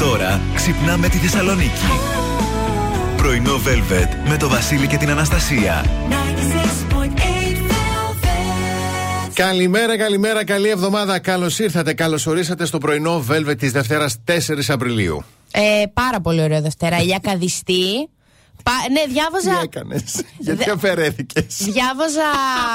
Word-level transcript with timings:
Τώρα 0.00 0.40
ξυπνάμε 0.54 1.08
τη 1.08 1.16
Θεσσαλονίκη. 1.16 1.86
Πρωινό 3.16 3.54
Velvet 3.54 4.28
με 4.28 4.36
το 4.36 4.48
Βασίλη 4.48 4.86
και 4.86 4.96
την 4.96 5.10
Αναστασία. 5.10 5.84
Καλημέρα, 9.34 9.96
καλημέρα, 9.96 10.44
καλή 10.44 10.68
εβδομάδα. 10.68 11.18
Καλώς 11.18 11.58
ήρθατε, 11.58 11.94
καλώς 11.94 12.26
ορίσατε 12.26 12.64
στο 12.64 12.78
πρωινό 12.78 13.24
Velvet 13.30 13.58
της 13.58 13.72
Δευτέρας 13.72 14.16
4 14.24 14.34
Απριλίου. 14.68 15.24
Ε, 15.50 15.82
πάρα 15.92 16.20
πολύ 16.20 16.42
ωραίο 16.42 16.60
Δευτέρα. 16.60 16.98
Ηλιά 16.98 17.18
καδιστή. 17.22 18.08
Πα, 18.62 18.72
ναι, 18.90 19.12
διάβαζα. 19.12 19.50
Τι 19.50 19.62
έκανες, 19.62 20.22
Γιατί 20.46 20.70
αφαιρέθηκες; 20.70 21.44
Διάβαζα. 21.58 22.22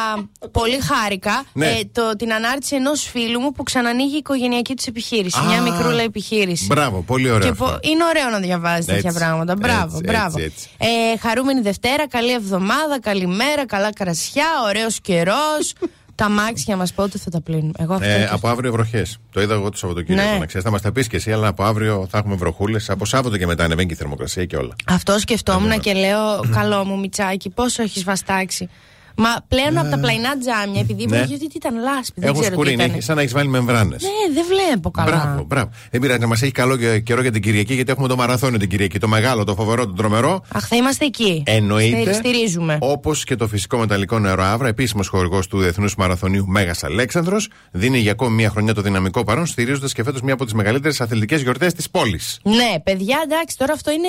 πολύ 0.59 0.79
χάρηκα 0.79 1.43
Ναι. 1.53 1.67
ε, 1.67 1.81
το, 1.91 2.15
την 2.15 2.33
ανάρτηση 2.33 2.75
ενός 2.75 3.01
φίλου 3.03 3.39
μου 3.39 3.51
που 3.51 3.63
ξανανοίγει 3.63 4.13
η 4.13 4.17
οικογενειακή 4.17 4.73
του 4.73 4.83
επιχείρηση. 4.87 5.39
Α, 5.39 5.43
μια 5.43 5.61
μικρούλα 5.61 6.01
επιχείρηση. 6.01 6.65
Μπράβο, 6.65 7.01
πολύ 7.01 7.29
ωραίο. 7.29 7.49
Και 7.49 7.55
πο- 7.55 7.65
αυτό. 7.65 7.79
είναι 7.89 8.03
ωραίο 8.03 8.29
να 8.29 8.39
διαβάζεις 8.39 8.85
τέτοια 8.85 9.09
Έτσι, 9.09 9.19
πράγματα. 9.19 9.55
Μπράβο, 9.55 9.97
έτσι, 9.97 10.01
μπράβο. 10.11 10.37
έτσι, 10.39 10.69
έτσι. 10.77 10.91
Ε, 11.13 11.17
χαρούμενη 11.17 11.61
Δευτέρα, 11.61 12.07
καλή 12.07 12.31
εβδομάδα, 12.31 12.99
καλημέρα, 13.01 13.65
καλά 13.65 13.93
κρασιά, 13.93 14.45
ωραίος 14.67 14.99
καιρός. 15.01 15.73
Τα 16.15 16.29
μάξια 16.29 16.75
μας 16.75 16.93
πότε 16.93 17.17
θα 17.17 17.29
τα 17.29 17.41
πλύνουμε; 17.41 17.71
Εγώ 17.77 17.93
αυτό 17.93 18.05
Ε, 18.07 18.17
και- 18.17 18.27
από 18.31 18.47
αύριο 18.47 18.71
βροχές. 18.71 19.17
Το 19.31 19.41
είδα 19.41 19.53
εγώ 19.53 19.69
το 19.69 19.77
Σαββατοκύριακο. 19.77 20.31
Ναι. 20.31 20.37
Να 20.37 20.45
ξέρεις, 20.45 20.65
θα 20.65 20.71
μας 20.71 20.81
τα 20.81 20.91
πεις 20.91 21.07
και 21.07 21.15
εσύ, 21.15 21.31
αλλά 21.31 21.47
από 21.47 21.63
αύριο 21.63 22.07
θα 22.09 22.17
έχουμε 22.17 22.35
βροχούλες. 22.35 22.89
Από 22.89 23.05
Σάββατο 23.05 23.37
και 23.37 23.45
μετά 23.45 23.63
ανεβαίνει 23.63 23.87
και 23.87 23.93
η 23.93 23.97
θερμοκρασία 23.97 24.45
και 24.45 24.55
όλα. 24.55 24.75
Αυτό 24.87 25.19
σκεφτόμουν 25.19 25.79
και 25.79 25.93
λέω, 25.93 26.39
καλό 26.51 26.85
μου 26.85 26.99
Μιτσάκι, 26.99 27.49
πόσο 27.49 27.81
έχεις 27.83 28.03
βαστάξει. 28.03 28.69
Μα 29.17 29.29
πλέον 29.47 29.77
από 29.77 29.89
τα 29.89 29.99
πλαϊνά 29.99 30.37
τζάμια, 30.37 30.79
επειδή 30.81 31.05
Ναι. 31.05 31.17
ναι. 31.19 31.23
γιατί 31.25 31.47
ήταν 31.55 31.79
λάσπη, 31.79 32.13
δεν 32.19 32.29
Έχουν 32.29 32.41
ξέρω 32.41 32.55
τι 32.55 32.61
σκουρίνει, 32.61 32.83
ήταν. 32.83 33.01
σαν 33.01 33.15
να 33.15 33.21
έχεις 33.21 33.33
βάλει 33.33 33.47
μεμβράνες. 33.49 34.01
Ναι, 34.03 34.33
δεν 34.33 34.43
βλέπω 34.47 34.91
καλά. 34.91 35.09
Μπράβο, 35.15 35.43
μπράβο. 35.43 35.69
Δεν 35.91 36.01
πειράζει 36.01 36.19
να 36.19 36.27
μας 36.27 36.41
έχει 36.41 36.51
καλό 36.51 36.77
και- 36.77 36.99
καιρό 36.99 37.21
για 37.21 37.31
την 37.31 37.41
Κυριακή, 37.41 37.73
γιατί 37.73 37.91
έχουμε 37.91 38.07
το 38.07 38.15
μαραθώνιο 38.15 38.59
την 38.59 38.69
Κυριακή. 38.69 38.99
Το 38.99 39.07
μεγάλο, 39.07 39.43
το 39.43 39.55
φοβερό, 39.55 39.85
το 39.85 39.93
τρομερό. 39.93 40.41
Αχ, 40.53 40.67
θα 40.67 40.75
είμαστε 40.75 41.05
εκεί. 41.05 41.43
Εννοείται. 41.45 42.01
Στι- 42.01 42.15
Στηρίζουμε. 42.15 42.77
Όπως 42.81 43.23
και 43.23 43.35
το 43.35 43.47
φυσικό 43.47 43.77
μεταλλικό 43.77 44.19
νερό 44.19 44.43
Άβρα, 44.43 44.67
επίσημος 44.67 45.07
χορηγός 45.07 45.47
του 45.47 45.59
Διεθνούς 45.59 45.95
Μαραθωνίου 45.95 46.45
Μέγας 46.47 46.83
Αλέξανδρος, 46.83 47.49
δίνει 47.71 47.97
για 47.99 48.11
ακόμη 48.11 48.35
μία 48.35 48.49
χρονιά 48.49 48.73
το 48.73 48.81
δυναμικό 48.81 49.23
παρόν, 49.23 49.45
στηρίζοντας 49.45 49.93
και 49.93 50.03
φέτος 50.03 50.21
μία 50.21 50.33
από 50.33 50.43
τις 50.43 50.53
μεγαλύτερες 50.53 51.01
αθλητικές 51.01 51.41
γιορτές 51.41 51.73
της 51.73 51.89
πόλης. 51.89 52.39
Ναι, 52.43 52.79
παιδιά, 52.83 53.17
εντάξει, 53.23 53.57
τώρα 53.57 53.73
αυτό 53.73 53.91
είναι. 53.91 54.07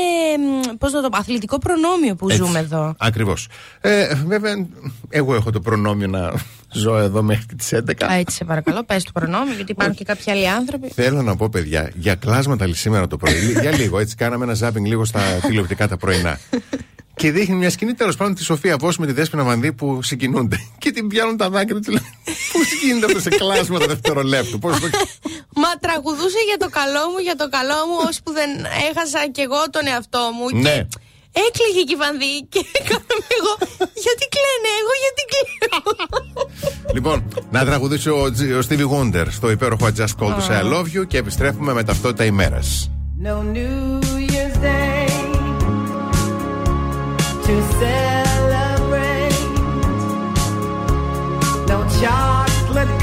Πώς 0.78 0.92
να 0.92 1.02
το 1.02 1.08
πω, 1.08 1.16
αθλητικό 1.18 1.58
προνόμιο 1.58 2.14
που 2.14 2.30
ζούμε 2.30 2.58
εδώ. 2.58 2.94
Ακριβώς. 2.98 3.48
Ε, 3.80 4.14
βέβαια, 4.26 4.66
εγώ 5.08 5.34
έχω 5.34 5.50
το 5.50 5.60
προνόμιο 5.60 6.06
να 6.06 6.32
ζω 6.72 6.96
εδώ 6.96 7.22
μέχρι 7.22 7.56
τις 7.56 7.72
11. 7.74 8.04
Α, 8.04 8.14
έτσι, 8.14 8.36
σε 8.36 8.44
παρακαλώ, 8.44 8.84
πες 8.84 9.04
το 9.04 9.10
προνόμιο, 9.12 9.54
γιατί 9.54 9.72
υπάρχουν 9.72 9.96
και 9.96 10.04
κάποιοι 10.04 10.32
άλλοι 10.32 10.48
άνθρωποι. 10.48 10.88
Θέλω 10.94 11.22
να 11.22 11.36
πω, 11.36 11.48
παιδιά, 11.48 11.90
για 11.94 12.14
κλάσματα 12.14 12.74
σήμερα 12.74 13.06
το 13.06 13.16
πρωί. 13.16 13.56
για 13.60 13.76
λίγο, 13.76 13.98
έτσι, 13.98 14.14
κάναμε 14.14 14.44
ένα 14.44 14.54
ζάπινγκ 14.54 14.86
λίγο 14.86 15.04
στα 15.04 15.20
τηλεοπτικά 15.46 15.88
τα 15.88 15.96
πρωινά. 15.96 16.38
Και 17.16 17.30
δείχνει 17.30 17.54
μια 17.54 17.70
σκηνή 17.70 17.94
τέλος 17.94 18.16
πάντων 18.16 18.34
τη 18.34 18.44
Σοφία 18.44 18.76
Βόση 18.76 19.00
με 19.00 19.06
τη 19.06 19.12
Δέσποινα 19.12 19.44
Μανδύ 19.44 19.72
που 19.72 20.02
συγκινούνται. 20.02 20.56
Και 20.82 20.90
την 20.90 21.08
πιάνουν 21.08 21.36
τα 21.36 21.50
δάκρυα 21.50 21.80
του. 21.80 21.92
Πώ 22.52 22.60
γίνεται 22.82 23.06
αυτό 23.06 23.20
σε 23.20 23.28
κλάσματα 23.28 23.86
δευτερολέπτου. 23.86 24.58
Πώς 24.58 24.80
το... 24.80 24.88
Μα 25.62 25.68
τραγουδούσε 25.80 26.38
για 26.46 26.56
το 26.58 26.68
καλό 26.68 27.10
μου, 27.12 27.18
για 27.18 27.36
το 27.36 27.48
καλό 27.48 27.74
μου, 27.88 27.96
ώσπου 28.08 28.32
δεν 28.32 28.50
έχασα 28.90 29.28
κι 29.32 29.40
εγώ 29.40 29.70
τον 29.70 29.86
εαυτό 29.86 30.30
μου. 30.36 30.60
Ναι. 30.60 30.70
Και 30.70 30.86
έκλαιγε 31.46 31.82
και 31.88 31.94
η 31.98 32.00
Βανδύ 32.02 32.34
και 32.52 32.60
έκαναμε 32.80 33.26
εγώ. 33.38 33.52
Γιατί 34.04 34.24
κλαίνε, 34.34 34.70
εγώ 34.82 34.92
γιατί 35.04 35.22
κλαίνω. 35.30 35.80
λοιπόν, 36.96 37.16
να 37.50 37.64
τραγουδήσει 37.64 38.08
ο, 38.10 38.30
Τζ- 38.32 38.52
ο 38.52 38.60
Stevie 38.68 38.88
Wonder 38.94 39.26
στο 39.30 39.50
υπέροχο 39.50 39.86
I 39.86 40.00
Just 40.00 40.14
Called 40.20 40.34
to 40.38 40.42
Say 40.48 40.58
I 40.62 40.64
Love 40.74 40.88
You 41.00 41.06
και 41.06 41.18
επιστρέφουμε 41.18 41.72
με 41.72 41.82
ταυτότητα 41.84 42.24
ημέρας. 42.24 42.90
No 43.24 43.36
New 43.56 44.00
Year's 44.32 44.56
Day 44.68 45.08
to 47.46 47.54
celebrate. 47.80 49.40
No 51.70 51.78
chocolate 52.00 52.94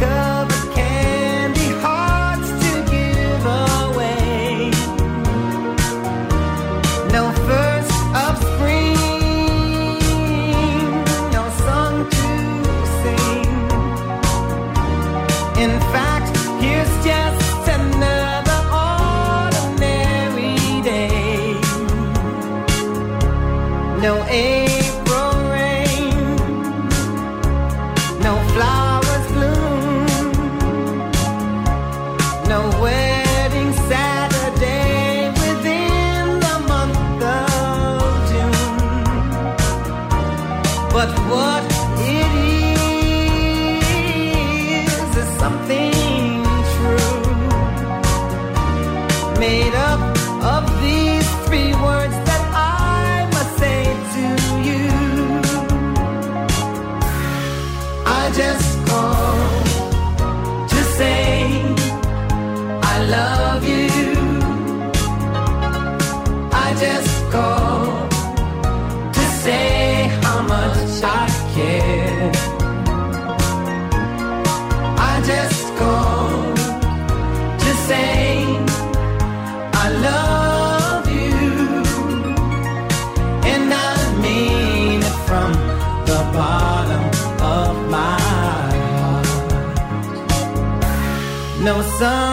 sun 92.00 92.33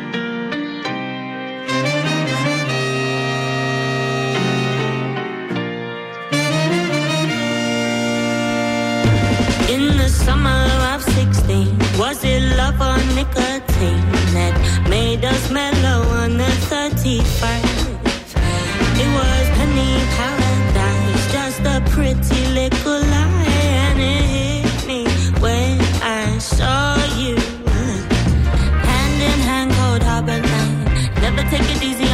Nicotine 13.15 14.11
that 14.33 14.87
made 14.89 15.23
us 15.25 15.51
mellow 15.51 16.07
on 16.21 16.37
the 16.37 16.51
31st? 16.69 17.87
It 19.03 19.09
was 19.15 19.49
penny 19.57 20.01
just 21.31 21.61
a 21.61 21.81
pretty 21.91 22.45
little 22.47 22.99
lie, 22.99 23.45
and 23.87 23.99
it 23.99 24.23
hit 24.35 24.87
me 24.87 25.05
when 25.39 25.79
I 26.01 26.37
saw 26.37 26.95
you. 27.17 27.35
Hand 28.87 29.21
in 29.21 29.39
hand, 29.49 29.71
cold 29.73 30.03
harbor. 30.03 30.41
Never 31.21 31.43
take 31.49 31.67
it 31.75 31.83
easy 31.83 32.10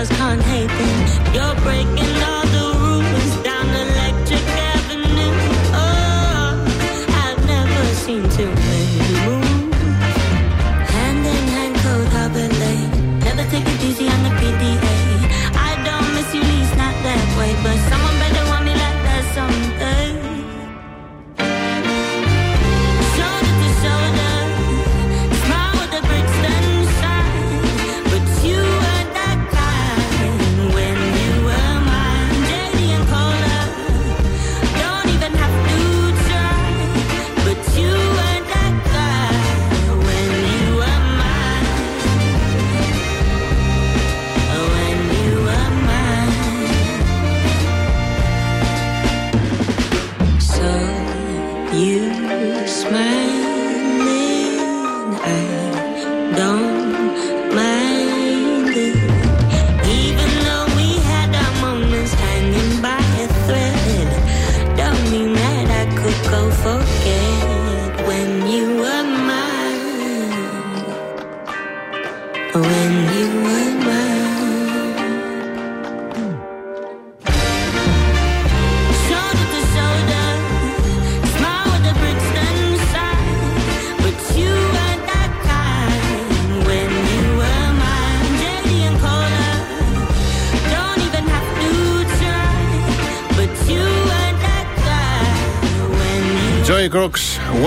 just 0.00 0.12
can't 0.12 0.40
hate 0.40 0.66
them. 0.66 1.34
You're 1.34 1.54
breaking 1.56 2.09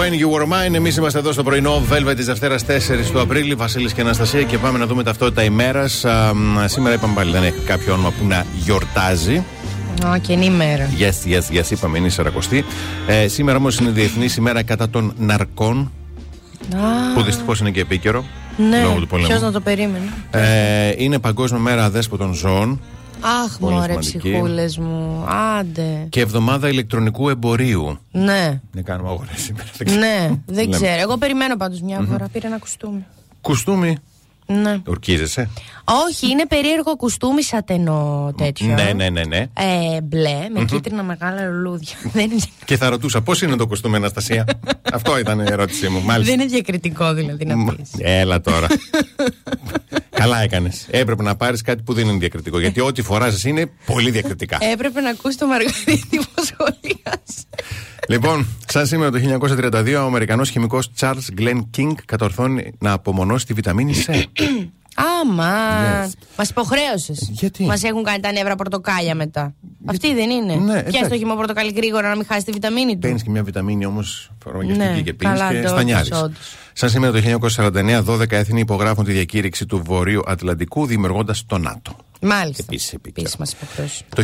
When 0.04 0.14
You 0.14 0.30
Were 0.40 0.48
Mine. 0.48 0.74
Εμείς 0.74 0.98
είμαστε 0.98 1.20
εδώ 1.20 1.32
στο 1.32 1.44
πρωινό 1.44 1.82
Velvet 1.92 2.16
της 2.16 2.26
Δευτέρας 2.26 2.66
4 2.66 3.12
του 3.12 3.20
Απρίλη. 3.22 3.56
Βασίλης 3.56 3.94
και 3.94 4.02
Αναστασία 4.02 4.44
και 4.44 4.58
πάμε 4.58 4.78
να 4.78 4.86
δούμε 4.86 5.04
ταυτότητα 5.04 5.44
ημέρας. 5.44 6.06
Σήμερα 6.66 6.96
είπαμε 6.96 7.14
πάλι 7.14 7.32
δεν 7.32 7.44
έχει 7.44 7.60
κάποιο 7.66 7.94
όνομα 7.94 8.10
που 8.12 8.26
να 8.28 8.46
γιορτάζει. 8.64 9.44
Ω, 10.06 10.18
καινή 10.22 10.50
μέρα. 10.50 10.90
Yes, 11.00 11.30
yes, 11.32 11.58
yes, 11.60 11.72
είπαμε 11.72 11.98
είναι 11.98 12.08
η 12.08 12.10
Σαρακοστή. 12.10 12.66
Ε, 13.08 13.28
σήμερα 13.28 13.58
όμως 13.58 13.78
είναι 13.80 13.90
Διεθνή 13.90 14.28
ημέρα 14.38 14.64
κατά 14.64 14.90
των 14.90 15.14
ναρκών. 15.18 15.92
Α, 16.76 17.14
Που 17.16 17.22
δυστυχώς 17.22 17.60
είναι 17.60 17.72
και 17.72 17.80
επίκαιρο. 17.82 18.24
ναι, 18.70 18.82
λόγω 18.84 19.00
του 19.00 19.08
πολέμου. 19.08 19.28
ποιος 19.28 19.42
να 19.42 19.52
το 19.52 19.60
περίμενε. 19.60 20.14
Ε, 20.32 20.94
είναι 20.98 21.20
Παγκόσμια 21.20 21.60
Μέρα 21.60 21.84
Αδέσποτων 21.86 22.34
Ζώων 22.34 22.80
Αχ, 23.24 23.58
πολύ 23.60 23.74
μωρέ, 23.76 23.88
σημαντική. 23.92 24.18
ψυχούλες 24.18 24.78
μου. 24.78 25.26
Άντε. 25.60 26.06
και 26.10 26.20
Εβδομάδα 26.22 26.70
Ηλεκτρονικού 26.70 27.30
Εμπορίου. 27.30 27.98
Ναι, 28.12 28.62
Δεν 28.72 28.84
κάνουμε 28.84 29.10
αγορές 29.10 29.42
σήμερα. 29.42 29.68
δεν 29.78 29.88
ξέρω. 29.88 30.02
ναι, 30.02 30.28
δεν 30.46 30.64
Λέμε. 30.70 30.76
ξέρω. 30.76 31.02
Εγώ 31.02 31.18
περιμένω 31.18 31.58
πάντως 31.58 31.82
μια 31.82 32.00
φορά. 32.12 32.28
Πήρα 32.32 32.48
ένα 32.48 32.58
κουστούμι. 32.58 33.06
Κουστούμι. 33.42 33.98
Ναι. 34.46 34.82
Ορκίζεσαι; 34.86 35.50
Όχι, 36.08 36.30
είναι 36.30 36.46
περίεργο 36.48 36.96
κουστούμι 36.96 37.44
σατενό 37.44 38.34
τέτοιο. 38.38 38.68
Ναι, 38.68 38.94
ναι, 38.96 39.10
ναι, 39.10 39.22
ναι. 39.24 39.38
Ε, 39.38 40.02
μπλε, 40.04 40.50
με 40.54 40.66
κίτρινα 40.66 41.04
μεγάλα 41.04 41.46
λουλούδια. 41.46 41.96
δεν, 42.14 42.32
είναι, 42.32 42.42
Και 42.66 42.78
θα 42.78 42.90
ρωτούσα 42.90 43.22
πώς 43.22 43.42
είναι 43.42 43.56
το 43.56 43.68
κουστούμι, 43.68 43.96
Αναστασία; 43.96 44.46
Αυτό 44.94 45.20
ήταν 45.20 45.40
η 45.40 45.46
ερώτησή 45.48 45.90
μου. 45.90 46.02
Μάλιστα. 46.04 46.32
δεν 46.32 46.42
είναι 46.42 46.50
διακριτικό 46.50 47.14
δηλαδή 47.14 47.46
να 47.46 47.58
Μ, 47.58 47.66
πεις. 47.66 47.90
Έλα 47.98 48.42
τώρα. 48.42 48.68
Καλά 50.10 50.42
έκανες. 50.42 50.88
Έπρεπε 50.90 51.24
να 51.24 51.36
πάρεις 51.36 51.62
κάτι 51.62 51.82
που 51.82 51.94
δεν 51.94 52.08
είναι 52.08 52.18
διακριτικό. 52.18 52.60
Γιατί 52.60 52.80
ό,τι 52.82 53.02
φοράς 53.02 53.44
είναι 53.44 53.70
πολύ 53.86 54.12
διακριτικά. 54.12 54.58
Έπρεπε 54.72 55.02
να 55.02 55.10
ακούσει 55.10 55.38
το 55.38 55.48
Μαργαρίτη 55.48 56.18
που 56.18 56.44
σχολίασε. 56.44 57.44
λοιπόν, 58.08 58.48
σαν 58.68 58.86
σήμερα 58.88 59.12
το 59.12 59.20
1932, 59.74 59.94
ο 59.96 60.06
Αμερικανός 60.06 60.50
χημικός 60.50 60.92
Charles 61.00 61.40
Glenn 61.40 61.62
King 61.78 61.92
κατορθώνει 62.06 62.74
να 62.80 62.92
απομονώσει 62.92 63.46
τη 63.46 63.54
βιταμίνη 63.54 64.04
C. 64.08 64.24
Άμα. 65.22 65.54
Yes. 66.06 66.10
Μας 66.38 66.50
υποχρέωσες. 66.50 67.30
Γιατί; 67.32 67.64
Μας 67.66 67.84
έχουν 67.84 68.04
κάνει 68.04 68.20
τα 68.20 68.32
νεύρα 68.32 68.56
πορτοκάλια 68.56 69.16
μετά. 69.16 69.54
Αυτή 69.86 70.14
δεν 70.14 70.30
είναι. 70.30 70.56
Ναι, 70.56 70.72
Πιάσει 70.74 70.88
εντάξει. 70.88 71.10
το 71.10 71.16
χυμό 71.18 71.36
πορτοκάλι 71.36 71.72
γρήγορα 71.76 72.10
να 72.10 72.16
μην 72.16 72.26
χάσει 72.26 72.46
τη 72.46 72.52
βιταμίνη 72.52 72.94
του. 72.94 73.00
Παίρνεις 73.00 73.24
και 73.24 73.30
μια 73.30 73.44
βιταμίνη 73.44 73.86
όμως 73.86 74.32
φαρμακευτική 74.44 74.80
Ναι, 74.90 75.02
και 75.02 75.14
πίνεις 75.14 75.40
καλά, 75.40 75.48
και 75.52 75.54
ντόπιος, 75.56 75.72
στανιάρει. 75.72 76.10
όντως. 76.14 76.56
Σαν 76.74 76.90
σήμερα 76.90 77.12
το 77.12 77.20
1949, 77.20 78.04
12 78.04 78.32
έθνη 78.32 78.60
υπογράφουν 78.60 79.04
τη 79.06 79.12
διακήρυξη 79.12 79.66
του 79.66 79.82
Βορείου 79.86 80.22
Ατλαντικού, 80.28 80.86
δημιουργώντας 80.86 81.46
το 81.46 81.58
ΝΑΤΟ. 81.58 81.96
Μάλιστα. 82.24 82.64
Επίσης 82.68 82.94
επίκαιρο. 82.94 83.28
Επίσης 83.28 83.38
μας 83.38 83.54
υποχρεώσει. 83.54 84.04
Το 84.16 84.24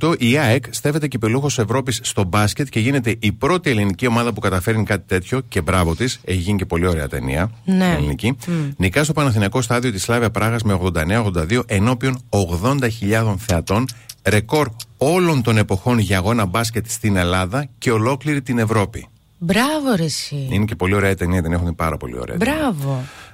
1968 0.00 0.20
η 0.20 0.38
ΑΕΚ 0.38 0.64
στέφεται 0.70 1.08
κυπελούχο 1.08 1.46
Ευρώπης 1.46 2.00
στο 2.02 2.24
μπάσκετ 2.24 2.68
και 2.68 2.80
γίνεται 2.80 3.16
η 3.18 3.32
πρώτη 3.32 3.70
ελληνική 3.70 4.06
ομάδα 4.06 4.32
που 4.32 4.40
καταφέρνει 4.40 4.84
κάτι 4.84 5.04
τέτοιο 5.06 5.40
και 5.48 5.60
μπράβο 5.60 5.96
της. 5.96 6.20
Έχει 6.24 6.38
γίνει 6.38 6.58
και 6.58 6.66
πολύ 6.66 6.86
ωραία 6.86 7.08
ταινία. 7.08 7.50
Ναι. 7.64 7.94
Ελληνική. 7.98 8.36
Νικά 8.76 9.04
στο 9.04 9.12
Παναθηναϊκό 9.12 9.62
στάδιο 9.62 9.92
της 9.92 10.02
Σλάβια 10.02 10.30
Πράγας 10.30 10.62
με 10.62 10.78
89-82 10.94 11.60
ενώπιον 11.66 12.22
80.000 12.28 13.34
θεατών. 13.38 13.86
Ρεκόρ 14.24 14.68
όλων 14.96 15.42
των 15.42 15.56
εποχών 15.56 15.98
για 15.98 16.18
αγώνα 16.18 16.46
μπάσκετ 16.46 16.86
στην 16.88 17.16
Ελλάδα 17.16 17.68
και 17.78 17.90
ολόκληρη 17.90 18.42
την 18.42 18.58
Ευρώπη. 18.58 19.08
Μπράβο, 19.38 19.94
ρε 19.96 20.04
εσύ. 20.04 20.48
Είναι 20.50 20.64
και 20.64 20.74
πολύ 20.74 20.94
ωραία 20.94 21.10
η 21.10 21.14
ταινία, 21.14 21.42
την 21.42 21.52
έχουν 21.52 21.74
πάρα 21.74 21.96
πολύ 21.96 22.18
ωραία. 22.18 22.36
ταινία. 22.36 22.74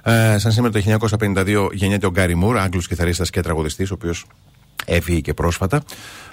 Μπράβο. 0.03 0.33
Ε, 0.33 0.37
σαν 0.37 0.51
σήμερα 0.51 0.73
το 0.73 0.79
1952 1.19 1.69
γεννιέται 1.73 2.05
ο 2.05 2.09
Γκάρι 2.09 2.35
Μουρ, 2.35 2.57
Άγγλος 2.57 2.87
κιθαρίστας 2.87 3.29
και 3.29 3.41
τραγουδιστής, 3.41 3.91
ο 3.91 3.93
οποίος 3.93 4.25
έφυγε 4.85 5.19
και 5.19 5.33
πρόσφατα. 5.33 5.83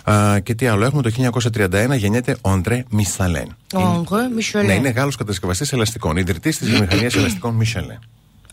Ε, 0.07 0.41
και 0.41 0.55
τι 0.55 0.67
άλλο 0.67 0.85
έχουμε, 0.85 1.03
το 1.03 1.11
1931 1.11 1.97
γεννιέται 1.97 2.37
ο 2.41 2.51
Αντρέ 2.51 2.85
Μισαλέν. 2.91 3.57
Όγκο, 3.75 4.17
Μισολέ. 4.35 4.65
Ναι, 4.67 4.75
είναι 4.75 4.89
Γάλλος 4.89 5.17
κατασκευαστής 5.17 5.73
ελαστικών, 5.73 6.17
ιδρυτής 6.17 6.59
της 6.59 6.71
βιομηχανίας 6.71 7.15
ελαστικών 7.15 7.55
Μισελέν. 7.55 7.99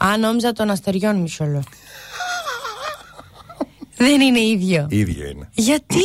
Α, 0.04 0.18
νόμιζα 0.18 0.52
των 0.54 0.70
αστεριών 0.70 1.16
Μισολέ. 1.16 1.60
Δεν 3.98 4.22
είναι 4.22 4.40
ίδιο. 4.40 4.88
ίδιο 4.90 5.30
είναι. 5.30 5.50
Γιατί; 5.54 5.96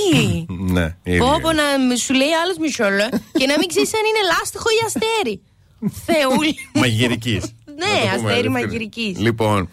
ναι, 0.77 0.97
ίδιο 1.03 1.25
Πω 1.25 1.33
είναι. 1.33 1.41
πω 1.43 1.53
να 1.53 1.97
σου 1.97 2.15
λέει 2.15 2.29
άλλος 2.45 2.57
Μισολέ 2.59 3.09
και 3.33 3.47
να 3.47 3.59
μην 3.59 3.69
ξέρεις 3.69 3.95
αν 3.95 4.01
είναι 4.09 4.23
λάστιχο 4.39 4.69
ή 4.71 4.81
αστέρι. 4.87 5.41
Θεούλη. 6.07 6.55
Μαγειρικής. 6.75 7.45
Ναι, 7.87 7.93
Να 7.93 8.01
το 8.01 8.17
πούμε 8.17 8.31
αστέρι 8.31 8.31
ελεύθερη. 8.33 8.49
μαγειρικής. 8.49 9.19
Λοιπόν, 9.19 9.69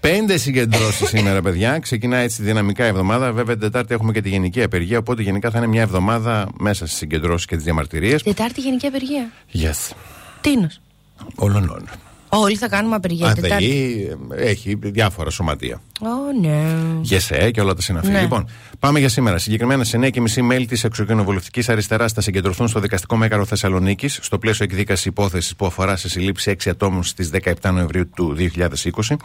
πέντε 0.00 0.36
συγκεντρώσεις 0.36 1.08
σήμερα, 1.14 1.42
παιδιά. 1.42 1.78
Ξεκινάει 1.78 2.24
έτσι 2.24 2.42
δυναμικά 2.42 2.84
η 2.84 2.88
εβδομάδα. 2.88 3.32
Βέβαια, 3.32 3.54
την 3.54 3.62
Τετάρτη 3.64 3.94
έχουμε 3.94 4.12
και 4.12 4.20
τη 4.20 4.28
γενική 4.28 4.62
απεργία. 4.62 4.98
Οπότε 4.98 5.22
γενικά 5.22 5.50
θα 5.50 5.58
είναι 5.58 5.66
μια 5.66 5.82
εβδομάδα 5.82 6.48
μέσα 6.58 6.86
στις 6.86 6.98
συγκεντρώσεις 6.98 7.46
και 7.46 7.54
τις 7.56 7.64
διαμαρτυρίες. 7.64 8.22
Τετάρτη 8.22 8.60
γενική 8.60 8.86
απεργία. 8.86 9.30
Yes. 9.54 9.92
Τίνος. 10.40 10.80
Όλων. 11.34 11.88
Όλοι 12.32 12.56
θα 12.56 12.68
κάνουμε 12.68 12.94
απεργία. 12.94 13.34
Τετάρτη. 13.34 13.54
ΑΔΗ 13.54 14.16
έχει 14.36 14.78
διάφορα 14.80 15.30
σωματεία. 15.30 15.80
Ω, 16.00 16.40
ναι. 16.40 16.76
ΓΕΣΕ 17.02 17.50
και 17.50 17.60
όλα 17.60 17.74
τα 17.74 17.82
συναφή. 17.82 18.08
Ναι. 18.08 18.20
Λοιπόν, 18.20 18.48
πάμε 18.78 18.98
για 18.98 19.08
σήμερα. 19.08 19.38
Συγκεκριμένα 19.38 19.84
σε 19.84 19.98
9.30 20.02 20.42
μέλη 20.42 20.66
της 20.66 20.84
εξοκοινοβουλευτική 20.84 21.62
αριστεράς 21.66 22.12
θα 22.12 22.20
συγκεντρωθούν 22.20 22.68
στο 22.68 22.80
δικαστικό 22.80 23.16
μέγαρο 23.16 23.44
Θεσσαλονίκης 23.44 24.18
στο 24.22 24.38
πλαίσιο 24.38 24.64
εκδίκασης 24.64 25.04
υπόθεσης 25.04 25.56
που 25.56 25.66
αφορά 25.66 25.96
σε 25.96 26.08
συλλήψη 26.08 26.56
6 26.64 26.70
ατόμων 26.70 27.02
στις 27.02 27.30
17 27.62 27.70
Νοεμβρίου 27.72 28.10
του 28.14 28.36
2020. 28.36 29.16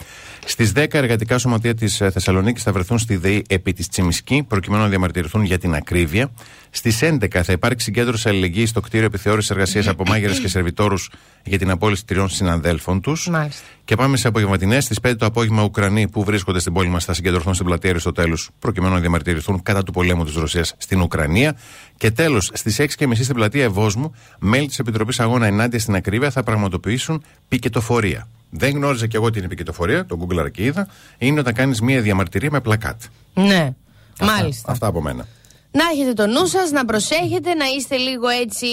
Στις 0.45 0.71
10 0.75 0.85
εργατικά 0.91 1.37
σωματεία 1.37 1.75
της 1.75 1.97
Θεσσαλονίκης 1.97 2.63
θα 2.63 2.71
βρεθούν 2.71 2.99
στη 2.99 3.15
ΔΕΗ 3.15 3.43
επί 3.49 3.73
της 3.73 3.89
Τσιμισκή 3.89 4.45
προκειμένου 4.47 4.83
να 4.83 4.89
διαμαρτυρηθούν 4.89 5.43
για 5.43 5.57
την 5.57 5.73
ακρίβεια. 5.75 6.31
Στις 6.69 6.99
11 7.01 7.43
θα 7.43 7.51
υπάρξει 7.51 7.85
συγκέντρωση 7.85 8.29
αλληλεγγύης 8.29 8.69
στο 8.69 8.81
κτίριο 8.81 9.05
επιθεώρησης 9.05 9.49
εργασίας 9.49 9.87
από 9.87 10.03
μάγειρες 10.07 10.39
και 10.39 10.47
σερβιτόρους 10.47 11.09
για 11.43 11.57
την 11.57 11.69
απόλυση 11.69 12.05
τριών 12.05 12.29
συναδέλφων 12.29 12.94
τους. 13.01 13.27
Μάλιστα. 13.29 13.63
Και 13.85 13.95
πάμε 13.95 14.17
σε 14.17 14.27
απογευματινές. 14.27 14.83
Στις 14.83 14.99
5 14.99 15.15
το 15.17 15.25
απόγευμα, 15.25 15.63
Ουκρανοί 15.63 16.07
που 16.09 16.23
βρίσκονται 16.23 16.59
στην 16.59 16.73
πόλη 16.73 16.89
μας 16.89 17.05
θα 17.05 17.13
συγκεντρωθούν 17.13 17.53
στην 17.53 17.65
πλατεία 17.65 17.89
Αριστοτέλους 17.89 18.49
προκειμένου 18.59 18.93
να 18.93 18.99
διαμαρτυρηθούν 18.99 19.61
κατά 19.63 19.83
του 19.83 19.91
πολέμου 19.91 20.25
της 20.25 20.33
Ρωσίας 20.35 20.73
στην 20.77 21.01
Ουκρανία. 21.01 21.55
Και 21.97 22.11
τέλος, 22.11 22.49
στις 22.53 22.79
6.30 22.79 23.23
στην 23.23 23.35
πλατεία 23.35 23.63
Ευόσμου, 23.63 24.15
μέλη 24.39 24.67
της 24.67 24.79
Επιτροπής 24.79 25.19
Αγώνα 25.19 25.45
Ενάντια 25.45 25.79
στην 25.79 25.95
Ακρίβεια 25.95 26.31
θα 26.31 26.43
πραγματοποιήσουν 26.43 27.23
πικετοφορία. 27.47 28.27
Δεν 28.49 28.71
γνώριζα 28.75 29.07
κι 29.07 29.15
εγώ 29.15 29.29
τι 29.29 29.39
είναι 29.39 29.47
πικετοφορία, 29.47 30.05
το 30.05 30.17
Google 30.27 30.51
και 30.51 30.63
είδα. 30.63 30.87
Είναι 31.17 31.39
όταν 31.39 31.53
κάνεις 31.53 31.81
μία 31.81 32.01
διαμαρτυρία 32.01 32.49
με 32.51 32.59
πλακάτ. 32.61 33.01
Ναι. 33.33 33.73
Αυτά- 34.19 34.33
Μάλιστα. 34.41 34.71
Αυτά 34.71 34.87
από 34.87 35.01
μένα. 35.01 35.27
Να 35.71 35.83
έχετε 35.93 36.13
το 36.13 36.27
νου 36.27 36.45
σας, 36.45 36.71
να 36.71 36.85
προσέχετε, 36.85 37.53
να 37.53 37.65
είστε 37.77 37.95
λίγο 37.97 38.27
έτσι 38.27 38.65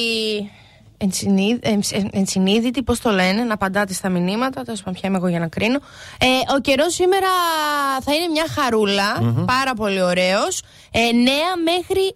ενσυνείδη- 1.02 1.66
εμ- 1.66 1.92
εν- 1.92 2.10
ενσυνείδητοι, 2.12 2.82
πώς 2.82 3.00
το 3.00 3.10
λένε, 3.10 3.42
να 3.42 3.54
απαντάτε 3.54 3.92
στα 3.92 4.08
μηνύματα. 4.08 4.62
Τέλος 4.62 4.78
πάντων, 4.82 5.00
ποια 5.00 5.08
είμαι 5.08 5.18
εγώ 5.18 5.28
για 5.28 5.38
να 5.38 5.48
κρίνω. 5.48 5.78
Ε, 6.18 6.26
ο 6.56 6.60
καιρός 6.60 6.94
σήμερα 6.94 7.26
θα 8.04 8.14
είναι 8.14 8.28
μια 8.28 8.44
χαρουλα 8.60 9.34
πάρα 9.46 9.74
πολύ 9.74 10.02
ωραίος. 10.02 10.62
Ε, 10.90 11.00
9 11.08 11.56
μέχρι 11.64 12.14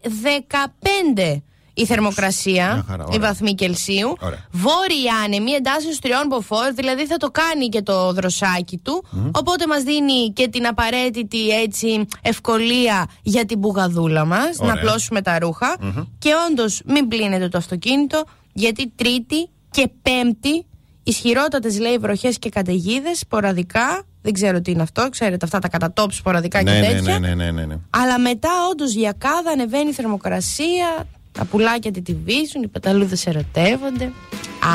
15 1.34 1.42
η 1.78 1.86
θερμοκρασία, 1.86 2.72
Μια 2.72 2.84
χαρά, 2.88 3.02
η 3.02 3.06
ωραία. 3.08 3.28
βαθμοί 3.28 3.54
Κελσίου. 3.54 4.16
Ωραία. 4.20 4.38
Βόρεια 4.50 5.14
άνεμη, 5.24 5.50
εντάσσεω 5.52 5.90
τριών 6.00 6.22
μποφόρ, 6.28 6.72
δηλαδή 6.74 7.06
θα 7.06 7.16
το 7.16 7.30
κάνει 7.30 7.68
και 7.68 7.82
το 7.82 8.12
δροσάκι 8.12 8.76
του. 8.78 9.04
Οπότε 9.32 9.66
μας 9.66 9.82
δίνει 9.82 10.32
και 10.34 10.48
την 10.48 10.66
απαραίτητη 10.66 11.48
έτσι 11.48 12.06
ευκολία 12.22 13.06
για 13.22 13.44
την 13.44 13.58
μπουγαδούλα 13.58 14.24
μας, 14.24 14.58
Ωραία. 14.60 14.74
να 14.74 14.80
πλώσουμε 14.80 15.22
τα 15.22 15.38
ρουχα 15.38 15.76
Και 16.18 16.30
όντως 16.50 16.82
μην 16.84 17.08
πλύνετε 17.08 17.48
το 17.48 17.58
αυτοκίνητο, 17.58 18.24
γιατί 18.56 18.92
Τρίτη 18.96 19.48
και 19.70 19.90
Πέμπτη 20.02 20.66
ισχυρότατες 21.02 21.78
λέει 21.78 21.98
βροχές 21.98 22.38
και 22.38 22.48
καταιγίδες 22.48 23.18
σποραδικά. 23.18 24.02
Δεν 24.22 24.32
ξέρω 24.32 24.60
τι 24.60 24.70
είναι 24.70 24.82
αυτό, 24.82 25.08
ξέρετε 25.10 25.44
αυτά 25.44 25.58
τα 25.58 25.68
κατατόπ 25.68 26.12
σποραδικά 26.12 26.62
Ναι, 26.62 26.72
και 26.72 26.78
ναι, 26.78 26.92
τέτοια. 26.92 27.18
ναι, 27.18 27.28
ναι, 27.28 27.34
ναι, 27.34 27.50
ναι, 27.50 27.64
ναι. 27.64 27.76
Αλλά 27.90 28.18
μετά 28.18 28.48
όντως 28.70 28.94
για 28.94 29.14
κάδα 29.18 29.50
ανεβαίνει 29.50 29.88
η 29.88 29.92
θερμοκρασία, 29.92 31.06
τα 31.32 31.44
πουλάκια 31.44 31.90
τη 31.90 32.14
βίζουν, 32.24 32.62
οι 32.62 32.68
πεταλούδες 32.68 33.26
ερωτεύονται, 33.26 34.12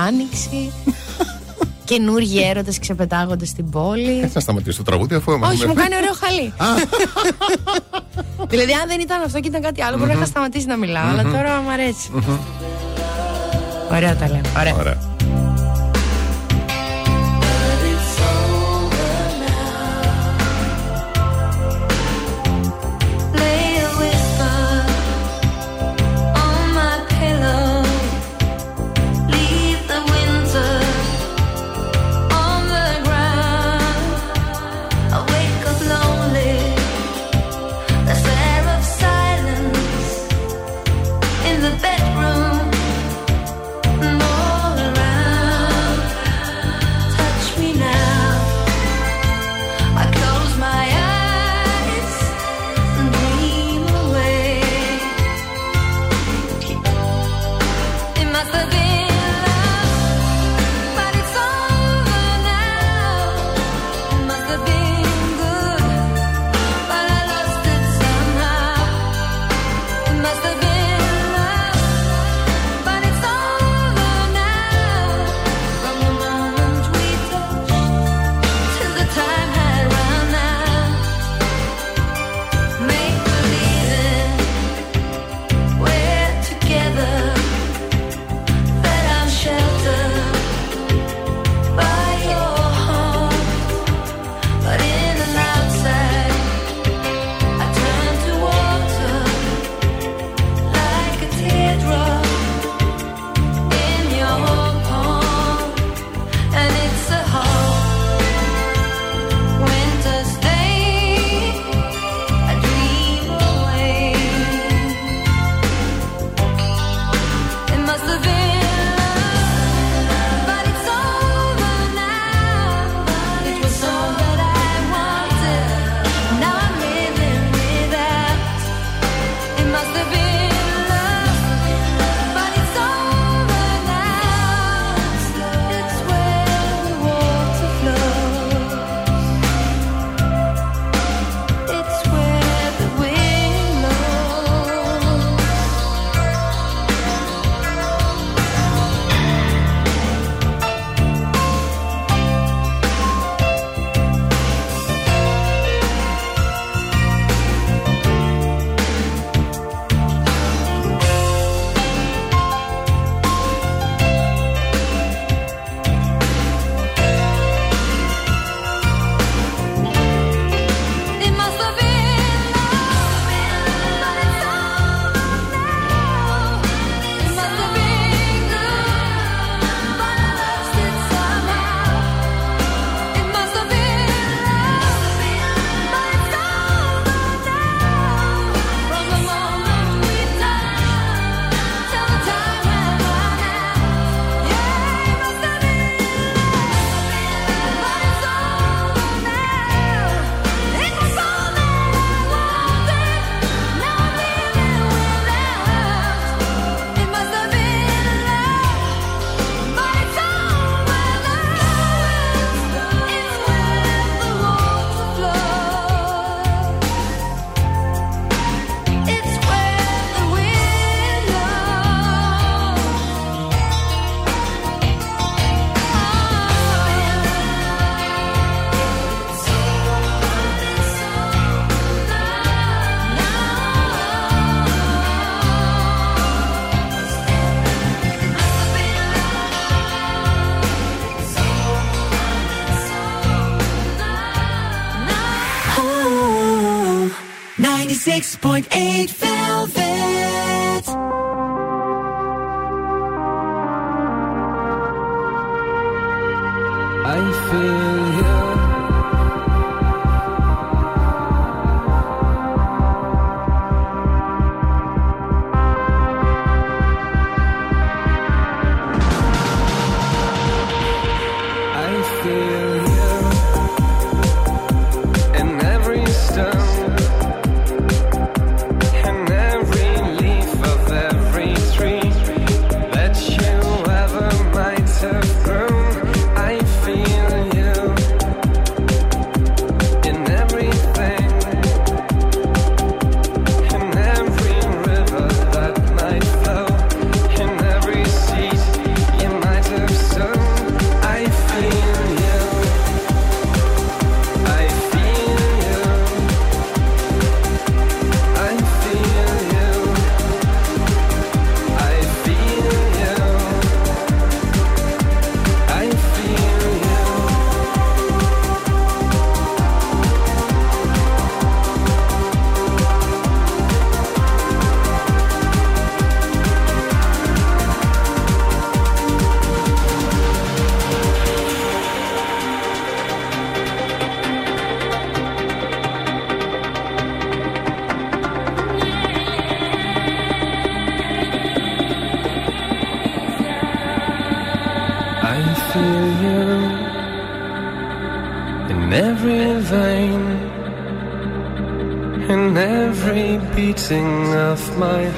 άνοιξη. 0.07 0.71
Καινούργιοι 1.91 2.41
έρωτες 2.49 2.79
ξεπετάγονται 2.79 3.45
στην 3.45 3.69
πόλη. 3.69 4.27
Θα 4.27 4.39
σταματήσω 4.39 4.77
το 4.77 4.83
τραγούδι 4.83 5.15
αφού 5.15 5.31
έμαθα. 5.31 5.53
Όχι, 5.53 5.67
μου 5.67 5.73
κάνει 5.73 5.95
ωραίο 5.95 6.13
χαλί. 6.13 6.53
δηλαδή, 8.53 8.71
αν 8.71 8.87
δεν 8.87 8.99
ήταν 8.99 9.21
αυτό 9.21 9.39
και 9.39 9.47
ήταν 9.47 9.61
κάτι 9.61 9.81
άλλο, 9.81 9.97
μπορεί 9.97 10.09
να 10.09 10.15
είχα 10.15 10.25
σταματήσει 10.25 10.65
να 10.65 10.77
μιλάω. 10.77 11.07
Αλλά 11.09 11.23
τώρα 11.23 11.61
μου 11.61 11.69
αρέσει. 11.69 12.09
Ωραία 13.95 14.15
τα 14.15 14.27
λέμε. 14.27 14.75
Ωραία. 14.79 15.10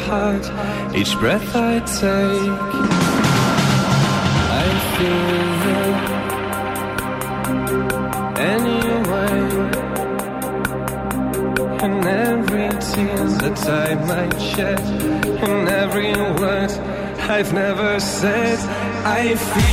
heart, 0.07 0.45
each 0.95 1.13
breath 1.19 1.55
I 1.55 1.79
take. 1.99 2.59
I 4.61 4.67
feel 4.93 5.49
them 5.63 5.93
anyway, 8.53 9.41
and 11.83 12.05
every 12.27 12.69
tear 12.91 13.23
that 13.41 13.59
I 13.85 13.95
might 14.09 14.39
shed, 14.51 14.83
and 15.47 15.69
every 15.69 16.13
word 16.41 16.71
I've 17.35 17.51
never 17.53 17.99
said, 17.99 18.59
I 19.05 19.35
feel. 19.35 19.72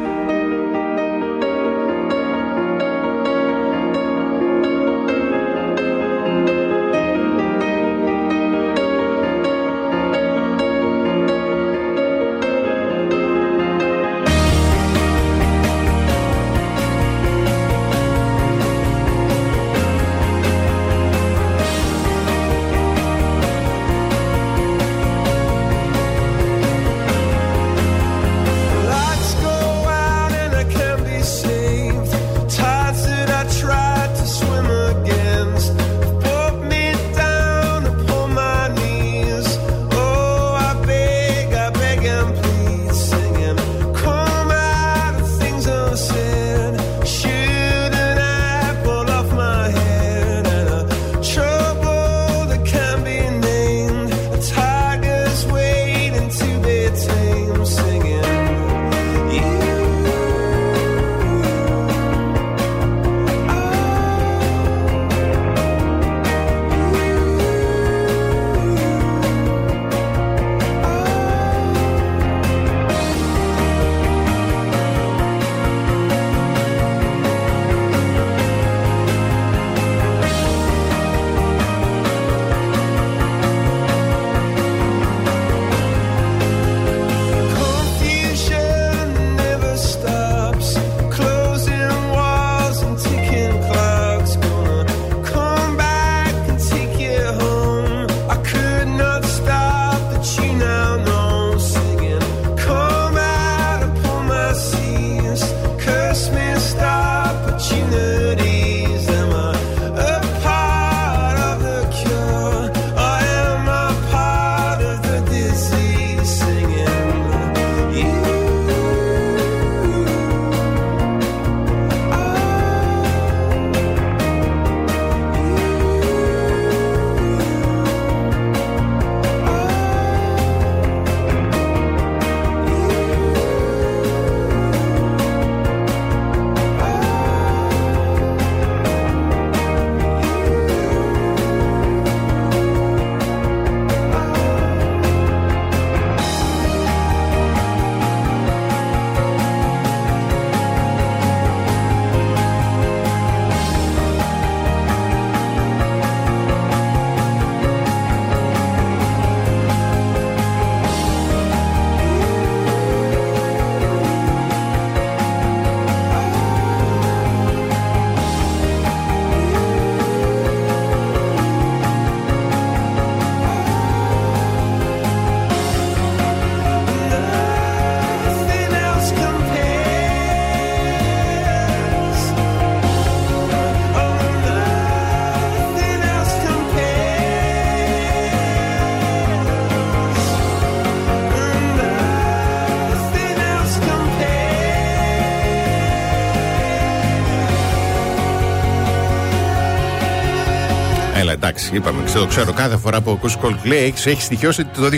Εντάξει, 201.75 201.89
είπαμε, 201.89 202.05
ξέρω, 202.05 202.25
ξέρω 202.25 202.53
κάθε 202.53 202.77
φορά 202.77 203.01
που 203.01 203.11
ακούς 203.11 203.37
Coldplay 203.41 203.71
έχεις, 203.71 204.05
έχεις 204.05 204.23
στοιχειώσει 204.23 204.61
ότι 204.61 204.79
το 204.79 204.89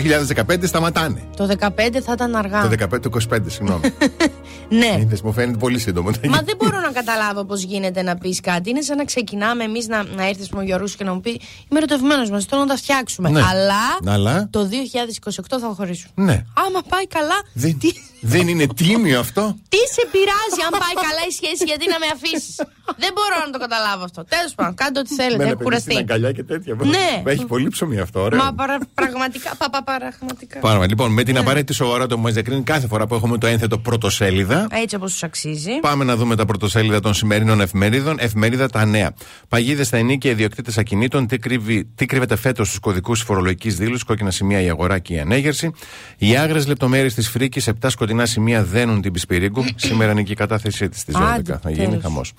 2015 0.54 0.66
σταματάνε. 0.66 1.22
Το 1.36 1.48
15 1.58 1.68
θα 2.04 2.12
ήταν 2.12 2.34
αργά. 2.34 2.68
Το 2.68 2.96
15 2.96 3.00
του 3.00 3.10
25, 3.32 3.38
συγγνώμη. 3.46 3.80
ναι. 4.80 4.96
Είδες, 5.00 5.22
μου 5.22 5.32
φαίνεται 5.32 5.58
πολύ 5.58 5.78
σύντομο. 5.78 6.10
Μα 6.28 6.42
δεν 6.42 6.56
μπορώ 6.58 6.80
να 6.80 6.92
καταλάβω 6.92 7.44
πώς 7.44 7.62
γίνεται 7.62 8.02
να 8.02 8.16
πεις 8.16 8.40
κάτι. 8.40 8.70
Είναι 8.70 8.80
σαν 8.80 8.96
να 8.96 9.04
ξεκινάμε 9.04 9.64
εμείς 9.64 9.86
να, 9.86 10.04
να 10.16 10.28
έρθεις 10.28 10.48
με 10.48 10.58
ο 10.58 10.62
Γιώργος 10.62 10.96
και 10.96 11.04
να 11.04 11.12
μου 11.14 11.20
πει 11.20 11.30
Είμαι 11.70 11.78
ερωτευμένος 11.78 12.30
μας, 12.30 12.44
θέλω 12.44 12.60
να 12.60 12.66
τα 12.66 12.76
φτιάξουμε. 12.76 13.30
Ναι. 13.30 13.40
Αλλά, 13.50 14.12
Αλλά; 14.14 14.48
το 14.50 14.68
2028 14.68 15.58
θα 15.60 15.72
χωρίσουμε. 15.76 16.12
Ναι. 16.14 16.44
Άμα 16.66 16.80
πάει 16.88 17.06
καλά. 17.06 17.38
Δεν, 17.52 17.78
Τι, 17.78 17.88
δεν 18.20 18.48
είναι 18.48 18.66
τίμιο 18.76 19.18
αυτό; 19.20 19.56
τι 19.68 19.76
σε 19.76 20.02
πειράζει 20.12 20.60
αν 20.66 20.70
πάει 20.82 20.94
καλά 21.06 21.22
η 21.28 21.32
σχέση, 21.38 21.64
γιατί 21.64 21.84
να 21.92 21.98
με 21.98 22.06
αφήσεις; 22.14 22.54
δεν 22.98 23.10
μπορώ 23.16 23.36
να 23.46 23.50
το 23.52 23.58
καταλάβω 23.58 24.04
αυτό. 24.04 24.24
Τέλος 24.24 24.54
πάντων, 24.54 24.74
κάντε 24.74 24.98
ό,τι 24.98 25.14
θέλετε. 25.14 25.36
Με 25.36 25.42
ένα 25.42 25.52
Έχω 25.52 25.62
παιδί 25.68 25.80
στην 25.80 25.92
κουραστεί. 25.92 26.12
αγκαλιά 26.12 26.32
και 26.32 26.42
τέτοια. 26.42 26.74
Ναι. 26.74 27.22
Έχει 27.32 27.44
πολύ 27.46 27.68
ψωμί 27.68 27.98
αυτό, 27.98 28.20
ωραίο. 28.20 28.38
Μα 28.42 28.52
παρα, 28.54 28.78
πραγματικά, 28.94 29.50
πα, 29.56 29.70
πα, 29.70 29.82
πραγματικά. 29.84 30.58
Πάρα 30.60 30.76
πολύ. 30.76 30.88
Λοιπόν, 30.88 31.08
με 31.10 31.14
Ναι. 31.14 31.22
την 31.22 31.38
απαραίτητη 31.38 31.72
σοβαρότητα 31.74 32.14
που 32.14 32.20
μας 32.20 32.32
διακρίνει 32.32 32.62
κάθε 32.62 32.86
φορά 32.86 33.06
που 33.06 33.14
έχουμε 33.14 33.38
το 33.38 33.46
ένθετο 33.46 33.78
πρωτοσέλιδα. 33.78 34.66
Έτσι 34.70 34.96
όπως 34.96 35.12
τους 35.12 35.22
αξίζει. 35.22 35.70
Πάμε 35.80 36.04
να 36.04 36.16
δούμε 36.16 36.36
τα 36.36 36.44
πρωτοσέλιδα 36.44 37.00
των 37.00 37.14
σημερινών 37.14 37.60
εφημερίδων. 37.60 38.16
Εφημερίδα 38.18 38.68
Τα 38.68 38.84
Νέα. 38.84 39.12
Παγίδες 39.48 39.86
στα 39.86 39.96
ενίκια 39.96 40.30
ιδιοκτήτες 40.30 40.78
ακινήτων. 40.78 41.26
Τι, 41.26 41.38
κρύβει, 41.38 41.84
τι 41.94 42.06
κρύβεται 42.06 42.36
φέτος 42.36 42.66
στους 42.66 42.78
κωδικούς 42.78 43.20
φορολογικής 43.22 43.76
δήλωσης. 43.76 44.02
Κόκκινα 44.04 44.30
σημεία 44.30 44.60
η 44.60 44.68
αγορά 44.68 44.98
και 44.98 45.14
η 45.14 45.18
ανέγερση. 45.20 45.70
Οι 46.18 46.36
άγρε 46.36 46.60
λεπτομέρειες 46.60 47.14
της 47.14 47.28
Φρίκης. 47.28 47.66
Επτά 47.66 47.90
σκοτεινά 47.90 48.26
σημεία 48.26 48.64
δένουν 48.64 49.00
την 49.02 49.12
Πισπυρίγκου. 49.12 49.64
Σήμερα 49.76 50.10
είναι 50.12 50.22
και 50.22 50.32
η 50.32 50.34
κατάθεσή 50.34 50.88
της 50.88 51.00
στι 51.00 51.12
12. 51.16 51.20
Άντε, 51.22 51.58
Θα 51.62 51.70
γίνει 51.70 51.86
τέλος. 51.86 52.02
χαμός. 52.02 52.32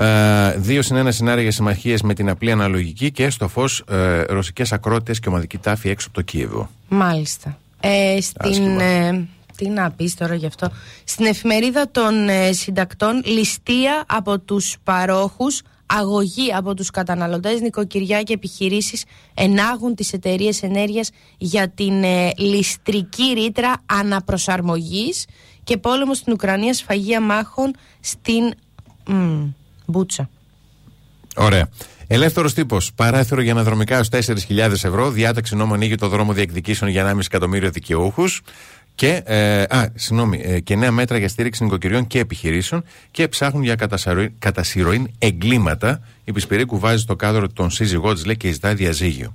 Ε, 0.00 0.54
δύο 0.56 0.82
συν 0.82 0.96
ένα 0.96 1.12
σενάρια 1.12 1.42
για 1.42 1.52
συμμαχίες 1.52 2.02
με 2.02 2.14
την 2.14 2.28
απλή 2.28 2.50
αναλογική 2.50 3.10
και 3.10 3.30
στο 3.30 3.48
φως 3.48 3.84
ε, 3.88 4.22
ρωσικές 4.22 4.72
ακρότητες 4.72 5.20
και 5.20 5.28
ομαδική 5.28 5.58
τάφη 5.58 5.88
έξω 5.88 6.06
από 6.06 6.16
το 6.16 6.22
Κίεβο. 6.22 6.70
Μάλιστα. 6.88 7.58
Ε, 7.80 8.20
στην, 8.20 8.50
Άσχημα. 8.50 8.82
ε, 8.82 9.28
τι 9.56 9.68
να 9.68 9.90
πεις 9.90 10.14
τώρα 10.14 10.34
γι' 10.34 10.46
αυτό. 10.46 10.70
Στην 11.04 11.26
εφημερίδα 11.26 11.90
των 11.90 12.28
ε, 12.28 12.52
συντακτών, 12.52 13.22
ληστεία 13.24 14.04
από 14.08 14.38
τους 14.38 14.76
παρόχους, 14.84 15.62
αγωγή 15.86 16.52
από 16.52 16.74
τους 16.74 16.90
καταναλωτές, 16.90 17.60
νοικοκυριά 17.60 18.22
και 18.22 18.32
επιχειρήσεις 18.32 19.04
ενάγουν 19.34 19.94
τις 19.94 20.12
εταιρείες 20.12 20.62
ενέργειας 20.62 21.10
για 21.38 21.68
την 21.68 22.02
ε, 22.02 22.32
ληστρική 22.36 23.32
ρήτρα 23.34 23.82
αναπροσαρμογής 23.86 25.26
και 25.64 25.76
πόλεμο 25.76 26.14
στην 26.14 26.32
Ουκρανία, 26.32 26.74
σφαγεία 26.74 27.20
μάχων 27.20 27.74
στην 28.00 28.52
μ, 29.06 29.46
Μπούτσα. 29.90 30.28
Ωραία. 31.36 31.68
Ελεύθερος 32.06 32.54
τύπος. 32.54 32.92
Παράθυρο 32.94 33.40
για 33.40 33.52
αναδρομικά 33.52 33.96
έως 33.96 34.08
4.000 34.08 34.58
ευρώ. 34.58 35.10
Διάταξη 35.10 35.56
νόμου 35.56 35.74
ανοίγει 35.74 35.94
το 35.94 36.08
δρόμο 36.08 36.32
διεκδικήσεων 36.32 36.90
για 36.90 37.02
1,5 37.02 37.18
εκατομμύριο 37.26 37.70
δικαιούχους. 37.70 38.42
Και, 38.94 39.22
ε, 39.24 39.62
α, 39.62 39.88
συγγνώμη, 39.94 40.40
ε, 40.44 40.60
και 40.60 40.76
νέα 40.76 40.90
μέτρα 40.92 41.18
για 41.18 41.28
στήριξη 41.28 41.64
νοικοκυριών 41.64 42.06
και 42.06 42.18
επιχειρήσεων 42.18 42.84
και 43.10 43.28
ψάχνουν 43.28 43.62
για 43.62 43.74
κατασυρωή- 43.74 44.32
κατασυρωήν 44.38 45.10
εγκλήματα. 45.18 46.00
Η 46.24 46.32
Πισπυρίκου 46.32 46.78
βάζει 46.78 47.02
στο 47.02 47.16
κάδρο 47.16 47.48
τον 47.48 47.70
σύζυγό 47.70 48.14
της, 48.14 48.24
λέει 48.24 48.36
και 48.36 48.50
ζητάει 48.52 48.74
διαζύγιο. 48.74 49.34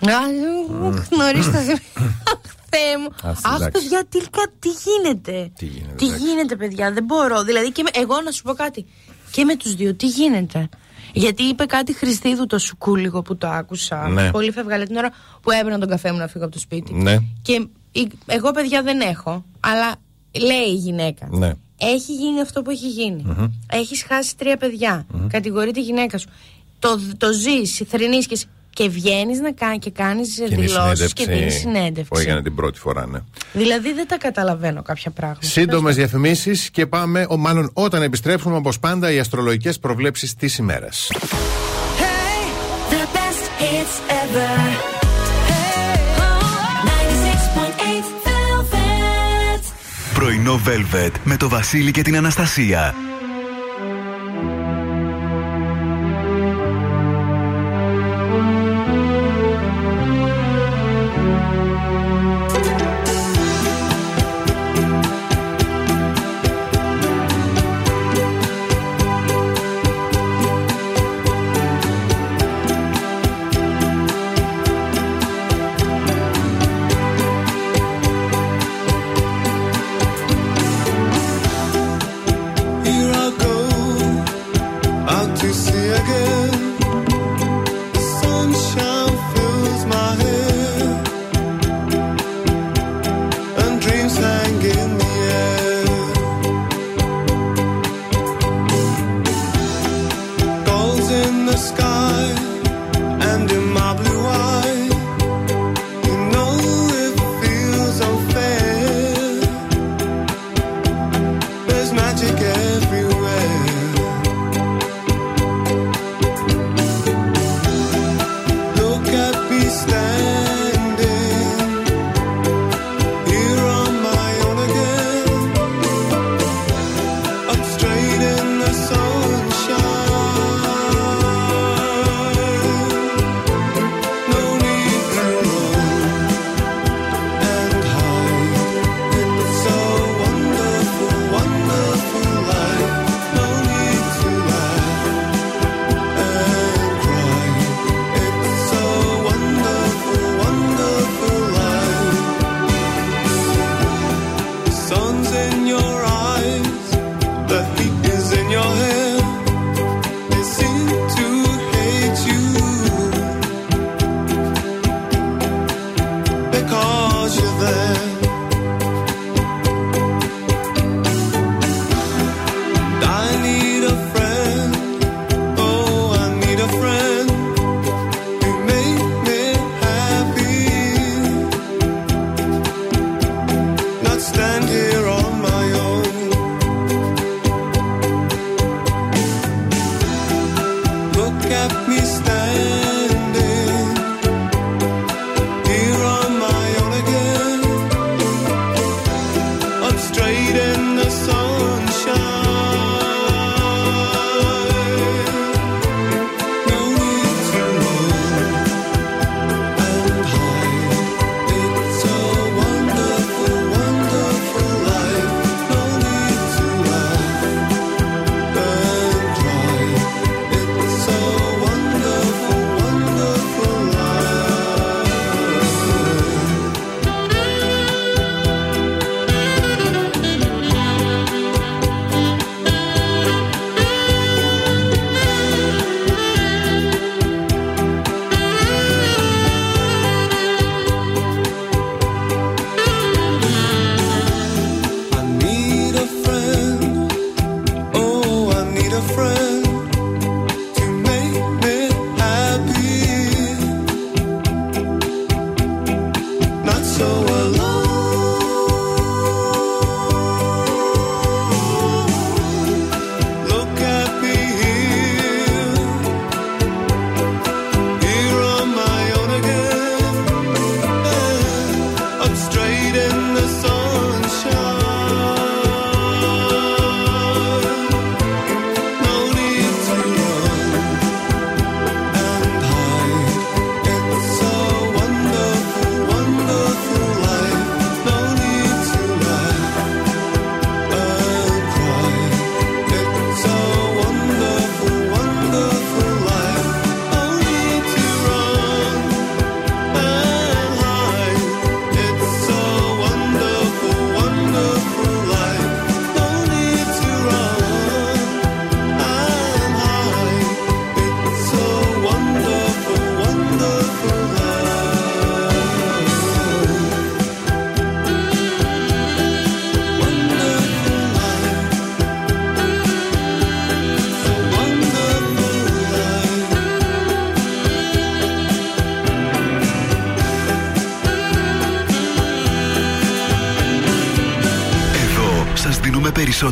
Νωρί 0.00 0.96
το 0.96 1.02
θυμάμαι. 1.02 1.32
Αχ, 1.32 2.38
Θεέ 2.70 2.98
μου. 3.02 3.08
Ας, 3.22 3.40
Αχ, 3.44 3.54
εντάξει. 3.56 3.70
παιδιά, 3.82 4.04
τι, 4.08 4.18
κα- 4.18 4.52
τι 4.58 4.68
γίνεται; 4.68 5.50
Τι 5.58 5.64
γίνεται, 5.64 5.94
Τι 5.96 6.04
εντάξει. 6.06 6.24
γίνεται, 6.24 6.56
παιδιά, 6.56 6.92
δεν 6.92 7.04
μπορώ. 7.04 7.42
Δηλαδή, 7.42 7.72
και 7.72 7.82
με, 7.82 7.90
εγώ 8.00 8.20
να 8.24 8.30
σου 8.30 8.42
πω 8.42 8.52
κάτι. 8.54 8.86
Και 9.30 9.44
με 9.44 9.56
τους 9.56 9.74
δύο, 9.74 9.94
τι 9.94 10.06
γίνεται; 10.06 10.68
Γιατί 11.12 11.42
είπε 11.42 11.64
κάτι 11.64 11.94
Χριστίδου 11.94 12.46
το 12.46 12.58
σουκούλιγο 12.58 13.22
που 13.22 13.36
το 13.36 13.48
άκουσα. 13.48 14.08
Ναι. 14.08 14.30
Πολύ 14.30 14.50
φεύγαλε 14.50 14.84
την 14.84 14.96
ώρα 14.96 15.10
που 15.42 15.50
έπαιρνα 15.50 15.78
τον 15.78 15.88
καφέ 15.88 16.12
μου 16.12 16.18
να 16.18 16.26
φύγω 16.26 16.44
από 16.44 16.52
το 16.52 16.58
σπίτι. 16.60 16.94
Ναι. 16.94 17.16
Και 17.42 17.66
η- 17.92 18.08
εγώ, 18.26 18.50
παιδιά, 18.50 18.82
δεν 18.82 19.00
έχω. 19.00 19.44
Αλλά 19.60 19.94
λέει 20.40 20.66
η 20.70 20.74
γυναίκα. 20.74 21.28
Ναι. 21.30 21.52
Έχει 21.78 22.12
γίνει 22.14 22.40
αυτό 22.40 22.62
που 22.62 22.70
έχει 22.70 22.88
γίνει. 22.88 23.24
Έχεις 23.72 24.02
χάσει 24.08 24.36
τρία 24.36 24.56
παιδιά. 24.56 25.06
Κατηγορεί 25.28 25.70
τη 25.70 25.80
γυναίκα 25.82 26.18
σου. 26.18 26.28
Το, 26.78 27.00
το 27.16 27.32
ζεις, 27.32 27.82
θρυνείς 27.88 28.26
και, 28.26 28.38
και 28.76 28.88
βγαίνεις 28.88 29.38
να 29.40 29.52
κάνει 29.52 29.78
και 29.78 29.90
κάνεις 29.90 30.34
Και 30.34 30.42
είναι 30.50 30.62
η 30.62 30.66
δηλώσεις 30.66 31.12
και 31.12 31.24
δίνεις 31.26 31.54
συνέντευξη 31.54 31.58
συνέντευξη. 31.58 32.08
που 32.10 32.18
έγινε 32.18 32.42
την 32.42 32.54
πρώτη 32.54 32.78
φορά, 32.78 33.06
ναι. 33.06 33.18
Δηλαδή 33.52 33.92
δεν 33.92 34.06
τα 34.08 34.16
καταλαβαίνω 34.18 34.82
κάποια 34.82 35.10
πράγματα. 35.10 35.46
Σύντομες 35.46 35.94
διαφημίσεις 35.96 36.70
και 36.70 36.86
πάμε, 36.86 37.26
ο, 37.28 37.36
μάλλον 37.36 37.70
όταν 37.72 38.02
επιστρέψουμε, 38.02 38.56
όπως 38.56 38.78
πάντα, 38.78 39.12
οι 39.12 39.18
αστρολογικές 39.18 39.78
προβλέψεις 39.78 40.34
της 40.34 40.58
ημέρας. 40.58 41.10
The 42.90 43.02
best 43.16 43.44
hits 43.62 43.94
ever. 44.22 44.54
Hey. 45.50 45.96
96.8 46.88 48.72
Velvet. 48.72 49.62
Πρωινό 50.14 50.60
Velvet 50.66 51.10
με 51.24 51.36
το 51.36 51.48
Βασίλη 51.48 51.90
και 51.90 52.02
την 52.02 52.16
Αναστασία. 52.16 52.94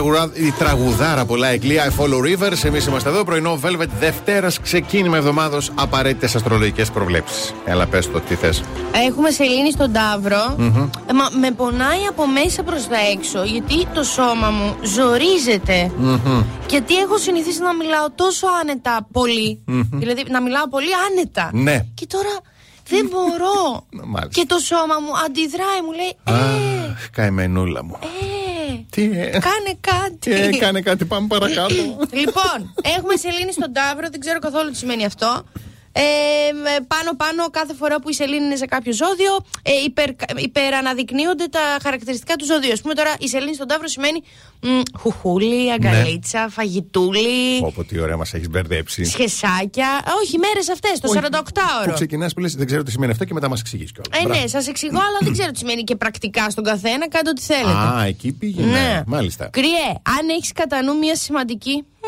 Τραγουδά, 0.00 0.30
η 0.34 0.50
τραγουδάρα 0.58 1.24
πολλά 1.24 1.48
εκλία 1.48 1.92
I 1.92 2.00
Follow 2.00 2.20
Rivers. 2.24 2.64
Εμείς 2.64 2.86
είμαστε 2.86 3.08
εδώ. 3.08 3.24
Πρωινό 3.24 3.60
Velvet 3.64 3.88
Δευτέρας. 4.00 4.60
Ξεκίνημα 4.60 5.16
εβδομάδος. 5.16 5.70
Απαραίτητες 5.74 6.34
αστρολογικές 6.34 6.90
προβλέψεις. 6.90 7.54
Έλα, 7.64 7.86
πες 7.86 8.10
το, 8.10 8.20
τι 8.20 8.34
θες. 8.34 8.62
Έχουμε 9.08 9.30
σελήνη 9.30 9.70
στον 9.72 9.92
ταυρο 9.92 10.56
Ε, 11.06 11.12
μα 11.12 11.28
με 11.40 11.50
πονάει 11.50 12.06
από 12.08 12.26
μέσα 12.26 12.62
προς 12.62 12.86
τα 12.88 12.96
έξω 13.16 13.42
γιατί 13.44 13.86
το 13.94 14.02
σώμα 14.02 14.50
μου 14.50 14.76
ζοριζεται 14.82 15.90
Γιατί 16.68 16.96
έχω 16.96 17.18
συνηθίσει 17.18 17.60
να 17.60 17.74
μιλάω 17.74 18.06
τόσο 18.14 18.46
άνετα 18.60 19.06
πολύ. 19.12 19.60
Δηλαδή 19.92 20.24
να 20.30 20.42
μιλάω 20.42 20.68
πολύ 20.68 20.90
άνετα. 21.10 21.50
Ναι. 21.52 21.84
Και 21.94 22.06
τώρα 22.06 22.34
δεν 22.88 23.08
μπορώ. 23.10 23.86
Μάλιστα. 24.14 24.40
και 24.40 24.46
το 24.46 24.58
σώμα 24.58 24.94
μου 25.04 25.12
αντιδράει, 25.26 25.80
μου 25.86 25.92
λέει 25.92 26.12
Ε, 26.24 26.32
Αχ, 26.90 27.10
καημενούλα 27.10 27.84
μου. 27.84 27.98
ε, 28.02 28.06
Τι, 28.90 29.02
ε, 29.02 29.30
κάνε 29.30 29.76
κάτι. 29.80 30.32
ε, 30.32 30.56
κάνε 30.58 30.80
κάτι, 30.80 31.04
πάμε 31.04 31.26
παρακάτω. 31.26 31.74
λοιπόν, 32.10 32.74
έχουμε 32.82 33.16
σελήνη 33.16 33.52
στον 33.52 33.72
Ταύρο, 33.72 34.08
δεν 34.10 34.20
ξέρω 34.20 34.38
καθόλου 34.38 34.70
τι 34.70 34.76
σημαίνει 34.76 35.04
αυτό. 35.04 35.44
Ε, 35.92 36.02
με 36.52 36.70
πάνω 36.88 37.10
πάνω 37.16 37.50
κάθε 37.50 37.74
φορά 37.74 38.00
που 38.00 38.08
η 38.10 38.14
σελήνη 38.14 38.44
είναι 38.44 38.56
σε 38.56 38.66
κάποιο 38.66 38.92
ζώδιο 38.92 39.32
ε, 39.62 39.72
υπερ, 39.84 40.08
υπεραναδεικνύονται 40.36 41.46
τα 41.46 41.60
χαρακτηριστικά 41.82 42.34
του 42.36 42.44
ζώδιου. 42.44 42.72
Α 42.72 42.76
πούμε 42.82 42.94
τώρα 42.94 43.14
η 43.18 43.28
σελήνη 43.28 43.54
στον 43.54 43.66
Ταύρο 43.68 43.88
σημαίνει 43.88 44.22
μ, 44.60 44.68
χουχούλη, 44.98 45.72
αγκαλίτσα, 45.72 46.48
φαγητούλη, 46.50 47.58
Όπω 47.62 47.84
τι 47.84 48.00
ωραία 48.00 48.16
μας 48.16 48.34
έχεις 48.34 48.48
μπερδέψει. 48.50 49.04
σχεσάκια. 49.04 49.88
Όχι, 50.22 50.38
μέρες 50.38 50.68
αυτές, 50.68 51.00
το 51.00 51.08
Όχι, 51.10 51.18
48ωρο. 51.22 51.84
Που 51.84 51.92
ξεκινάς 51.92 52.32
που 52.34 52.40
λες, 52.40 52.54
δεν 52.54 52.66
ξέρω 52.66 52.82
τι 52.82 52.90
σημαίνει 52.90 53.12
αυτό 53.12 53.24
και 53.24 53.34
μετά 53.34 53.48
μας 53.48 53.60
εξηγείς 53.60 53.92
κιόλας. 53.92 54.36
Ε, 54.36 54.40
ναι, 54.40 54.46
σας 54.46 54.66
εξηγώ, 54.68 54.98
αλλά 54.98 55.18
δεν 55.20 55.32
ξέρω 55.32 55.50
τι 55.50 55.58
σημαίνει 55.58 55.82
και 55.84 55.96
πρακτικά 55.96 56.50
στον 56.50 56.64
καθένα. 56.64 57.08
Κάντε 57.08 57.30
ό,τι 57.30 57.42
θέλετε. 57.42 57.98
Α, 57.98 58.04
εκεί 58.04 58.32
πήγαινε. 58.32 58.70
Ναι. 58.70 59.02
Μάλιστα. 59.06 59.48
Κρυέ, 59.52 59.88
αν 60.18 60.28
έχεις 60.36 60.52
κατά 60.52 60.82
νου 60.82 60.98
μια 60.98 61.16
σημαντική 61.16 61.84
μ, 62.00 62.04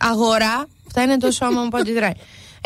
αγορά, 0.00 0.66
αυτά 0.86 1.02
είναι 1.02 1.16
το 1.16 1.30
σώμα 1.30 1.62
μου 1.62 1.68
που 1.68 1.76
αντιδράει. 1.76 2.12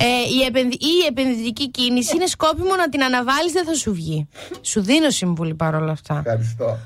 Ε, 0.05 0.34
η, 0.38 0.44
επενδυ- 0.46 0.82
η 0.82 1.07
επενδυτική 1.09 1.70
κίνηση 1.70 2.16
είναι 2.16 2.26
σκόπιμο 2.26 2.76
να 2.76 2.88
την 2.88 3.03
αναβάλεις, 3.03 3.53
δεν 3.53 3.64
θα 3.64 3.74
σου 3.74 3.92
βγει. 3.94 4.28
Σου 4.61 4.82
δίνω 4.82 5.11
συμβουλή 5.11 5.55
παρόλα 5.55 5.92
αυτά. 5.92 6.22
Ευχαριστώ. 6.24 6.78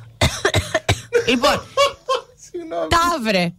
λοιπόν, 1.29 1.61
ταύρε. 2.89 3.53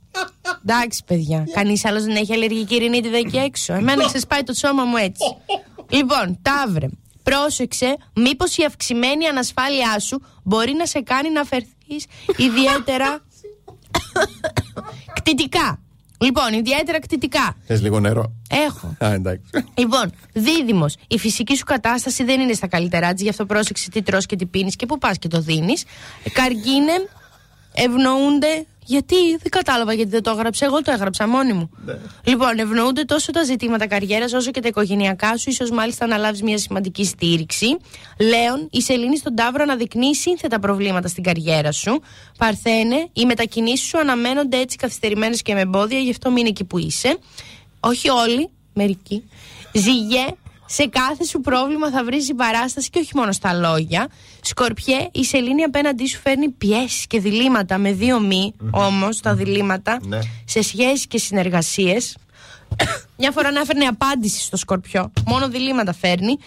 Εντάξει, 0.65 1.03
παιδιά. 1.05 1.47
Κανείς 1.53 1.85
άλλος 1.85 2.03
δεν 2.03 2.15
έχει 2.15 2.33
αλλεργική 2.33 2.75
ρινίτιδα 2.77 3.17
εκεί 3.17 3.37
έξω. 3.37 3.73
Εμένα 3.73 4.05
ξεσπάει 4.05 4.43
το 4.43 4.53
σώμα 4.53 4.83
μου 4.83 4.95
έτσι. 4.97 5.35
λοιπόν, 5.89 6.39
ταύρε. 6.41 6.87
Πρόσεξε, 7.23 7.95
μήπως 8.15 8.57
η 8.57 8.63
αυξημένη 8.63 9.25
ανασφάλειά 9.27 9.99
σου 9.99 10.21
μπορεί 10.43 10.71
να 10.73 10.85
σε 10.85 11.01
κάνει 11.01 11.29
να 11.31 11.43
φερθείς 11.43 12.05
ιδιαίτερα 12.37 13.19
κτητικά. 15.19 15.79
Λοιπόν, 16.17 16.53
ιδιαίτερα 16.53 16.99
κτητικά. 16.99 17.55
Θες 17.65 17.81
λίγο 17.81 17.99
νερό; 17.99 18.31
Έχω. 18.49 18.95
Α, 19.05 19.13
εντάξει. 19.13 19.49
Λοιπόν, 19.75 20.11
δίδυμος. 20.33 20.95
Η 21.07 21.17
φυσική 21.17 21.55
σου 21.55 21.63
κατάσταση 21.63 22.23
δεν 22.23 22.39
είναι 22.39 22.53
στα 22.53 22.67
καλύτερά 22.67 23.13
της, 23.13 23.23
γι' 23.23 23.29
αυτό 23.29 23.45
πρόσεξε 23.45 23.89
τι 23.89 24.01
τρως 24.01 24.25
και 24.25 24.35
τι 24.35 24.45
πίνεις 24.45 24.75
και 24.75 24.85
πού 24.85 24.97
πας 24.97 25.17
και 25.17 25.27
το 25.27 25.39
δίνεις. 25.41 25.83
Καρκίνε, 26.33 26.93
ευνοούνται 27.73 28.65
Γιατί; 28.87 29.15
Δεν 29.41 29.49
κατάλαβα 29.49 29.93
γιατί 29.93 30.09
δεν 30.09 30.23
το 30.23 30.31
έγραψε. 30.31 30.65
Εγώ 30.65 30.81
το 30.81 30.91
έγραψα 30.91 31.27
μόνη 31.27 31.53
μου. 31.53 31.69
Λοιπόν, 32.23 32.59
ευνοούνται 32.59 33.03
τόσο 33.03 33.31
τα 33.31 33.43
ζητήματα 33.43 33.87
καριέρας 33.87 34.33
όσο 34.33 34.51
και 34.51 34.59
τα 34.59 34.67
οικογενειακά 34.67 35.37
σου, 35.37 35.49
ίσως 35.49 35.71
μάλιστα 35.71 36.07
να 36.07 36.17
λάβεις 36.17 36.41
μια 36.41 36.57
σημαντική 36.57 37.05
στήριξη. 37.05 37.77
Λέων, 38.19 38.67
η 38.71 38.81
Σελήνη 38.81 39.17
στον 39.17 39.35
Ταύρο 39.35 39.63
αναδεικνύει 39.63 40.15
σύνθετα 40.15 40.59
προβλήματα 40.59 41.07
στην 41.07 41.23
καριέρα 41.23 41.71
σου. 41.71 42.01
Παρθένε, 42.37 43.09
οι 43.13 43.25
μετακινήσεις 43.25 43.87
σου 43.87 43.97
αναμένονται 43.99 44.57
έτσι 44.57 44.77
καθυστερημένες 44.77 45.41
και 45.41 45.53
με 45.53 45.59
εμπόδια, 45.59 45.99
γι' 45.99 46.11
αυτό 46.11 46.31
μείνει 46.31 46.49
εκεί 46.49 46.63
που 46.63 46.77
είσαι. 46.77 47.17
Όχι 47.79 48.09
όλοι, 48.09 48.49
μερικοί. 48.73 49.29
Ζυγέ, 49.73 50.25
σε 50.69 50.85
κάθε 50.87 51.23
σου 51.25 51.41
πρόβλημα 51.41 51.89
θα 51.91 52.03
βρεις 52.03 52.25
συμπαράσταση 52.25 52.89
και 52.89 52.99
όχι 52.99 53.11
μόνο 53.15 53.31
στα 53.31 53.53
λόγια. 53.53 54.07
Σκορπιέ, 54.41 55.07
η 55.11 55.23
Σελήνη 55.23 55.63
απέναντί 55.63 56.07
σου 56.07 56.19
φέρνει 56.19 56.49
πιέσεις 56.49 57.07
και 57.07 57.19
διλήμματα 57.19 57.77
με 57.77 57.91
δύο 57.93 58.19
μη, 58.19 58.53
όμως 58.71 59.19
τα 59.19 59.33
διλήμματα, 59.35 59.97
Ναι. 60.01 60.19
σε 60.45 60.61
σχέσεις 60.61 61.07
και 61.07 61.17
συνεργασίες. 61.17 62.17
Μια 63.17 63.31
φορά 63.31 63.51
να 63.51 63.59
έφερνε 63.59 63.85
απάντηση 63.85 64.41
στο 64.41 64.57
Σκορπιό. 64.57 65.11
Μόνο 65.25 65.49
διλήμματα 65.49 65.93
φέρνει. 65.93 66.37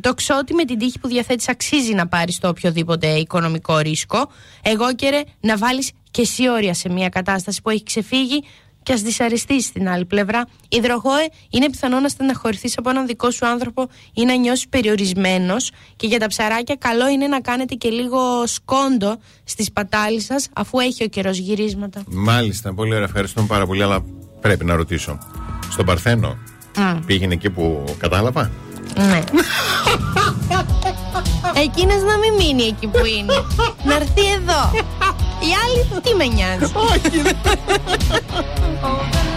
Το 0.00 0.14
ξότι 0.14 0.54
με 0.54 0.64
την 0.64 0.78
τύχη 0.78 0.98
που 0.98 1.08
διαθέτεις 1.08 1.48
αξίζει 1.48 1.94
να 1.94 2.06
πάρεις 2.06 2.38
το 2.38 2.48
οποιοδήποτε 2.48 3.06
οικονομικό 3.06 3.78
ρίσκο. 3.78 4.30
Εγώ 4.62 4.94
και 4.94 5.08
ρε, 5.10 5.20
να 5.40 5.56
βάλεις 5.56 5.90
και 6.10 6.20
εσύ 6.20 6.48
όρια 6.48 6.74
σε 6.74 6.88
μια 6.88 7.08
κατάσταση 7.08 7.62
που 7.62 7.70
έχει 7.70 7.82
ξεφύγει 7.82 8.44
και 8.82 8.92
ας 8.92 9.00
δυσαρεστεί 9.02 9.62
στην 9.62 9.88
άλλη 9.88 10.04
πλευρά. 10.04 10.46
Υδροχόε, 10.68 11.28
είναι 11.50 11.70
πιθανό 11.70 12.00
να 12.00 12.08
στεναχωρηθείς 12.08 12.78
από 12.78 12.90
έναν 12.90 13.06
δικό 13.06 13.30
σου 13.30 13.46
άνθρωπο 13.46 13.88
ή 14.12 14.24
να 14.24 14.34
νιώσεις 14.34 14.68
περιορισμένος. 14.68 15.70
Και 15.96 16.06
για 16.06 16.18
τα 16.18 16.26
ψαράκια, 16.26 16.76
καλό 16.78 17.08
είναι 17.08 17.26
να 17.26 17.40
κάνετε 17.40 17.74
και 17.74 17.88
λίγο 17.88 18.46
σκόντο 18.46 19.16
στις 19.44 19.72
πατάλεις 19.72 20.24
σας, 20.24 20.48
αφού 20.52 20.78
έχει 20.78 21.04
ο 21.04 21.08
καιρός 21.08 21.38
γυρίσματα. 21.38 22.02
Μάλιστα, 22.06 22.74
πολύ 22.74 22.92
ωραία. 22.92 23.04
Ευχαριστούμε 23.04 23.46
πάρα 23.46 23.66
πολύ, 23.66 23.82
αλλά 23.82 24.04
πρέπει 24.40 24.64
να 24.64 24.74
ρωτήσω. 24.74 25.18
Στον 25.70 25.84
Παρθένο 25.86 26.36
πήγαινε 27.06 27.34
εκεί 27.34 27.50
που 27.50 27.84
κατάλαβα; 27.98 28.50
Ναι. 28.96 29.22
Εκείνος 31.64 32.02
να 32.02 32.18
μην 32.18 32.34
μείνει 32.38 32.62
εκεί 32.62 32.86
που 32.86 33.04
είναι. 33.04 33.34
να 33.84 33.94
έρθει 33.94 34.26
εδώ. 34.32 34.70
Οι 35.42 35.50
άλλοι 35.64 36.02
τι 36.02 36.14
με 36.14 36.26
νοιάζει; 36.26 36.72
Something 36.74 37.32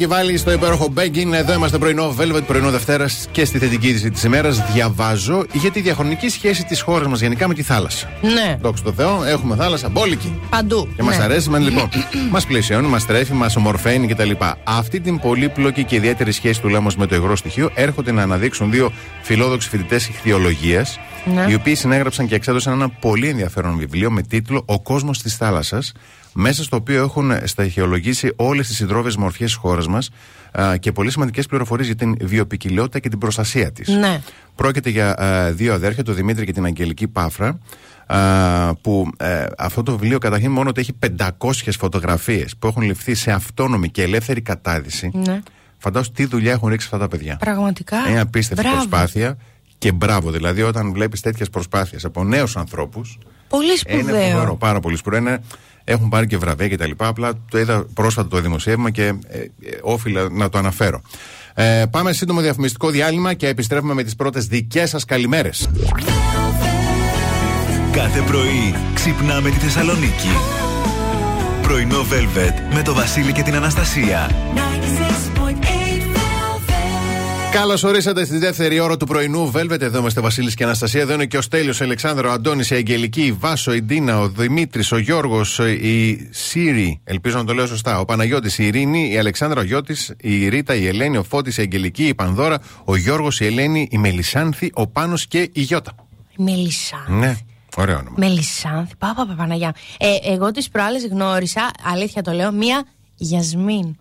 Frankie 0.00 0.14
Valli 0.14 0.38
στο 0.38 0.52
υπέροχο 0.52 0.88
Beggin'. 0.88 1.34
Εδώ 1.34 1.52
είμαστε 1.52 1.78
πρωινό 1.78 2.14
Velvet, 2.18 2.42
πρωινό 2.46 2.70
Δευτέρας 2.70 3.28
και 3.32 3.44
στη 3.44 3.58
θετική 3.58 3.88
είδηση 3.88 4.10
της 4.10 4.22
ημέρας. 4.24 4.72
Διαβάζω 4.72 5.44
για 5.52 5.70
τη 5.70 5.80
διαχρονική 5.80 6.28
σχέση 6.28 6.64
της 6.64 6.80
χώρας 6.80 7.08
μας 7.08 7.20
γενικά 7.20 7.48
με 7.48 7.54
τη 7.54 7.62
θάλασσα. 7.62 8.08
Ναι, 8.22 8.56
Δόξα 8.60 8.82
τω 8.84 8.92
Θεώ, 8.92 9.24
έχουμε 9.24 9.56
θάλασσα 9.56 9.88
μπόλικη. 9.88 10.40
παντού. 10.50 10.88
Και 10.96 11.02
μας 11.02 11.18
ναι. 11.18 11.24
αρέσει, 11.24 11.48
μα 11.50 11.58
λοιπόν. 11.58 11.88
μας 12.32 12.46
πλαισιώνει, 12.46 12.86
μας 12.88 13.06
τρέφει, 13.06 13.32
μας 13.32 13.56
ομορφαίνει 13.56 14.06
κτλ. 14.06 14.30
Αυτή 14.64 15.00
την 15.00 15.18
πολύπλοκη 15.18 15.84
και 15.84 15.96
ιδιαίτερη 15.96 16.32
σχέση 16.32 16.60
του 16.60 16.68
λέμε 16.68 16.90
με 16.96 17.06
το 17.06 17.14
υγρό 17.14 17.36
στοιχείο 17.36 17.70
έρχονται 17.74 18.12
να 18.12 18.22
αναδείξουν 18.22 18.70
δύο 18.70 18.92
φιλόδοξοι 19.22 19.68
φοιτητές 19.68 20.08
ιχθυολογίας, 20.08 20.86
Ναι. 21.34 21.46
οι 21.48 21.54
οποίοι 21.54 21.74
συνέγραψαν 21.74 22.26
και 22.26 22.34
εξέδωσαν 22.34 22.72
ένα 22.72 22.88
πολύ 22.88 23.28
ενδιαφέρον 23.28 23.76
βιβλίο 23.76 24.10
με 24.10 24.22
τίτλο 24.22 24.62
Ο 24.66 24.80
κόσμος 24.80 25.22
της 25.22 25.36
θάλασσας, 25.36 25.92
μέσα 26.32 26.62
στο 26.64 26.76
οποίο 26.76 27.02
έχουν 27.02 27.32
σταχυολογήσει 27.44 28.32
όλες 28.36 28.66
τις 28.66 28.80
υδρόβε 28.80 29.12
μορφές 29.18 29.38
της 29.46 29.54
χώρας 29.54 29.86
μας 29.86 30.10
και 30.80 30.92
πολύ 30.92 31.10
σημαντικές 31.10 31.46
πληροφορίες 31.46 31.86
για 31.86 31.96
την 31.96 32.16
βιοπικιλότητα 32.20 32.98
και 32.98 33.08
την 33.08 33.18
προστασία 33.18 33.72
της. 33.72 33.88
Ναι. 33.88 34.20
Πρόκειται 34.54 34.90
για 34.90 35.22
α, 35.22 35.52
δύο 35.52 35.74
αδέρφια, 35.74 36.04
τον 36.04 36.14
Δημήτρη 36.14 36.44
και 36.46 36.52
την 36.52 36.64
Αγγελική 36.64 37.08
Πάφρα, 37.08 37.58
α, 38.06 38.74
που 38.74 39.08
ε, 39.16 39.44
αυτό 39.58 39.82
το 39.82 39.92
βιβλίο 39.92 40.18
καταρχήν 40.18 40.50
μόνο 40.50 40.68
ότι 40.68 40.80
έχει 40.80 40.92
500 41.38 41.50
φωτογραφίες 41.78 42.56
που 42.58 42.66
έχουν 42.66 42.82
ληφθεί 42.82 43.14
σε 43.14 43.30
αυτόνομη 43.32 43.88
και 43.90 44.02
ελεύθερη 44.02 44.40
κατάδυση. 44.40 45.10
Ναι. 45.14 45.40
Φαντάζομαι 45.78 46.14
τι 46.16 46.24
δουλειά 46.24 46.52
έχουν 46.52 46.68
ρίξει 46.68 46.86
αυτά 46.92 46.98
τα 46.98 47.08
παιδιά. 47.08 47.36
Πραγματικά. 47.40 47.96
Είναι 48.08 48.20
απίστευτη 48.20 48.62
Μπράβο. 48.62 48.76
προσπάθεια 48.86 49.36
και 49.78 49.92
μπράβο. 49.92 50.30
Δηλαδή, 50.30 50.62
όταν 50.62 50.92
βλέπεις 50.92 51.20
τέτοιες 51.20 51.50
προσπάθειες 51.50 52.04
από 52.04 52.24
νέους 52.24 52.56
ανθρώπους. 52.56 53.18
Πολύ 53.48 53.64
Είναι 53.66 53.74
σπουδαίο. 54.02 54.30
φοβερό, 54.30 54.56
πάρα 54.56 54.80
πολύ 54.80 54.96
σπουδαίο. 54.96 55.18
Είναι- 55.20 55.40
Έχουν 55.84 56.08
πάρει 56.08 56.26
και 56.26 56.36
βραβεία 56.36 56.68
και 56.68 56.76
τα 56.76 56.86
λοιπά. 56.86 57.06
Απλά 57.06 57.32
το 57.50 57.58
είδα 57.58 57.86
πρόσφατα 57.94 58.28
το 58.28 58.40
δημοσίευμα 58.40 58.90
και 58.90 59.02
ε, 59.02 59.38
ε, 59.38 59.48
όφιλα 59.82 60.28
να 60.30 60.48
το 60.48 60.58
αναφέρω. 60.58 61.00
Ε, 61.54 61.84
πάμε 61.90 62.12
σύντομο 62.12 62.40
διαφημιστικό 62.40 62.90
διάλειμμα 62.90 63.34
και 63.34 63.48
επιστρέφουμε 63.48 63.94
με 63.94 64.02
τις 64.02 64.16
πρώτες 64.16 64.46
δικές 64.46 64.90
σας 64.90 65.04
καλημέρες. 65.04 65.70
Κάθε 67.92 68.20
πρωί 68.20 68.74
ξυπνάμε 68.94 69.50
τη 69.50 69.56
Θεσσαλονίκη. 69.56 70.28
Πρωινό 71.62 72.00
Velvet 72.00 72.74
με 72.74 72.82
το 72.82 72.94
Βασίλη 72.94 73.32
και 73.32 73.42
την 73.42 73.54
Αναστασία. 73.54 74.30
Καλώς 77.52 77.82
ορίσατε 77.82 78.24
στη 78.24 78.38
δεύτερη 78.38 78.80
ώρα 78.80 78.96
του 78.96 79.06
πρωινού. 79.06 79.52
Velvet, 79.54 79.80
εδώ 79.80 79.98
είμαστε 79.98 80.20
Βασίλης 80.20 80.54
και 80.54 80.64
Αναστασία. 80.64 81.00
Εδώ 81.00 81.12
είναι 81.12 81.26
και 81.26 81.36
ο 81.36 81.40
Στέλιος, 81.40 81.80
ο 81.80 81.84
Αλεξάνδρο, 81.84 82.28
ο 82.28 82.32
Αντώνης, 82.32 82.70
η 82.70 82.74
Αγγελική, 82.74 83.22
η 83.22 83.32
Βάσο, 83.32 83.74
η 83.74 83.82
Ντίνα, 83.82 84.20
ο 84.20 84.28
Δημήτρης, 84.28 84.92
ο 84.92 84.98
Γιώργος, 84.98 85.58
η 85.58 86.28
Σύρη. 86.30 87.00
Ελπίζω 87.04 87.38
να 87.38 87.44
το 87.44 87.52
λέω 87.52 87.66
σωστά. 87.66 87.98
Ο 88.00 88.04
Παναγιώτης, 88.04 88.58
η 88.58 88.66
Ειρήνη, 88.66 89.10
η 89.12 89.18
Αλεξάνδρα, 89.18 89.60
ο 89.60 89.62
Γιώτης, 89.62 90.14
η 90.20 90.48
Ρίτα, 90.48 90.74
η 90.74 90.86
Ελένη, 90.86 91.16
ο 91.16 91.22
Φώτης, 91.22 91.56
η 91.56 91.60
Αγγελική, 91.60 92.06
η 92.06 92.14
Πανδώρα, 92.14 92.58
ο 92.84 92.96
Γιώργος, 92.96 93.40
η 93.40 93.46
Ελένη, 93.46 93.88
η 93.90 93.98
Μελισάνθη, 93.98 94.70
ο 94.74 94.86
Πάνος 94.86 95.26
και 95.26 95.50
η 95.52 95.60
Γιώτα. 95.60 95.94
Μελισάνθη. 96.36 97.12
Ναι, 97.12 97.36
ωραίο 97.76 97.96
όνομα. 97.96 98.14
Μελισάνθη. 98.16 98.96
Πάπα, 98.98 99.14
παπα, 99.14 99.34
Παναγιά. 99.34 99.74
Ε, 99.98 100.32
εγώ 100.32 100.50
τις 100.50 100.68
προάλλες 100.68 101.06
γνώρισα, 101.06 101.70
αλήθεια 101.92 102.22
το 102.22 102.32
λέω, 102.32 102.52
μία 102.52 102.84
Γιασμίν. 103.14 103.96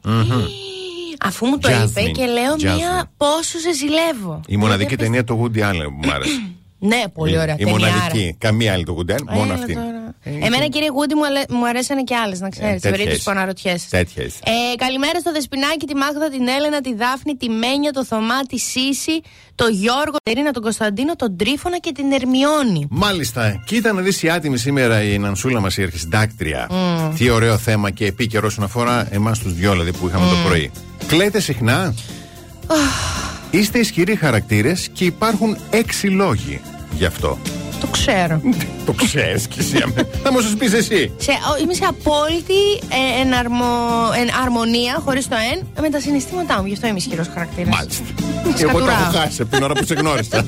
Αφού 1.26 1.46
μου 1.46 1.58
το 1.58 1.70
είπε 1.70 1.84
Jasmine. 2.02 2.12
και 2.12 2.26
λέω 2.26 2.54
Jasmine. 2.54 2.76
μία 2.76 3.12
πόσο 3.18 3.58
σε 3.60 3.74
ζηλεύω. 3.74 4.42
Η 4.48 4.58
μοναδική 4.58 4.88
Γιατί 4.88 5.04
ταινία 5.04 5.24
του 5.24 5.42
Woody 5.44 5.58
Allen 5.60 5.84
που 6.00 6.00
μου 6.08 6.12
άρεσε. 6.14 6.32
Ναι, 6.82 7.04
πολύ 7.14 7.38
ωραία 7.40 7.56
Η 7.60 7.64
ταινιάρα. 7.64 7.80
μοναδική. 7.92 8.36
Καμία 8.38 8.74
άλλη 8.74 8.84
του 8.84 8.98
Woody 9.00 9.12
Allen, 9.14 9.24
μόνο 9.30 9.44
Έλα 9.44 9.54
αυτή. 9.54 9.74
τώρα. 9.74 10.16
Ε, 10.24 10.30
Εμένα 10.46 10.68
κύριε 10.68 10.88
Γούντι 10.94 11.16
μου, 11.16 11.26
αλε- 11.26 11.50
μου 11.52 11.68
αρέσανε 11.68 12.04
και 12.04 12.16
άλλες, 12.16 12.40
να 12.40 12.50
ξέρεις. 12.50 12.68
Ε, 12.70 12.78
στην 12.78 12.82
τέτοια 12.82 12.92
περίπτωση 12.98 13.16
είσαι. 13.22 13.30
που 13.32 13.38
αναρωτιέσαι. 13.38 13.88
Τέτοια 13.90 14.24
είσαι. 14.24 14.38
Ε, 14.46 14.76
καλημέρα 14.76 15.20
στο 15.20 15.32
Δεσπινάκι, 15.32 15.86
τη 15.86 15.96
Μάγδα, 15.96 16.30
την 16.30 16.48
Έλενα, 16.48 16.82
τη 16.82 16.94
Δάφνη, 16.96 17.36
τη 17.36 17.50
Μένια, 17.50 17.92
το 17.92 18.06
Θωμά, 18.06 18.40
τη 18.42 18.58
Σύση, 18.58 19.22
το 19.56 19.68
Γιώργο, 19.68 20.16
την 20.24 20.34
Τερίνα, 20.34 20.52
τον 20.52 20.64
Κωνσταντίνο, 20.64 21.16
τον 21.16 21.38
Τρίφωνα 21.38 21.78
και 21.80 21.92
την 21.92 22.12
Ερμιόνη. 22.12 22.88
Μάλιστα. 22.90 23.64
Κοίτα 23.66 23.94
να 23.94 24.02
δεις 24.02 24.24
η 24.24 24.30
άτιμη 24.30 24.58
σήμερα 24.58 25.04
η 25.04 25.18
Νανσούλα 25.18 25.60
μας, 25.60 25.78
η 25.78 25.82
αρχισυντάκτρια. 25.84 26.70
Τι 27.18 27.30
ωραίο 27.30 27.58
θέμα 27.58 27.90
και 27.92 28.06
επίκαιρο 28.06 28.48
όσον 28.48 28.64
αφορά 28.64 29.08
εμάς 29.12 29.40
τους 29.40 29.54
δυο 29.54 29.72
δηλαδή 29.72 29.92
που 29.94 30.08
είχαμε 30.08 30.26
το 30.30 30.36
πρωί. 30.48 30.72
Κλαίτε 31.10 31.40
συχνά. 31.40 31.94
Είστε 33.52 33.80
ισχυροί 33.80 34.16
χαρακτήρες 34.16 34.90
και 34.94 35.06
υπάρχουν 35.06 35.58
έξι 35.70 36.08
λόγοι 36.08 36.62
γι' 36.92 37.06
αυτό. 37.06 37.38
Το 37.80 37.88
ξέρω. 37.88 38.42
το 38.86 38.92
ξέρεις 38.94 39.48
κι 39.48 39.60
εσύ. 39.60 39.78
αμέ. 39.84 40.08
Θα 40.24 40.32
μου 40.32 40.42
σου 40.42 40.58
πεις 40.58 40.74
εσύ. 40.74 41.12
σε, 41.18 41.32
ο- 41.32 41.62
είμαι 41.64 41.74
σε 41.74 41.84
απόλυτη 41.86 42.54
ε, 43.18 43.22
εναρμο, 43.22 43.66
εν, 44.20 44.28
αρμονία, 44.44 45.02
χωρίς 45.06 45.28
το 45.28 45.36
εν, 45.54 45.68
με 45.82 45.90
τα 45.90 46.00
συναισθήματά 46.00 46.62
μου. 46.62 46.66
Γι' 46.68 46.74
αυτό 46.74 46.88
είμαι 46.88 46.98
ισχυρός 46.98 47.28
χαρακτήρας. 47.34 47.76
Μάλιστα. 47.76 48.04
Εγώ 48.44 48.52
το 48.54 48.68
έχω 48.68 48.78
Σκατουράω. 48.80 49.12
χάσει 49.24 49.42
από 49.42 49.56
την 49.56 49.64
ώρα 49.64 49.74
που 49.74 49.86
σε 49.86 49.94
γνώρισα. 49.94 50.46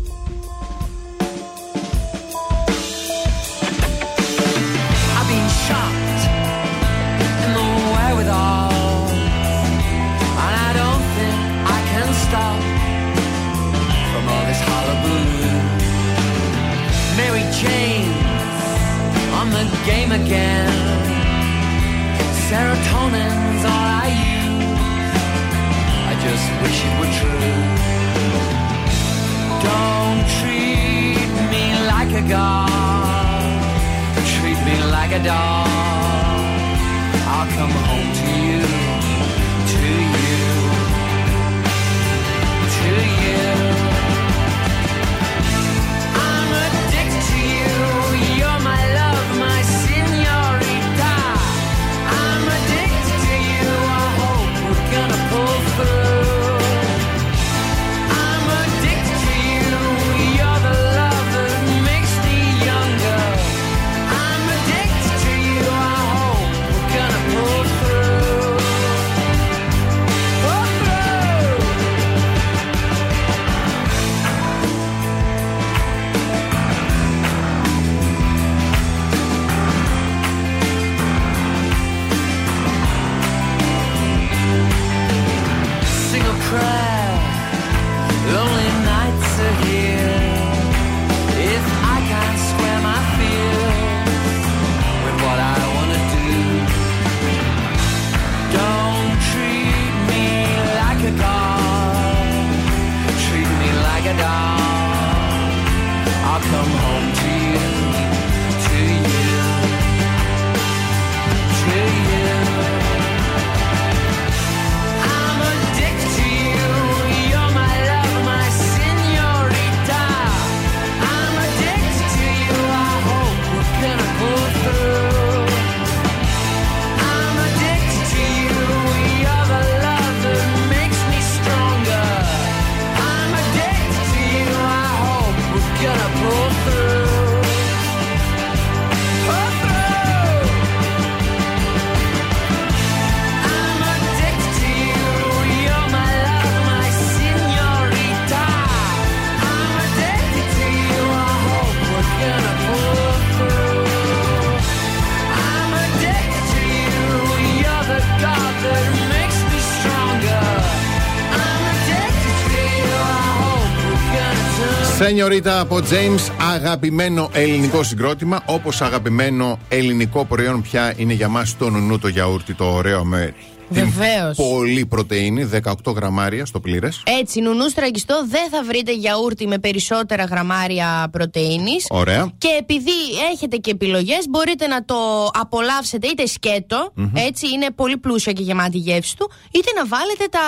9 165.11 165.47
από 165.59 165.77
James, 165.77 166.33
αγαπημένο 166.55 167.29
ελληνικό 167.33 167.83
συγκρότημα. 167.83 168.41
Όπως 168.45 168.81
αγαπημένο 168.81 169.59
ελληνικό 169.69 170.25
προϊόν 170.25 170.61
πια 170.61 170.93
είναι 170.97 171.13
για 171.13 171.27
μας 171.27 171.57
το 171.57 171.69
νουνού 171.69 171.99
το 171.99 172.07
γιαούρτι, 172.07 172.53
το 172.53 172.65
ωραίο 172.65 173.03
μέρι 173.03 173.35
την 173.73 173.91
Βεβαίως. 173.91 174.35
πολύ 174.35 174.85
πρωτενη, 174.85 175.43
18 175.45 175.93
γραμμάρια 175.95 176.45
στο 176.45 176.59
πλήρες. 176.59 177.03
Έτσι, 177.21 177.39
νουνού 177.41 177.69
στραγγιστό 177.69 178.25
δεν 178.29 178.49
θα 178.51 178.63
βρείτε 178.63 178.93
γιαούρτι 178.93 179.47
με 179.47 179.57
περισσότερα 179.59 180.23
γραμμάρια 180.23 181.07
πρωτενη. 181.11 181.75
Ωραία. 181.89 182.31
Και 182.37 182.47
επειδή 182.59 182.91
έχετε 183.33 183.57
και 183.57 183.71
επιλογές, 183.71 184.25
μπορείτε 184.29 184.67
να 184.67 184.85
το 184.85 184.95
απολαύσετε 185.33 186.07
είτε 186.07 186.25
σκέτο, 186.25 186.93
έτσι 187.13 187.47
είναι 187.47 187.67
πολύ 187.75 187.97
πλούσια 187.97 188.31
και 188.31 188.43
γεμάτη 188.43 188.77
η 188.77 188.79
γεύση 188.79 189.17
του, 189.17 189.31
είτε 189.51 189.71
να 189.75 189.85
βάλετε 189.85 190.25
τα 190.29 190.39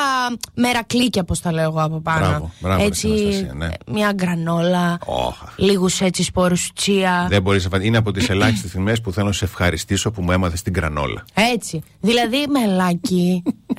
μερακλίκια, 0.54 1.22
όπω 1.22 1.38
τα 1.42 1.52
λέω 1.52 1.64
εγώ 1.64 1.82
από 1.82 2.00
πάνω. 2.02 2.28
Μπράβο, 2.28 2.52
μπράβο, 2.60 2.84
έτσι, 2.84 3.08
ρε, 3.08 3.14
Αναστασία, 3.14 3.54
ναι. 3.54 3.70
μια 3.92 4.12
γκρανόλα, 4.14 4.98
Όχα. 5.06 5.54
λίγους 5.56 6.02
έτσι 6.02 6.24
σπόρους 6.24 6.72
τσία. 6.76 7.28
Δεν 7.30 7.42
μπορείς 7.42 7.64
να 7.64 7.70
φανταστεί. 7.70 7.88
Είναι 7.88 7.98
από 7.98 8.12
τις 8.12 8.30
ελάχιστες 8.30 8.70
στιγμέ 8.70 8.96
που 9.04 9.12
θέλω 9.12 9.28
να 9.28 9.34
σε 9.34 9.46
ευχαριστήσω 9.46 10.12
που 10.12 10.22
μου 10.22 10.32
έμαθες 10.32 10.62
την 10.62 10.74
κρανόλα. 10.74 11.26
Έτσι. 11.54 11.82
Δηλαδή, 12.02 12.38
μελάκι. 12.50 13.13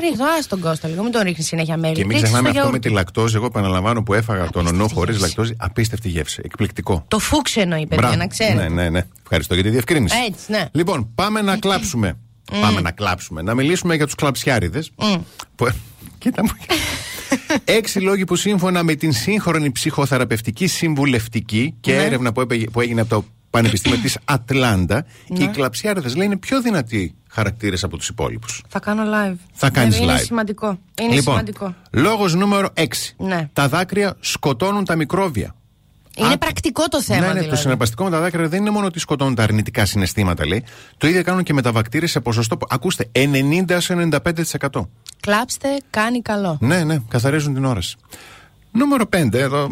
Ρίχνω, 0.01 0.25
α 0.25 0.39
τον 0.49 0.61
Κώστα 0.61 0.89
λίγο, 0.89 1.03
μην 1.03 1.13
τον 1.13 1.23
ρίχνεις 1.23 1.47
συνέχεια 1.47 1.77
μέλι. 1.77 1.95
Και 1.95 2.01
μην 2.01 2.09
Ρίξεις 2.09 2.23
ξεχνάμε 2.29 2.49
το 2.53 2.59
αυτό 2.59 2.71
με 2.71 2.79
γιαούρτι. 2.79 2.89
τη 2.89 2.95
λακτόζη. 2.95 3.37
Εγώ 3.37 3.47
επαναλαμβάνω 3.47 4.03
που 4.03 4.15
έφαγα 4.15 4.39
τον 4.41 4.47
Απίστευτη 4.67 4.77
ονό 4.83 4.89
χωρίς 4.95 5.17
γεύση. 5.17 5.27
λακτόζη. 5.29 5.55
Απίστευτη 5.59 6.09
γεύση. 6.09 6.41
Εκπληκτικό. 6.45 7.05
Το 7.09 7.19
φούξενο, 7.19 7.77
η 7.77 7.81
παιδιά, 7.81 7.97
Μπράβο. 7.97 8.17
να 8.17 8.27
ξέρετε. 8.27 8.63
Ναι, 8.63 8.83
ναι, 8.83 8.89
ναι. 8.91 9.01
Ευχαριστώ 9.23 9.55
για 9.55 9.63
τη 9.63 9.69
διευκρίνηση. 9.71 10.17
Έτσι, 10.29 10.51
ναι. 10.53 10.65
Λοιπόν, 10.73 11.11
πάμε 11.15 11.43
να 11.43 11.57
κλάψουμε. 11.57 12.17
Πάμε 12.61 12.81
να 12.81 12.91
κλάψουμε. 12.91 13.43
Να 13.43 13.55
μιλήσουμε 13.55 13.95
για 13.95 14.05
τους 14.05 14.15
κλαψιάριδες. 14.15 14.91
Που... 15.57 15.69
Κοίτα 16.19 16.43
μου. 16.43 16.51
Έξι 17.65 18.01
λόγοι 18.01 18.25
που 18.25 18.37
σύμφωνα 18.37 18.83
με 18.83 18.95
την 18.95 19.13
σύγχρονη 19.13 19.71
ψυχοθεραπευτική 19.73 20.67
συμβουλευτική 20.67 21.75
και 21.81 21.93
Ναι. 21.93 22.03
έρευνα 22.03 22.33
που, 22.33 22.41
έπαιγε- 22.41 22.71
που 22.71 22.81
έγινε 22.81 23.01
από 23.01 23.11
το 23.11 23.25
Πανεπιστήμιο 23.59 23.99
της 23.99 24.19
Ατλάντα, 24.25 25.05
και 25.35 25.43
οι 25.43 25.49
κλαψιάριδες 25.49 26.17
λέει 26.17 26.27
είναι 26.27 26.37
πιο 26.37 26.61
δυνατοί 26.63 27.15
χαρακτήρες 27.31 27.85
από 27.85 27.97
τους 27.97 28.09
υπόλοιπους. 28.09 28.63
Θα 28.69 28.79
κάνω 28.81 29.03
live. 29.03 29.37
Θα 29.53 29.71
κάνεις 29.71 29.99
Είναι 29.99 30.15
live. 30.15 30.23
σημαντικό. 30.25 30.67
Είναι 31.01 31.15
λοιπόν, 31.15 31.23
σημαντικό. 31.23 31.75
λόγος 31.91 32.35
νούμερο 32.35 32.69
6. 32.75 32.85
Ναι. 33.17 33.49
Τα 33.53 33.69
δάκρυα 33.69 34.15
σκοτώνουν 34.21 34.85
τα 34.85 34.97
μικρόβια. 34.97 35.55
Είναι 36.17 36.33
Α, 36.33 36.39
πρακτικό 36.39 36.89
το 36.89 37.03
θέμα. 37.03 37.21
ναι, 37.21 37.27
ναι, 37.27 37.33
δηλαδή. 37.33 37.49
το 37.51 37.57
συναρπαστικό 37.57 38.05
με 38.05 38.11
τα 38.11 38.21
δάκρυα 38.21 38.49
δεν 38.49 38.61
είναι 38.61 38.71
μόνο 38.71 38.87
ότι 38.87 38.99
σκοτώνουν 38.99 39.35
τα 39.35 39.43
αρνητικά 39.43 39.85
συναισθήματα, 39.87 40.47
λέει. 40.47 40.65
Το 40.99 41.07
ίδιο 41.07 41.23
κάνουν 41.23 41.43
και 41.43 41.53
με 41.53 41.63
τα 41.63 41.73
βακτήρια 41.73 42.09
σε 42.09 42.21
ποσοστό. 42.21 42.57
που- 42.57 42.67
Ακούστε, 42.71 43.09
90-95%. 43.13 44.89
Κλάψτε, 45.21 45.69
κάνει 45.91 46.23
καλό. 46.23 46.59
Ναι, 46.61 46.85
ναι, 46.85 46.97
καθαρίζουν 47.09 47.55
την 47.55 47.65
όραση. 47.65 47.97
Νούμερο 48.73 49.07
5, 49.07 49.39
εδώ. 49.39 49.69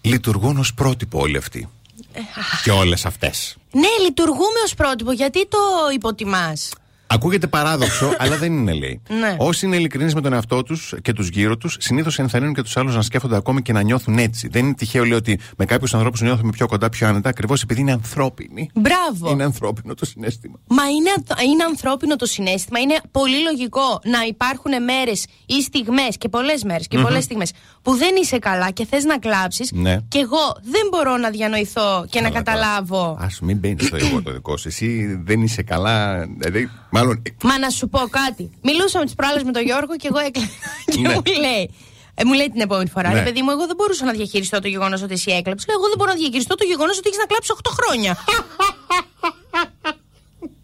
Λειτουργούν 0.00 0.56
ως 0.56 0.74
πρότυπο 0.74 1.20
όλοι 1.20 1.36
αυτοί. 1.36 1.68
Ε, 2.16 2.22
και 2.62 2.70
όλες 2.70 3.06
αυτές. 3.06 3.56
Ναι, 3.72 3.88
λειτουργούμε 4.04 4.60
ως 4.64 4.74
πρότυπο. 4.74 5.12
Γιατί 5.12 5.46
το 5.48 5.58
υποτιμάς; 5.94 6.72
Ακούγεται 7.06 7.46
παράδοξο, 7.46 8.14
αλλά 8.18 8.36
δεν 8.36 8.52
είναι, 8.52 8.72
λέει. 8.72 9.02
Ναι. 9.08 9.36
Όσοι 9.38 9.66
είναι 9.66 9.76
ειλικρινείς 9.76 10.14
με 10.14 10.20
τον 10.20 10.32
εαυτό 10.32 10.62
τους 10.62 10.94
και 11.02 11.12
τους 11.12 11.28
γύρω 11.28 11.56
τους, 11.56 11.76
συνήθως 11.80 12.18
ενθαρρύνουν 12.18 12.54
και 12.54 12.62
τους 12.62 12.76
άλλους 12.76 12.94
να 12.94 13.02
σκέφτονται 13.02 13.36
ακόμη 13.36 13.62
και 13.62 13.72
να 13.72 13.82
νιώθουν 13.82 14.18
έτσι. 14.18 14.48
Δεν 14.48 14.64
είναι 14.64 14.74
τυχαίο, 14.74 15.04
λέει, 15.04 15.16
ότι 15.16 15.38
με 15.56 15.64
κάποιους 15.64 15.94
ανθρώπους 15.94 16.20
νιώθουμε 16.20 16.50
πιο 16.50 16.66
κοντά, 16.66 16.88
πιο 16.88 17.08
άνετα, 17.08 17.28
ακριβώς 17.28 17.62
επειδή 17.62 17.80
είναι 17.80 17.92
ανθρώπινοι. 17.92 18.70
Μπράβο. 18.74 19.30
Είναι 19.30 19.44
ανθρώπινο 19.44 19.94
το 19.94 20.04
συνέστημα. 20.04 20.58
Μα 20.68 20.82
είναι, 20.82 21.10
είναι 21.52 21.64
ανθρώπινο 21.64 22.16
το 22.16 22.26
συνέστημα. 22.26 22.78
Είναι 22.78 22.96
πολύ 23.10 23.42
λογικό 23.42 24.00
να 24.04 24.22
υπάρχουν 24.28 24.72
μέρες 24.84 25.26
ή 25.46 25.62
στιγμές 25.62 26.16
και 26.18 26.28
πολλές 26.28 26.64
μέρες 26.64 26.86
και 26.88 26.98
πολλές 26.98 27.24
στιγμές 27.24 27.52
που 27.82 27.94
δεν 27.96 28.14
είσαι 28.22 28.38
καλά 28.38 28.70
και 28.70 28.86
θες 28.86 29.04
να 29.04 29.18
κλάψεις. 29.18 29.72
Ναι. 29.72 29.96
Και 30.08 30.18
εγώ 30.18 30.56
δεν 30.62 30.82
μπορώ 30.90 31.16
να 31.16 31.30
διανοηθώ 31.30 32.06
και 32.10 32.20
να 32.20 32.28
Καλά, 32.28 32.42
καταλάβω. 32.42 33.18
Α 33.20 33.26
μην 33.40 33.58
μπαίνεις 33.58 33.86
στο 33.86 33.96
εγώ 34.06 34.22
το 34.22 34.32
δικό 34.32 34.56
σου. 34.56 34.68
Εσύ 34.68 35.20
δεν 35.24 35.42
είσαι 35.42 35.62
καλά. 35.62 36.26
Δηλαδή, 36.38 36.70
μάλλον. 36.90 37.22
Μα 37.42 37.58
να 37.58 37.70
σου 37.70 37.88
πω 37.88 37.98
κάτι. 38.10 38.50
Μιλούσαμε 38.62 39.04
τι 39.04 39.14
προάλλες 39.14 39.42
με 39.42 39.52
τον 39.52 39.62
Γιώργο 39.62 39.96
και 39.96 40.08
εγώ 40.10 40.18
έκλαιγα. 40.18 40.50
και 40.92 41.00
Ναι. 41.00 41.14
μου 41.14 41.22
λέει. 41.40 41.70
Ε, 42.18 42.24
μου 42.24 42.32
λέει 42.32 42.50
την 42.50 42.60
επόμενη 42.60 42.88
φορά, 42.88 43.08
Ναι. 43.08 43.14
ρε 43.18 43.22
παιδί 43.22 43.42
μου, 43.42 43.50
εγώ 43.50 43.66
δεν 43.66 43.76
μπορούσα 43.76 44.04
να 44.04 44.12
διαχειριστώ 44.12 44.58
το 44.60 44.68
γεγονός 44.68 45.02
ότι 45.02 45.12
εσύ 45.12 45.30
έκλαψες. 45.32 45.66
Λέω, 45.68 45.76
εγώ 45.78 45.88
δεν 45.88 45.98
μπορώ 45.98 46.10
να 46.10 46.16
διαχειριστώ 46.16 46.54
το 46.54 46.64
γεγονός 46.64 46.98
ότι 46.98 47.06
έχεις 47.08 47.18
να 47.18 47.26
κλάψεις 47.26 47.50
8 47.50 47.70
χρόνια. 47.78 48.12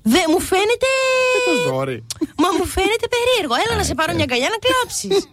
Δεν 0.02 0.24
μου 0.28 0.40
φαίνεται. 0.40 0.88
Sorry. 1.70 1.98
Μα 2.36 2.48
μου 2.58 2.64
φαίνεται 2.66 3.06
περίεργο. 3.14 3.54
Έλα 3.66 3.76
να 3.76 3.82
σε 3.84 3.94
πάρω 3.94 4.12
μια 4.14 4.22
αγκαλιά 4.24 4.48
να 4.48 4.58
κλάψεις. 4.66 5.28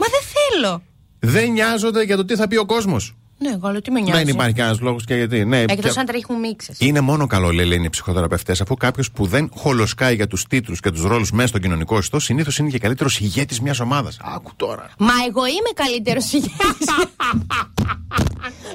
Μα 0.00 0.06
δεν 0.14 0.22
θέλω. 0.34 0.82
Δεν 1.18 1.50
νοιάζονται 1.50 2.02
για 2.02 2.16
το 2.16 2.24
τι 2.24 2.36
θα 2.36 2.48
πει 2.48 2.56
ο 2.56 2.66
κόσμος. 2.66 3.14
Ναι, 3.38 3.48
εγώ 3.50 3.68
λέω 3.70 3.80
τι 3.82 3.90
με 3.90 4.00
νοιάζει. 4.00 4.24
Δεν 4.24 4.34
υπάρχει 4.34 4.54
κανένας 4.54 4.80
λόγος 4.80 5.04
και 5.04 5.14
γιατί. 5.14 5.44
Ναι, 5.44 5.60
Εκτό 5.60 5.74
πια- 5.88 5.92
αν 6.00 6.06
τρέχουν 6.06 6.38
μίξε. 6.38 6.74
Είναι 6.78 7.00
μόνο 7.00 7.26
καλό, 7.26 7.50
λέει, 7.52 7.66
λένε 7.66 7.84
οι 7.86 7.90
ψυχοθεραπευτές, 7.90 8.60
αφού 8.60 8.74
κάποιος 8.74 9.10
που 9.10 9.26
δεν 9.26 9.50
χολοσκάει 9.56 10.14
για 10.14 10.26
τους 10.26 10.44
τίτλους 10.48 10.80
και 10.80 10.90
τους 10.90 11.02
ρόλους 11.02 11.30
μέσα 11.30 11.48
στον 11.48 11.60
κοινωνικό 11.60 11.98
ιστό, 11.98 12.18
συνήθως 12.18 12.58
είναι 12.58 12.68
και 12.70 12.78
καλύτερος 12.78 13.20
ηγέτης 13.20 13.60
μιας 13.60 13.80
ομάδας. 13.80 14.16
Άκου 14.22 14.50
τώρα. 14.56 14.90
Μα 14.98 15.12
εγώ 15.28 15.46
είμαι 15.46 15.70
καλύτερος 15.74 16.32
ηγέτης. 16.32 16.88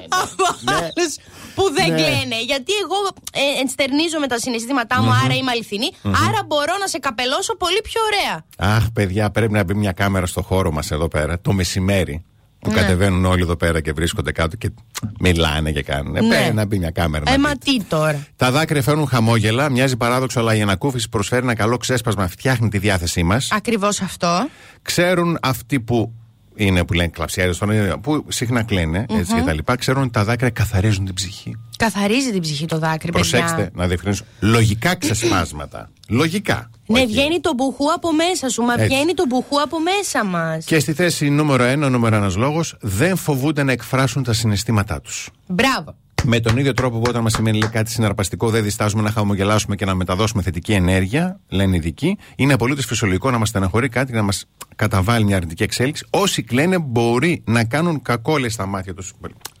Από 0.08 0.44
άλλους 0.72 1.14
που 1.54 1.62
δεν 1.74 1.88
Ναι. 1.88 1.94
κλαίνε. 1.96 2.42
Γιατί 2.46 2.72
εγώ 2.82 2.96
ε, 3.32 3.60
ενστερνίζομαι 3.60 4.26
τα 4.26 4.38
συναισθήματά 4.38 5.02
μου, 5.02 5.10
άρα 5.24 5.34
είμαι 5.34 5.50
αληθινή. 5.50 5.90
Άρα 6.02 6.44
μπορώ 6.46 6.72
να 6.80 6.86
σε 6.86 6.98
καπελώσω 6.98 7.56
πολύ 7.56 7.80
πιο 7.82 8.00
ωραία. 8.12 8.44
Αχ, 8.76 8.90
παιδιά, 8.92 9.30
πρέπει 9.30 9.52
να 9.52 9.64
μπει 9.64 9.74
μια 9.74 9.92
κάμερα 9.92 10.26
στο 10.26 10.42
χώρο 10.42 10.72
μας 10.72 10.90
εδώ 10.90 11.08
πέρα 11.08 11.40
το 11.40 11.52
μεσημέρι. 11.52 12.24
Που 12.64 12.70
Ναι. 12.70 12.80
κατεβαίνουν 12.80 13.24
όλοι 13.24 13.42
εδώ 13.42 13.56
πέρα 13.56 13.80
και 13.80 13.92
βρίσκονται 13.92 14.32
κάτω 14.32 14.56
και 14.56 14.70
μιλάνε 15.20 15.70
και 15.72 15.82
κάνουν. 15.82 16.12
Ναι. 16.12 16.18
Πρέπει 16.28 16.54
να 16.54 16.64
μπει 16.66 16.78
μια 16.78 16.90
κάμερα. 16.90 17.24
Ε, 17.28 17.36
να 17.36 17.38
μα 17.38 17.50
δει. 17.50 17.58
τι 17.78 17.84
τώρα. 17.84 18.26
Τα 18.36 18.50
δάκρυα 18.50 18.82
φέρνουν 18.82 19.06
χαμόγελα, 19.08 19.70
μοιάζει 19.70 19.96
παράδοξο, 19.96 20.40
αλλά 20.40 20.54
η 20.54 20.62
ανακούφιση 20.62 21.08
προσφέρει 21.08 21.42
ένα 21.42 21.54
καλό 21.54 21.76
ξέσπασμα, 21.76 22.28
φτιάχνει 22.28 22.68
τη 22.68 22.78
διάθεσή 22.78 23.22
μας. 23.22 23.48
Ακριβώς 23.52 24.00
αυτό. 24.00 24.48
Ξέρουν 24.82 25.38
αυτοί 25.42 25.80
που 25.80 26.12
είναι 26.56 26.84
που 26.84 26.92
λένε 26.92 27.08
κλαψιάρε, 27.08 27.50
που 28.02 28.24
συχνά 28.28 28.62
κλαίνε, 28.62 29.06
έτσι 29.10 29.34
και 29.34 29.42
τα 29.42 29.52
λοιπά, 29.52 29.76
ξέρουν 29.76 30.02
ότι 30.02 30.10
τα 30.10 30.24
δάκρυα 30.24 30.50
καθαρίζουν 30.50 31.04
την 31.04 31.14
ψυχή. 31.14 31.56
Καθαρίζει 31.78 32.30
την 32.30 32.40
ψυχή 32.40 32.66
το 32.66 32.78
δάκρυ, 32.78 33.12
Προσέξτε, 33.12 33.54
παιδιά. 33.56 33.70
να 33.74 33.86
διευκρινίσω. 33.86 34.24
Λογικά 34.40 34.94
ξεσπάσματα. 34.96 35.90
Λογικά. 36.08 36.70
Ναι, 36.86 36.98
Όχι. 36.98 37.06
βγαίνει 37.06 37.40
το 37.40 37.52
μπουχού 37.54 37.92
από 37.92 38.12
μέσα 38.12 38.48
σου. 38.48 38.62
Μα 38.62 38.72
Έτσι. 38.72 38.86
βγαίνει 38.86 39.14
το 39.14 39.24
μπουχού 39.28 39.60
από 39.60 39.76
μέσα 39.80 40.24
μας. 40.24 40.64
Και 40.64 40.78
στη 40.78 40.92
θέση 40.92 41.28
νούμερο 41.30 41.62
ένα, 41.64 41.86
ο 41.86 41.88
νούμερο 41.88 42.16
ένας 42.16 42.36
λόγος, 42.36 42.76
δεν 42.80 43.16
φοβούνται 43.16 43.62
να 43.62 43.72
εκφράσουν 43.72 44.22
τα 44.22 44.32
συναισθήματά 44.32 45.00
τους. 45.00 45.28
Μπράβο. 45.46 45.94
Με 46.26 46.40
τον 46.40 46.56
ίδιο 46.56 46.72
τρόπο 46.72 46.98
που 46.98 47.04
όταν 47.08 47.22
μας 47.22 47.32
σημαίνει 47.32 47.58
λέει, 47.58 47.68
κάτι 47.68 47.90
συναρπαστικό, 47.90 48.50
δεν 48.50 48.62
διστάζουμε 48.62 49.02
να 49.02 49.10
χαμογελάσουμε 49.10 49.76
και 49.76 49.84
να 49.84 49.94
μεταδώσουμε 49.94 50.42
θετική 50.42 50.72
ενέργεια, 50.72 51.40
λένε 51.48 51.74
οι 51.74 51.78
ειδικοί. 51.78 52.18
Είναι 52.36 52.52
απολύτως 52.52 52.86
φυσιολογικό 52.86 53.30
να 53.30 53.38
μας 53.38 53.48
στεναχωρεί 53.48 53.88
κάτι 53.88 54.10
και 54.10 54.16
να 54.16 54.22
μας 54.22 54.46
καταβάλει 54.76 55.24
μια 55.24 55.36
αρνητική 55.36 55.62
εξέλιξη. 55.62 56.06
Όσοι 56.10 56.42
κλαίνε 56.42 56.78
μπορεί 56.78 57.42
να 57.46 57.64
κάνουν 57.64 58.02
κακό, 58.02 58.38
λέει 58.38 58.48
στα 58.48 58.66
μάτια 58.66 58.94
τους. 58.94 59.14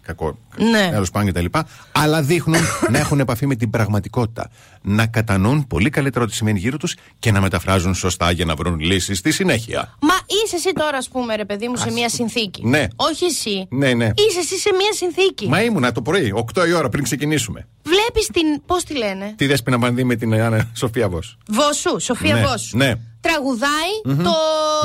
Κακό. 0.06 0.38
Ναι. 0.56 0.88
Τέλο 0.90 1.06
πάντων 1.12 1.32
κτλ. 1.32 1.58
Αλλά 1.92 2.22
δείχνουν 2.22 2.60
να 2.92 2.98
έχουν 2.98 3.20
επαφή 3.20 3.46
με 3.46 3.54
την 3.54 3.70
πραγματικότητα. 3.70 4.50
Να 4.82 5.06
κατανοούν 5.06 5.66
πολύ 5.66 5.90
καλύτερα 5.90 6.24
ό,τι 6.24 6.34
σημαίνει 6.34 6.58
γύρω 6.58 6.76
τους 6.76 6.96
και 7.18 7.32
να 7.32 7.40
μεταφράζουν 7.40 7.94
σωστά 7.94 8.30
για 8.30 8.44
να 8.44 8.54
βρουν 8.54 8.78
λύσεις 8.80 9.18
στη 9.18 9.32
συνέχεια. 9.32 9.94
Μα 10.00 10.14
είσαι 10.26 10.56
εσύ 10.56 10.72
τώρα, 10.72 10.96
ας 10.96 11.08
πούμε, 11.08 11.36
ρε 11.36 11.44
παιδί 11.44 11.68
μου, 11.68 11.76
σε 11.76 11.90
μια 11.90 12.08
συνθήκη. 12.08 12.66
Ναι. 12.66 12.86
Όχι 12.96 13.24
εσύ. 13.24 13.66
Ναι, 13.70 13.94
ναι. 13.94 14.04
Είσαι 14.04 14.38
εσύ 14.38 14.58
σε 14.58 14.70
μια 14.78 14.92
συνθήκη. 14.92 15.48
Μα 15.48 15.62
ήμουνα 15.62 15.92
το 15.92 16.02
πρωί, 16.02 16.32
8 16.54 16.66
η 16.68 16.72
ώρα 16.72 16.88
πριν 16.88 17.04
ξεκινήσουμε. 17.04 17.66
Βλέπεις 17.82 18.26
την. 18.32 18.62
Πώς 18.66 18.84
τη 18.84 18.96
λένε; 18.96 19.34
Τι 19.36 19.46
δέσπινα 19.46 19.76
μπανδί 19.78 20.04
με 20.04 20.14
την 20.14 20.34
Άννα 20.34 20.70
Σοφία 20.74 21.08
Βος. 21.08 21.38
Βόσου, 21.48 22.00
Σοφία 22.00 22.34
Ναι, 22.34 22.40
Βόσου. 22.46 22.76
ναι. 22.76 22.92
Τραγουδάει 23.26 23.92
Μμμ. 24.04 24.22
το. 24.26 24.34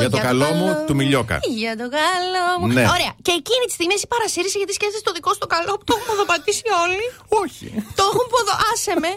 Για 0.02 0.10
το 0.16 0.20
καλό 0.30 0.50
μου 0.60 0.68
του 0.88 0.94
Μιλιόκα. 1.00 1.38
Για 1.62 1.74
το 1.82 1.88
καλό 2.00 2.46
μου. 2.60 2.68
Ναι. 2.78 2.86
Ωραία. 2.96 3.14
Και 3.26 3.34
εκείνη 3.42 3.64
τη 3.70 3.74
στιγμή 3.78 3.94
εσύ 4.00 4.08
παρασύρισαι 4.14 4.58
γιατί 4.62 4.74
σκέφτεσαι 4.78 5.06
το 5.10 5.14
δικό 5.18 5.30
σου 5.34 5.42
το 5.46 5.50
καλό 5.56 5.72
που 5.78 5.86
το 5.88 5.94
έχουν 5.96 6.06
ποδοπατήσει 6.12 6.66
όλοι. 6.84 7.06
Όχι. 7.44 7.66
Το 7.98 8.04
έχουν 8.10 8.26
ποδο... 8.34 8.54
Άσε 8.72 8.94
με. 9.04 9.12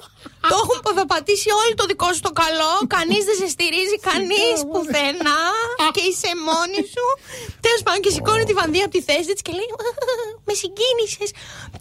Το 0.53 0.57
έχουν 0.63 0.77
ποδοπατήσει 0.87 1.49
όλοι 1.61 1.75
το 1.81 1.85
δικό 1.91 2.09
σου 2.15 2.23
το 2.29 2.33
καλό. 2.43 2.73
Κανείς 2.97 3.23
δεν 3.29 3.37
σε 3.43 3.49
στηρίζει, 3.55 3.97
κανείς 4.11 4.57
πουθενά. 4.71 5.41
και 5.97 6.03
είσαι 6.09 6.31
μόνη 6.49 6.81
σου. 6.93 7.05
Τέλος 7.65 7.81
πάντων 7.85 8.01
και 8.05 8.11
σηκώνει 8.17 8.45
τη 8.51 8.55
βανδία 8.61 8.85
από 8.87 8.95
τη 8.97 9.03
θέση 9.09 9.31
της 9.37 9.43
και 9.47 9.53
λέει 9.59 9.69
Με 10.49 10.55
συγκίνησες. 10.63 11.31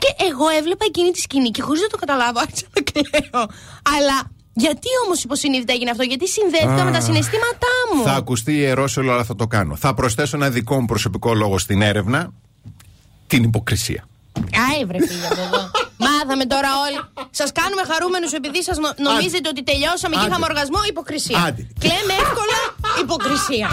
Και 0.02 0.10
εγώ 0.30 0.48
έβλεπα 0.60 0.86
εκείνη 0.92 1.10
τη 1.16 1.20
σκηνή 1.26 1.50
και 1.56 1.62
χωρίς 1.68 1.82
να 1.86 1.90
το 1.94 1.98
καταλάβω, 2.04 2.40
άρχισα 2.46 2.68
να 2.76 2.82
κλαίω. 2.90 3.42
Αλλά 3.96 4.18
γιατί 4.54 4.88
όμως 5.06 5.24
υποσυνείδητα 5.24 5.74
έγινε 5.74 5.90
αυτό, 5.90 6.04
Γιατί 6.04 6.28
συνδέθηκα 6.28 6.82
Α. 6.82 6.86
με 6.86 6.92
τα 6.92 7.02
συναισθήματά 7.02 7.74
μου; 7.96 8.04
Θα 8.04 8.14
ακουστεί 8.14 8.54
ιερόσολο, 8.58 9.12
αλλά 9.14 9.24
θα 9.24 9.36
το 9.36 9.48
κάνω. 9.48 9.76
Θα 9.76 9.94
προσθέσω 9.94 10.38
ένα 10.38 10.50
δικό 10.50 10.80
μου 10.80 10.86
προσωπικό 10.86 11.34
λόγο 11.34 11.58
στην 11.58 11.82
έρευνα. 11.82 12.34
Την 13.28 13.44
υποκρισία. 13.44 14.02
Άι, 14.68 14.80
βρε 14.90 15.00
φίλε 15.08 15.28
από 15.32 15.42
εδώ. 15.48 15.62
Μάθαμε 16.06 16.46
τώρα 16.54 16.70
όλοι. 16.86 17.00
Σας 17.40 17.50
κάνουμε 17.60 17.84
χαρούμενους 17.92 18.32
επειδή 18.40 18.60
σας 18.70 18.78
νομίζετε 19.08 19.48
ότι 19.54 19.62
τελειώσαμε 19.70 20.14
και 20.16 20.22
Άντε. 20.22 20.30
είχαμε 20.30 20.46
οργασμό. 20.52 20.80
Υποκρισία. 20.94 21.38
Άντε. 21.48 21.62
Κλαίμε 21.84 22.14
εύκολα. 22.24 22.60
Υποκρισία. 23.06 23.68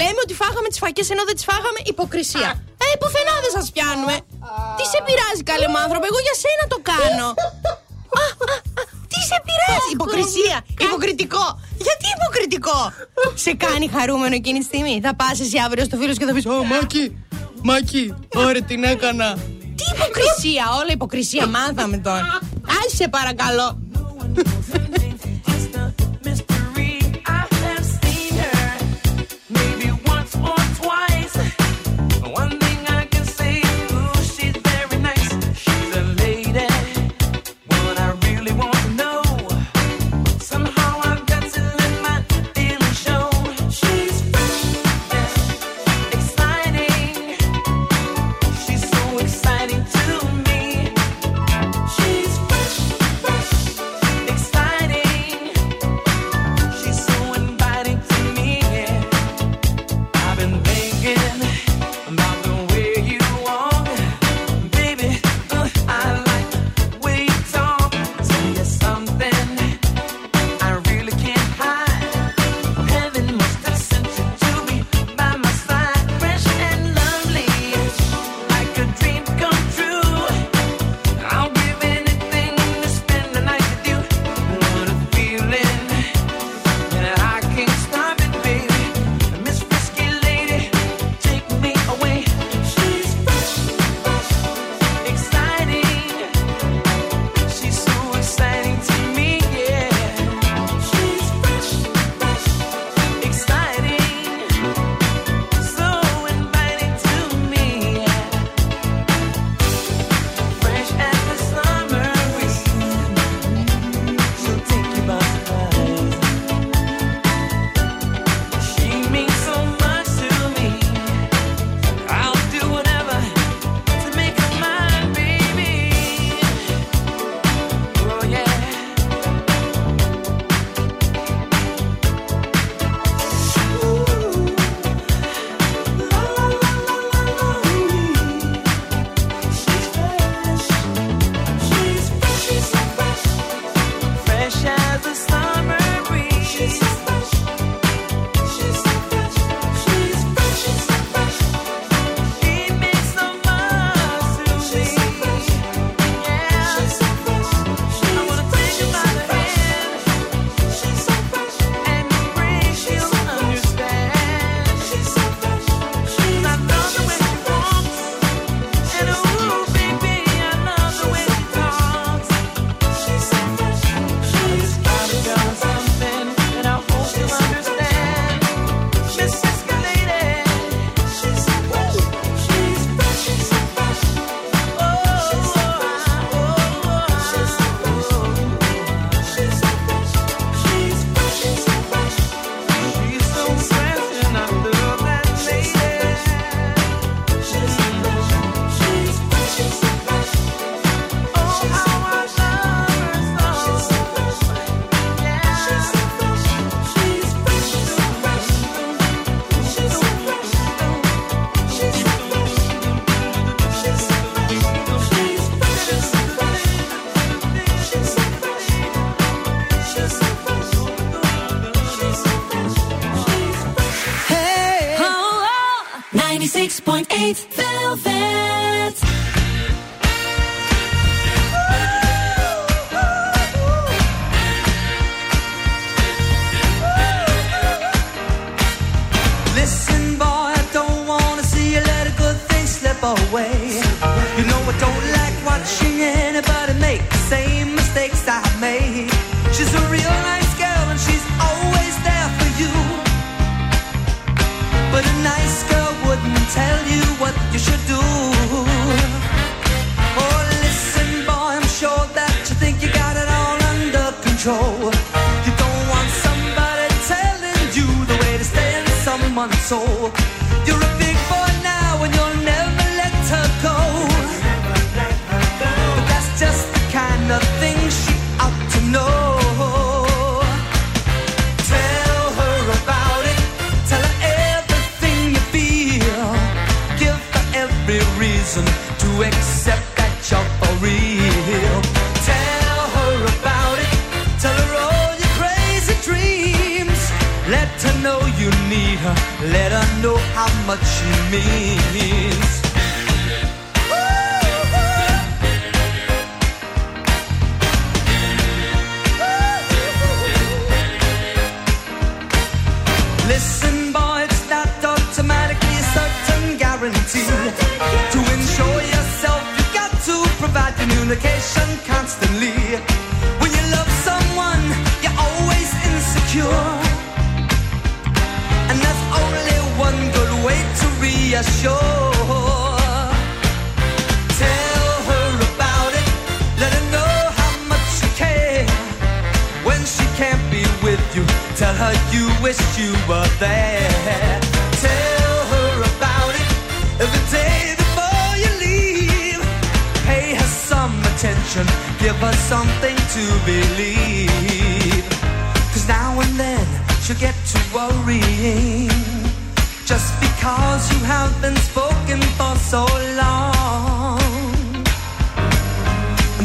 Λέμε 0.00 0.20
ότι 0.26 0.34
φάγαμε 0.42 0.68
τις 0.72 0.80
φακές 0.84 1.06
ενώ 1.14 1.22
δεν 1.28 1.34
τις 1.38 1.44
φάγαμε. 1.50 1.78
Υποκρισία. 1.94 2.50
Ε, 2.84 2.86
πουθενά 3.00 3.34
δεν 3.44 3.52
σας 3.56 3.66
πιάνουμε; 3.74 4.14
Τι 4.78 4.84
σε 4.92 4.98
πειράζει, 5.06 5.42
καλέ 5.50 5.66
μου 5.72 5.78
άνθρωπο. 5.84 6.04
Εγώ 6.10 6.20
για 6.26 6.36
σένα 6.42 6.64
το 6.74 6.78
κάνω. 6.90 7.28
Α, 9.30 9.36
α, 9.36 9.38
α, 9.38 9.42
Τι 9.42 9.42
σε 9.42 9.42
πειράζει. 9.46 9.90
Υποκρισία. 9.92 10.56
Υποκριτικό. 10.86 11.46
Γιατί 11.86 12.04
υποκριτικό; 12.16 12.78
Σε 13.34 13.52
κάνει 13.64 13.88
χαρούμενο 13.88 14.34
εκείνη 14.34 14.58
τη 14.58 14.64
στιγμή. 14.64 15.00
Θα 15.02 15.14
πας 15.14 15.40
εσύ 15.40 15.58
αύριο 15.66 15.84
στο 15.84 15.96
φίλο 15.96 16.12
σου 16.12 16.18
και 16.18 16.24
θα 16.24 16.32
πεις 16.32 16.46
Ω, 16.46 16.64
Μάκη. 16.64 17.04
Μάκη. 17.62 18.14
Ωραία, 18.34 18.62
την 18.62 18.84
έκανα. 18.84 19.28
Τι 19.78 19.84
υποκρισία, 19.94 20.64
όλα 20.80 20.92
υποκρισία 20.92 21.46
μάθαμε 21.46 21.96
τώρα. 21.98 22.38
Άσε 22.78 22.96
σε 22.96 23.08
παρακαλώ. 23.08 23.68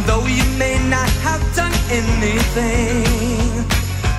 though 0.06 0.26
you 0.26 0.44
may 0.58 0.78
not 0.90 1.10
have 1.22 1.42
done 1.56 1.74
anything, 1.90 3.04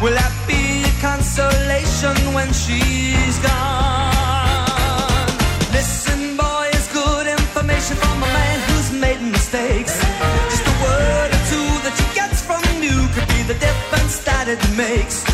will 0.03 0.15
that 0.15 0.35
be 0.47 0.85
a 0.85 0.93
consolation 1.01 2.17
when 2.35 2.49
she's 2.53 3.37
gone? 3.45 5.27
Listen, 5.73 6.37
boy, 6.37 6.71
it's 6.73 6.89
good 6.93 7.27
information 7.27 7.97
from 7.97 8.23
a 8.23 8.31
man 8.39 8.57
who's 8.69 8.91
made 8.93 9.21
mistakes. 9.21 9.95
Just 10.51 10.65
a 10.73 10.75
word 10.85 11.29
or 11.37 11.43
two 11.53 11.69
that 11.85 11.95
she 11.99 12.07
gets 12.15 12.41
from 12.43 12.63
you 12.83 12.97
could 13.15 13.29
be 13.29 13.43
the 13.45 13.59
difference 13.59 14.19
that 14.29 14.49
it 14.49 14.63
makes. 14.77 15.25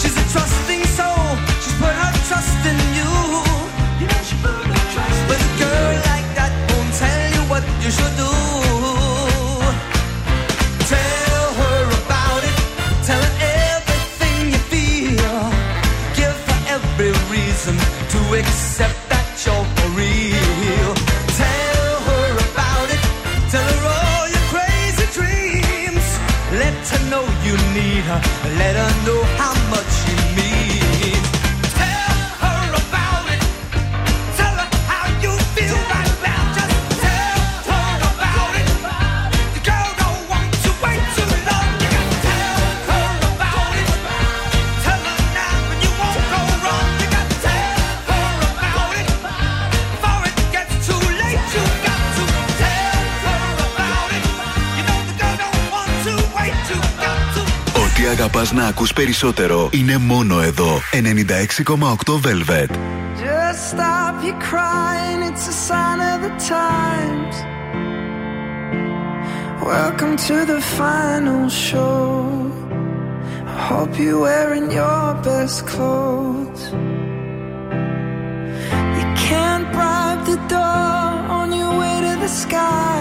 She's 0.00 0.16
a 0.16 0.26
trusting 0.32 0.84
soul, 0.98 1.26
she's 1.62 1.76
put 1.78 1.94
her 2.02 2.12
trust 2.28 2.60
in 2.66 2.78
you. 2.98 3.10
Know 4.00 4.22
she 4.24 4.36
put 4.40 4.56
her 4.56 4.84
trust 4.94 5.20
But 5.28 5.38
a 5.38 5.50
girl 5.60 5.92
like 6.10 6.28
that 6.38 6.52
won't 6.72 6.92
tell 6.96 7.22
you 7.36 7.42
what 7.52 7.62
you 7.84 7.90
should 7.90 8.16
do. 8.16 8.39
That 18.38 19.26
you're 19.44 19.66
for 19.76 19.90
real. 19.98 20.94
Tell 21.42 21.94
her 22.08 22.30
about 22.46 22.88
it. 22.94 23.02
Tell 23.50 23.66
her 23.66 23.82
all 23.90 24.28
your 24.30 24.46
crazy 24.54 25.06
dreams. 25.18 26.06
Let 26.62 26.74
her 26.94 27.10
know 27.10 27.24
you 27.42 27.54
need 27.74 28.04
her. 28.06 28.20
Let 28.56 28.76
her 28.76 28.92
know 29.04 29.19
να 58.52 58.66
ακούς 58.66 58.92
περισσότερο 58.92 59.68
είναι 59.72 59.96
μόνο 59.96 60.40
εδώ. 60.40 60.80
96,8 60.92 62.20
Velvet. 62.20 62.70
Just 63.22 63.60
stop 63.72 64.14
your 64.26 64.38
crying, 64.50 65.20
it's 65.28 65.46
a 65.48 65.56
sign 65.68 65.98
of 66.12 66.18
the 66.26 66.32
times. 66.54 67.34
Welcome 69.62 70.16
to 70.28 70.36
the 70.52 70.60
final 70.78 71.48
show. 71.48 72.50
I 73.54 73.58
hope 73.70 73.92
you're 74.02 74.20
wearing 74.28 74.70
your 74.80 75.06
best 75.22 75.66
clothes. 75.66 76.62
You 78.98 79.06
can't 79.26 79.66
bribe 79.76 80.22
the 80.32 80.38
door 80.54 81.10
on 81.38 81.48
your 81.60 81.72
way 81.80 81.94
to 82.06 82.12
the 82.24 82.32
sky. 82.44 82.98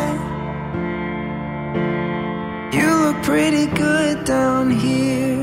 You 2.77 2.87
look 3.03 3.17
pretty 3.23 3.65
good 3.67 4.25
down 4.25 4.65
here, 4.69 5.37
but 5.37 5.38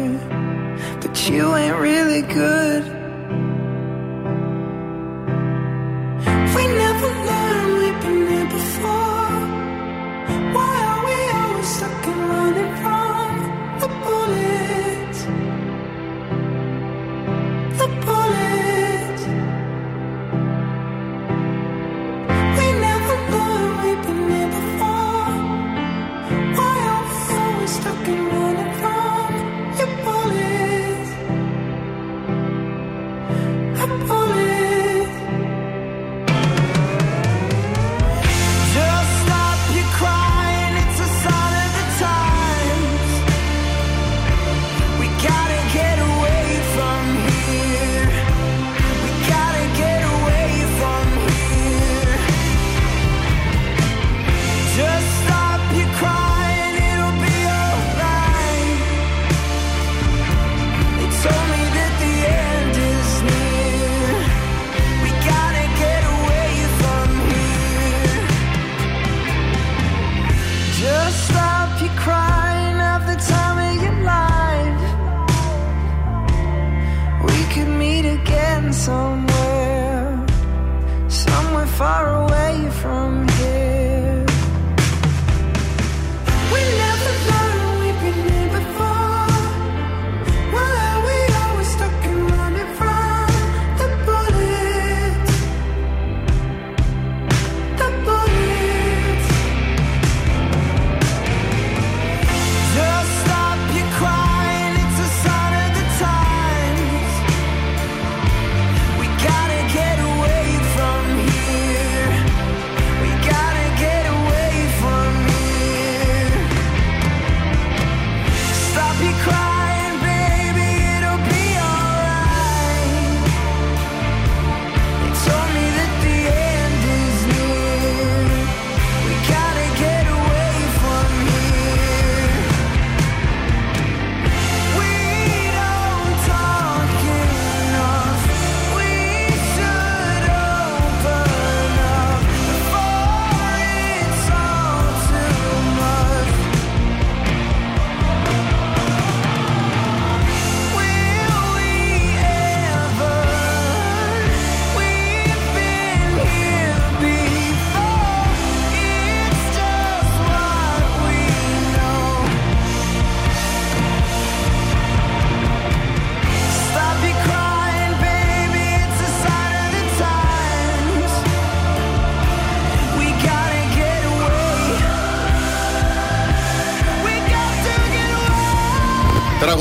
you 1.29 1.55
ain't 1.57 1.77
really 1.77 2.23
good. 2.23 2.96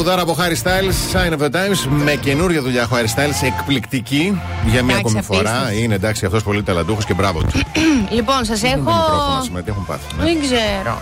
Τραγουδάρα 0.06 0.32
από 0.32 0.36
Harry 0.44 0.64
Styles, 0.64 1.14
Sign 1.14 1.34
of 1.40 1.46
the 1.46 1.56
Times, 1.56 1.88
με 2.04 2.16
καινούργια 2.16 2.62
δουλειά 2.62 2.84
ο 2.84 2.88
Harry 2.92 3.20
Styles, 3.20 3.44
εκπληκτική 3.48 4.42
για 4.66 4.84
μία 4.84 4.96
Εντάξει, 4.96 5.00
ακόμη 5.00 5.22
φορά. 5.22 5.50
απίστευτος. 5.52 5.80
Είναι 5.84 5.96
εντάξει 5.96 6.26
αυτός 6.26 6.44
πολύ 6.44 6.64
ταλαντούχος 6.64 7.06
και 7.06 7.14
μπράβο 7.14 7.40
του. 7.44 7.60
Λοιπόν, 8.18 8.46
σας 8.46 8.60
Δεν 8.60 8.72
είναι 8.72 8.80
έχω. 8.90 8.98
μικρόφωνα 9.00 9.42
σήμερα, 9.44 9.64
τι 9.64 9.70
έχουν 9.72 9.86
πάθει. 9.86 10.16
ναι. 10.18 10.24
Δεν 10.24 10.42
ξέρω. 10.42 10.98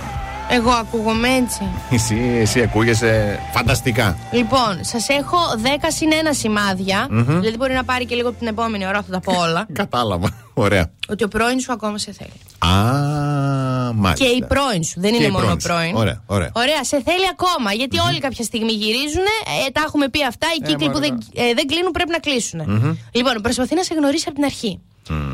Εγώ 0.49 0.69
ακούγομαι 0.71 1.27
έτσι. 1.27 1.61
Εσύ, 1.89 2.17
εσύ 2.41 2.61
ακούγεσαι 2.61 3.39
φανταστικά. 3.53 4.17
Λοιπόν, 4.31 4.77
σας 4.81 5.07
έχω 5.09 5.37
10 5.63 5.67
συν 5.87 6.09
1 6.11 6.13
σημάδια. 6.39 7.07
Μμμ. 7.09 7.23
Δηλαδή 7.39 7.57
μπορεί 7.57 7.73
να 7.73 7.83
πάρει 7.83 8.05
και 8.05 8.15
λίγο 8.15 8.31
την 8.31 8.47
επόμενη 8.47 8.87
ώρα, 8.87 9.01
θα 9.01 9.11
τα 9.11 9.19
πω 9.19 9.39
όλα. 9.39 9.65
Κατάλαβα. 9.73 10.29
Ωραία. 10.53 10.91
ότι 11.07 11.23
ο 11.23 11.27
πρώην 11.27 11.59
σου 11.59 11.71
ακόμα 11.73 11.97
σε 11.97 12.11
θέλει. 12.17 12.31
Α, 12.73 12.79
μάλιστα. 13.95 14.25
Και 14.25 14.31
η 14.31 14.45
πρώην 14.47 14.83
σου. 14.83 14.99
Δεν 14.99 15.11
Και 15.11 15.17
είναι 15.17 15.25
η 15.25 15.29
μόνο 15.31 15.43
πρώην 15.45 15.59
σου. 15.61 15.67
πρώην. 15.67 15.95
Ωραία, 15.95 16.23
ωραία. 16.25 16.51
Ωραία, 16.55 16.83
σε 16.83 17.01
θέλει 17.05 17.27
ακόμα. 17.31 17.73
Γιατί 17.73 17.97
όλοι 17.99 18.19
κάποια 18.19 18.43
στιγμή 18.43 18.71
γυρίζουν. 18.71 19.25
Ε, 19.67 19.71
τα 19.71 19.81
έχουμε 19.85 20.09
πει 20.09 20.25
αυτά. 20.25 20.47
Οι 20.57 20.61
Ε, 20.63 20.67
κύκλοι 20.67 20.85
που 20.89 20.93
μωρέ, 20.93 21.07
δεν, 21.07 21.17
ε, 21.49 21.53
δεν 21.53 21.67
κλείνουν 21.67 21.91
πρέπει 21.91 22.11
να 22.11 22.19
κλείσουν. 22.19 22.59
Μμμ. 22.67 22.95
Λοιπόν, 23.11 23.33
προσπαθεί 23.41 23.75
να 23.75 23.83
σε 23.83 23.93
γνωρίσει 23.93 24.23
από 24.27 24.35
την 24.35 24.45
αρχή. 24.45 24.79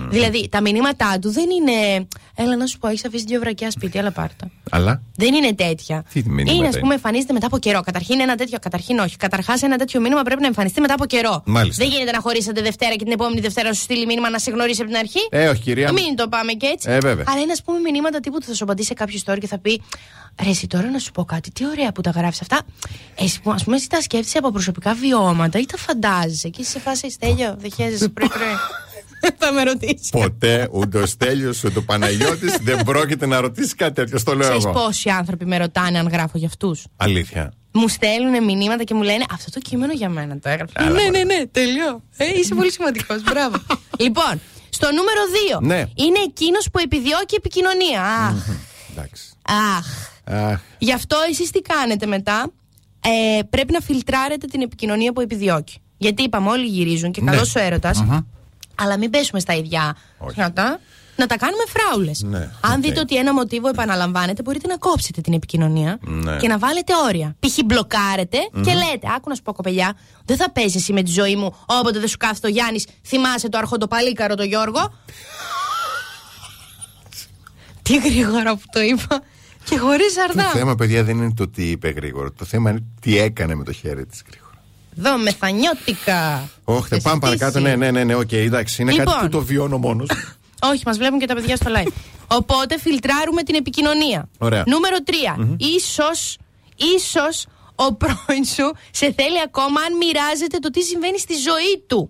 Δηλαδή, 0.10 0.50
τα 0.50 0.62
μηνύματά 0.62 1.20
του 1.20 1.32
δεν 1.32 1.50
είναι. 1.50 2.08
Έλα 2.36 2.56
να 2.58 2.66
σου 2.66 2.78
πω, 2.78 2.88
έχεις 2.88 3.06
αφήσει 3.06 3.24
δύο 3.28 3.40
βρακιά 3.40 3.72
σπίτι, 3.72 3.98
αλλά 3.98 4.12
πάρτα. 4.12 4.52
Αλλά; 4.70 5.02
Δεν 5.16 5.34
είναι 5.34 5.54
τέτοια. 5.54 6.06
Τι 6.14 6.24
μηνύματα 6.26 6.52
είναι, 6.52 6.68
ας 6.68 6.74
είναι; 6.74 6.82
πούμε, 6.82 6.94
εμφανίζεται 6.94 7.34
μετά 7.34 7.46
από 7.46 7.58
καιρό. 7.58 7.82
Καταρχήν 7.82 8.20
ένα 8.20 8.36
τέτοιο, 8.36 8.58
καταρχήν 8.62 9.00
όχι. 9.00 9.18
Καταρχάς, 9.18 9.62
ένα 9.62 9.78
τέτοιο 9.78 10.00
μήνυμα 10.00 10.22
πρέπει 10.22 10.42
να 10.42 10.48
εμφανιστεί 10.48 10.82
μετά 10.82 10.94
από 10.94 11.06
καιρό. 11.06 11.42
Μάλιστα. 11.46 11.84
Δεν 11.84 11.94
γίνεται 11.94 12.12
να 12.12 12.20
χωρίσετε 12.20 12.62
Δευτέρα 12.62 12.96
και 12.96 13.04
την 13.04 13.14
επόμενη 13.14 13.40
Δευτέρα 13.40 13.68
να 13.68 13.74
σου 13.74 13.82
στείλει 13.82 14.06
μήνυμα 14.06 14.30
να 14.30 14.40
σε 14.40 14.52
γνωρίσει 14.52 14.82
από 14.82 14.90
την 14.90 15.00
αρχή. 15.00 15.28
Ε, 15.30 15.48
όχι, 15.48 15.62
κυρία. 15.62 15.92
Μην 15.92 16.16
το 16.16 16.28
πάμε 16.28 16.52
και 16.52 16.66
έτσι. 16.66 16.90
Ε, 16.92 16.98
βέβαια. 17.00 17.26
Αλλά 17.28 17.42
είναι, 17.42 17.52
ας 17.52 17.62
πούμε, 17.62 17.80
μηνύματα 17.80 18.20
τύπου 18.20 18.38
που 18.38 18.46
θα 18.46 18.54
σου 18.54 18.64
απαντήσει 18.64 18.88
σε 18.88 18.94
κάποιο 18.94 19.20
story 19.26 19.38
και 19.40 19.48
θα 19.48 19.58
πει 19.58 19.82
Ρε, 20.44 20.50
εσύ 20.50 20.68
τώρα 20.68 20.90
να 20.90 21.00
σου 21.00 21.12
πω 21.12 21.26
κάτι, 21.26 21.52
τι 21.52 21.66
ωραία 21.68 21.92
που 21.92 22.02
τα 22.02 22.10
γράφεις 22.10 22.42
αυτά. 22.42 22.62
Εσύ, 23.16 23.42
που, 23.42 23.52
ας 23.52 23.64
πούμε, 23.64 23.76
εσύ 23.76 23.90
τα 23.90 24.02
σκέφτεσαι 24.02 24.38
από 24.38 24.52
προσωπικά 24.52 24.94
βιώματα 24.94 25.60
ή 25.60 25.66
τα 25.66 25.78
φαντάζεσαι. 25.78 26.50
Και 26.50 26.62
είσαι 26.62 26.72
σε 26.72 26.80
φάση 26.80 27.12
στέλιο, 27.12 27.56
δεν 27.60 27.72
χαίρεσαι 27.76 28.10
πρωί-πρωί. 28.10 28.44
θα 29.40 29.52
με 29.52 29.64
ρωτήσεις. 29.64 30.10
Ποτέ 30.10 30.68
ούτε 30.72 30.98
ο 31.02 31.06
Στέλιο 31.06 31.54
ούτε 31.66 31.80
ο 31.80 31.84
Παναγιώτης 31.84 32.58
δεν 32.68 32.84
πρόκειται 32.84 33.26
να 33.26 33.40
ρωτήσεις 33.40 33.76
κάτι 33.76 33.94
τέτοιο. 33.94 34.18
Στο 34.18 34.32
λέω 34.36 34.48
Ξέρεις 34.48 34.66
εγώ. 34.66 34.74
πόσοι 34.74 35.10
άνθρωποι 35.10 35.46
με 35.46 35.58
ρωτάνε 35.58 36.00
αν 36.00 36.08
γράφω 36.08 36.38
για 36.38 36.48
αυτούς; 36.48 36.86
Αλήθεια. 36.96 37.54
Μου 37.72 37.88
στέλνουν 37.88 38.44
μηνύματα 38.44 38.84
και 38.84 38.94
μου 38.94 39.02
λένε 39.02 39.26
Αυτό 39.32 39.52
το 39.52 39.60
κείμενο 39.60 39.94
για 39.94 40.10
μένα 40.10 40.40
το 40.40 40.50
έγραψε. 40.50 40.76
Άρα, 40.78 40.90
ναι, 40.90 41.04
μωρέ. 41.04 41.10
ναι, 41.10 41.24
ναι, 41.24 41.46
τελειώ. 41.52 42.04
Ε, 42.18 42.26
είσαι 42.40 42.56
πολύ 42.56 42.72
σημαντικός. 42.72 43.24
Μπράβο. 43.24 43.58
λοιπόν, 44.04 44.42
στο 44.70 44.88
νούμερο 44.88 45.22
2 45.58 45.62
Ναι. 45.62 45.76
είναι 45.96 46.20
εκείνος 46.28 46.68
που 46.72 46.80
επιδιώκει 46.80 47.36
επικοινωνία. 47.36 48.04
Αχ. 48.04 48.48
Εντάξει. 48.92 49.24
Αχ. 49.78 49.88
Αχ, 50.52 50.60
Γι' 50.78 50.94
αυτό 50.94 51.18
εσείς 51.30 51.50
τι 51.52 51.62
κάνετε 51.62 52.06
μετά; 52.06 52.52
Ε, 53.04 53.40
πρέπει 53.50 53.74
να 53.74 53.80
φιλτράρετε 53.80 54.48
την 54.48 54.62
επικοινωνία 54.62 55.14
που 55.14 55.22
επιδιώκει. 55.22 55.78
Γιατί 55.98 56.24
είπαμε, 56.24 56.50
όλοι 56.50 56.66
γυρίζουν 56.66 57.12
και 57.12 57.22
Ναι. 57.22 57.32
καλός 57.32 57.56
ο 57.56 57.60
έρωτας. 57.60 58.02
Μμμ. 58.02 58.18
Αλλά 58.80 58.98
μην 58.98 59.10
πέσουμε 59.10 59.40
στα 59.40 59.54
ίδια 59.54 59.96
πιάτα. 60.34 60.80
Να 61.16 61.26
τα 61.28 61.38
κάνουμε 61.38 61.64
φράουλες. 61.68 62.22
Ναι, 62.22 62.50
Αν 62.62 62.74
οκ. 62.74 62.80
δείτε 62.82 63.00
ότι 63.00 63.16
ένα 63.18 63.34
μοτίβο 63.34 63.68
επαναλαμβάνεται, 63.68 64.42
μπορείτε 64.42 64.68
να 64.68 64.78
κόψετε 64.78 65.22
την 65.22 65.34
επικοινωνία 65.34 65.98
Ναι. 66.02 66.38
και 66.38 66.48
να 66.48 66.58
βάλετε 66.58 66.94
όρια. 67.08 67.36
Π.χ. 67.40 67.58
μπλοκάρετε 67.66 68.38
και 68.64 68.74
λέτε: 68.74 69.08
Άκου 69.16 69.30
να 69.30 69.36
σου 69.36 69.42
πω, 69.42 69.54
κοπελιά, 69.54 69.94
δεν 70.26 70.38
θα 70.38 70.52
παίζει 70.52 70.78
εσύ 70.78 70.94
με 70.94 71.04
τη 71.04 71.12
ζωή 71.12 71.36
μου 71.36 71.56
όποτε 71.66 72.00
δεν 72.00 72.08
σου 72.08 72.18
κάθεται 72.18 72.48
ο 72.48 72.50
Γιάννης. 72.50 72.86
Θυμάσαι 73.06 73.50
το 73.50 73.58
αρχοντοπαλίκαρο 73.58 74.36
το 74.36 74.44
Γιώργο. 74.44 74.94
Τι 77.82 77.98
γρήγορα 77.98 78.56
που 78.56 78.64
το 78.72 78.82
είπα. 78.82 79.22
Και 79.64 79.78
χωρίς 79.78 80.14
Το 80.14 80.22
αρδά. 80.30 80.50
θέμα, 80.50 80.76
παιδιά, 80.76 81.04
δεν 81.04 81.18
είναι 81.18 81.34
το 81.34 81.48
τι 81.50 81.70
είπε 81.70 81.90
γρήγορα. 81.90 82.34
Το 82.34 82.46
θέμα 82.46 82.70
είναι 82.70 82.84
τι 83.02 83.18
έκανε 83.20 83.56
με 83.56 83.64
το 83.64 83.72
χέρι 83.72 84.06
της 84.06 84.24
γρήγορα. 84.28 84.49
Εδώ 85.00 85.18
μεθανιώτικα. 85.18 86.50
Όχι, 86.64 86.88
θα 86.88 87.00
πάμε 87.02 87.20
παρακάτω. 87.20 87.60
Ναι, 87.60 87.76
ναι, 87.76 87.92
ναι, 87.92 88.04
ναι, 88.04 88.16
οκ, 88.16 88.32
εντάξει. 88.32 88.82
Είναι 88.82 88.92
Λοιπόν. 88.92 89.06
κάτι 89.14 89.26
που 89.26 89.32
το 89.32 89.42
βιώνω 89.42 89.78
μόνος. 89.78 90.08
Όχι, 90.72 90.84
μας 90.86 90.98
βλέπουν 90.98 91.20
και 91.20 91.26
τα 91.26 91.34
παιδιά 91.34 91.56
στο 91.56 91.72
live. 91.76 91.92
Οπότε 92.28 92.80
φιλτράρουμε 92.80 93.44
την 93.44 93.56
επικοινωνία. 93.56 94.30
Ωραία. 94.38 94.64
Νούμερο 94.68 94.96
3. 95.38 95.56
Ίσως, 95.58 96.38
ίσως 96.96 97.46
ο 97.76 97.94
πρώην 97.94 98.46
σου 98.46 98.72
σε 98.92 99.14
θέλει 99.18 99.42
ακόμα 99.46 99.82
αν 99.82 99.98
μοιράζεται 99.98 100.58
το 100.60 100.70
τι 100.70 100.82
συμβαίνει 100.82 101.20
στη 101.20 101.34
ζωή 101.34 101.84
του. 101.88 102.10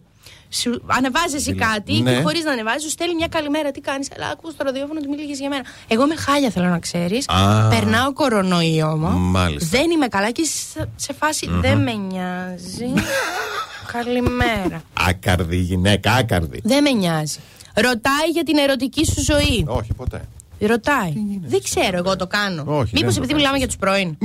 Σου 0.51 0.81
ανεβάζεις 0.87 1.33
εσύ 1.33 1.55
κάτι 1.55 2.01
Ναι. 2.01 2.13
και 2.15 2.21
χωρίς 2.21 2.43
να 2.43 2.51
ανεβάζεις, 2.51 2.81
σου 2.83 2.89
στέλνει 2.89 3.15
μια 3.15 3.27
καλημέρα. 3.27 3.71
Τι 3.71 3.79
κάνεις, 3.81 4.07
αλλά 4.15 4.27
άκου 4.29 4.51
στο 4.51 4.63
ραδιόφωνο 4.63 4.99
ότι 4.99 5.07
μιλήγε 5.09 5.33
για 5.33 5.49
μένα. 5.49 5.63
Εγώ 5.87 6.05
με 6.07 6.15
χάλια 6.15 6.49
θέλω 6.49 6.67
να 6.67 6.79
ξέρεις. 6.79 7.25
Α. 7.29 7.67
Περνάω 7.69 8.13
κορονοϊό 8.13 8.97
μου. 8.97 9.09
Μάλιστα. 9.19 9.77
Δεν 9.77 9.91
είμαι 9.91 10.07
καλά 10.07 10.31
και 10.31 10.43
σε, 10.43 10.89
σε 10.95 11.13
φαση 11.13 11.47
Δεν 11.51 11.77
με 11.77 11.91
νοιάζει. 11.93 12.93
Καλημέρα. 13.93 14.81
Άκαρδη 14.93 15.57
γυναίκα, 15.57 16.13
άκαρδη. 16.13 16.59
Δεν 16.63 16.83
με 16.83 16.89
νοιάζει. 16.91 17.39
Ρωτάει 17.75 18.27
για 18.33 18.43
την 18.43 18.57
ερωτική 18.57 19.05
σου 19.05 19.23
ζωή. 19.23 19.65
Όχι, 19.67 19.93
ποτέ. 19.93 20.21
Ρωτάει. 20.59 21.13
Δεν 21.45 21.63
ξέρω, 21.63 21.97
εγώ 21.97 22.15
το 22.15 22.27
κάνω. 22.27 22.63
Όχι, 22.67 22.91
Μήπως 22.93 22.93
δεν 22.93 23.01
το 23.01 23.05
επειδή 23.05 23.17
κάνεις. 23.17 23.33
μιλάμε 23.33 23.57
για 23.57 23.67
τους 23.67 23.77
πρώην. 23.77 24.17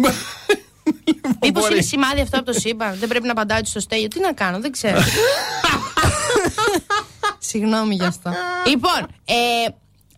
Μήπως 1.42 1.62
μπορεί. 1.62 1.74
είναι 1.74 1.82
σημάδι 1.82 2.20
αυτό 2.20 2.36
από 2.38 2.52
το 2.52 2.58
σύμπαν. 2.60 2.96
Δεν 2.98 3.08
πρέπει 3.08 3.26
να 3.26 3.32
απαντάω 3.32 3.58
έτσι 3.58 3.70
στο 3.70 3.80
στέλιο. 3.80 4.08
Τι 4.08 4.20
να 4.20 4.32
κάνω, 4.32 4.60
δεν 4.60 4.72
ξέρω. 4.72 4.98
Συγγνώμη 7.38 7.94
γι' 7.94 8.04
αυτό. 8.04 8.30
λοιπόν, 8.66 9.00
ε, 9.24 9.34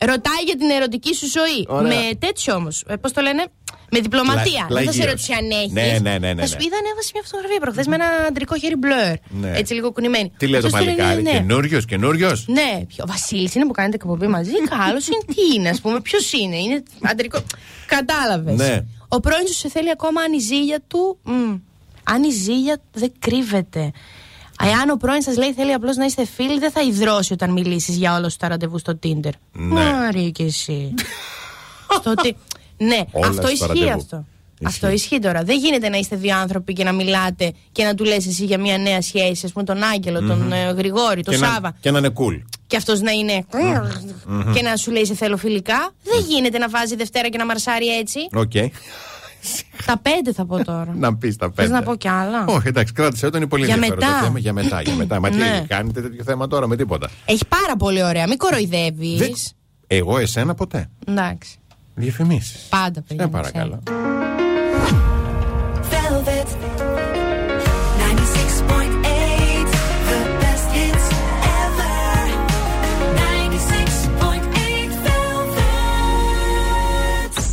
ρωτάει 0.07 0.43
για 0.47 0.57
την 0.57 0.71
ερωτική 0.71 1.15
σου 1.15 1.27
ζωή. 1.31 1.67
Ωραία. 1.69 1.89
Με 1.97 2.15
τέτοιο 2.19 2.55
όμως. 2.55 2.85
Ε, 2.87 2.97
Πώς 2.97 3.13
το 3.13 3.21
λένε, 3.21 3.47
με 3.91 3.99
διπλωματία. 4.01 4.65
Πλα- 4.69 4.77
Δεν 4.81 4.87
θα 4.87 4.93
σε 4.93 4.99
πλαγίως. 4.99 5.07
ρωτήσει 5.07 5.33
αν 5.33 5.51
έχεις. 5.51 5.73
Ναι, 5.73 6.11
ναι, 6.11 6.19
ναι, 6.19 6.33
ναι, 6.33 6.41
Θα 6.41 6.47
σου 6.47 6.53
ναι. 6.53 6.59
πει, 6.59 6.65
είδα 6.67 6.77
ανέβασε 6.83 7.11
μια 7.15 7.23
φωτογραφία 7.25 7.61
προχθές 7.61 7.87
με 7.87 7.95
ένα 7.95 8.07
αντρικό 8.29 8.57
χέρι 8.59 8.77
μπλερ. 8.77 9.15
Ναι. 9.29 9.51
Έτσι 9.59 9.75
λίγο 9.75 9.93
κουνημένη. 9.93 10.33
Τι 10.37 10.47
λέει 10.47 10.61
το 10.61 10.67
Αυτός 10.67 10.81
του 10.81 10.87
λένε, 10.87 10.97
παλικάρι, 10.97 11.23
ναι, 11.23 11.31
ναι. 11.31 11.39
καινούριος, 11.39 11.85
καινούριος; 11.85 12.45
Ναι, 12.49 12.85
ποιο- 12.89 13.05
ο 13.05 13.07
Βασίλης 13.07 13.55
είναι 13.55 13.67
που 13.67 13.73
κάνετε 13.73 13.97
εκπομπή 13.97 14.27
μαζί. 14.27 14.51
Καλός 14.79 15.07
είναι, 15.07 15.23
τι 15.35 15.55
είναι, 15.57 15.69
ας 15.69 15.81
πούμε, 15.81 16.01
ποιος 16.01 16.33
είναι, 16.33 16.57
είναι 16.57 16.83
αντρικό. 17.03 17.39
Κατάλαβες. 17.87 18.57
Ναι. 18.57 18.85
Ο 19.09 19.21
πρώην 19.21 19.47
σου 19.47 19.55
σε 19.55 19.69
θέλει 19.69 19.91
ακόμα 19.91 20.21
αν 20.21 20.33
η 20.33 20.39
ζήλια 20.39 20.81
του. 20.89 21.19
μ, 21.23 21.55
αν 22.05 22.23
η 22.23 22.31
ζήλια 22.31 22.79
δεν 22.93 23.13
κρύβεται. 23.19 23.91
Εάν 24.63 24.91
ο 24.91 24.97
πρώην 24.97 25.23
σας 25.23 25.37
λέει 25.37 25.53
θέλει 25.53 25.73
απλώς 25.73 25.97
να 25.97 26.05
είστε 26.05 26.25
φίλοι, 26.27 26.59
δεν 26.59 26.71
θα 26.71 26.83
υδρώσει 26.83 27.33
όταν 27.33 27.51
μιλήσεις 27.53 27.97
για 27.97 28.17
όλα 28.17 28.29
σου 28.29 28.37
τα 28.37 28.49
ραντεβού 28.49 28.79
στο 28.79 28.99
Tinder. 29.03 29.31
Ναι. 29.53 29.65
Μάρι 29.75 30.33
και 30.33 30.43
εσύ. 30.45 30.95
Στο 32.01 32.11
ότι- 32.11 32.37
Ναι, 32.79 33.01
Όλα 33.13 33.27
αυτό 33.29 33.41
στα 33.43 33.51
ισχύει 33.51 33.67
ραντεβού. 33.67 33.91
αυτό. 33.99 34.25
Αυτό 34.65 34.89
ισχύει 34.89 35.19
τώρα. 35.19 35.43
Δεν 35.43 35.59
γίνεται 35.59 35.89
να 35.89 35.97
είστε 35.97 36.17
δύο 36.17 36.37
άνθρωποι 36.39 36.73
και 36.73 36.85
να 36.85 36.93
μιλάτε 36.93 37.53
και 37.73 37.85
να 37.85 37.95
του 37.95 38.05
λες 38.05 38.27
εσύ 38.27 38.45
για 38.45 38.59
μια 38.59 38.79
νέα 38.79 39.03
σχέση, 39.03 39.47
ας 39.47 39.53
πούμε, 39.53 39.65
τον 39.65 39.83
Άγγελο, 39.83 40.21
τον 40.27 40.53
ε, 40.53 40.71
Γρηγόρη, 40.71 41.23
τον 41.23 41.35
Και 41.35 41.41
να, 41.41 41.47
Σάβα 41.47 41.77
και 41.81 41.91
να 41.91 41.99
είναι 41.99 42.13
cool. 42.17 42.43
Και 42.67 42.77
αυτός 42.77 43.01
να 43.01 43.11
είναι. 43.11 43.45
και 44.55 44.63
να 44.63 44.77
σου 44.77 44.91
λέει 44.91 45.05
σε 45.07 45.15
θέλω 45.15 45.37
φιλικά. 45.37 45.91
Δεν 46.03 46.25
γίνεται 46.29 46.59
να 46.59 46.69
βάζει 46.69 46.97
Δευτέρα 46.97 47.29
και 47.29 47.39
να 47.39 47.47
μαρσάρει 47.47 47.87
έτσι. 47.99 48.19
Οκ. 48.35 48.53
Τα 49.87 49.99
πέντε 49.99 50.33
θα 50.33 50.47
πω 50.47 50.65
τώρα. 50.65 50.95
Να 50.99 51.17
πεις 51.17 51.37
τα 51.37 51.47
Θες 51.47 51.55
πέντε. 51.55 51.69
να 51.79 51.83
πω 51.83 51.95
κι 51.97 52.09
άλλα; 52.09 52.45
Όχι, 52.49 52.69
εντάξει, 52.69 52.93
κράτησε 52.93 53.27
όταν 53.27 53.41
είναι 53.41 53.51
πολύ 53.51 53.65
Για 53.65 53.75
ενδιαφέρον 53.75 54.05
μετά. 54.05 54.19
το 54.19 54.25
θέμα. 54.25 54.39
Για 54.39 54.53
μετά, 54.53 54.83
για 54.83 54.95
μετά. 54.95 55.21
Μα 55.21 55.31
τι 55.31 55.37
Ναι. 55.37 55.65
κάνετε 55.69 56.01
τέτοιο 56.03 56.25
θέμα 56.25 56.47
τώρα 56.47 56.67
με 56.67 56.77
τίποτα. 56.77 57.09
Έχει 57.25 57.45
πάρα 57.49 57.77
πολύ 57.79 58.03
ωραία. 58.05 58.27
Μην 58.29 58.37
κοροϊδεύεις. 58.39 59.19
Δεν- 59.19 59.35
Εγώ, 59.87 60.19
εσένα 60.19 60.55
ποτέ. 60.55 60.89
Εντάξει. 61.07 61.57
Διαφημίσεις. 61.95 62.67
Πάντα 62.69 62.95
Σε 63.01 63.05
πήγαινε. 63.09 63.29
παρακαλώ. 63.31 63.83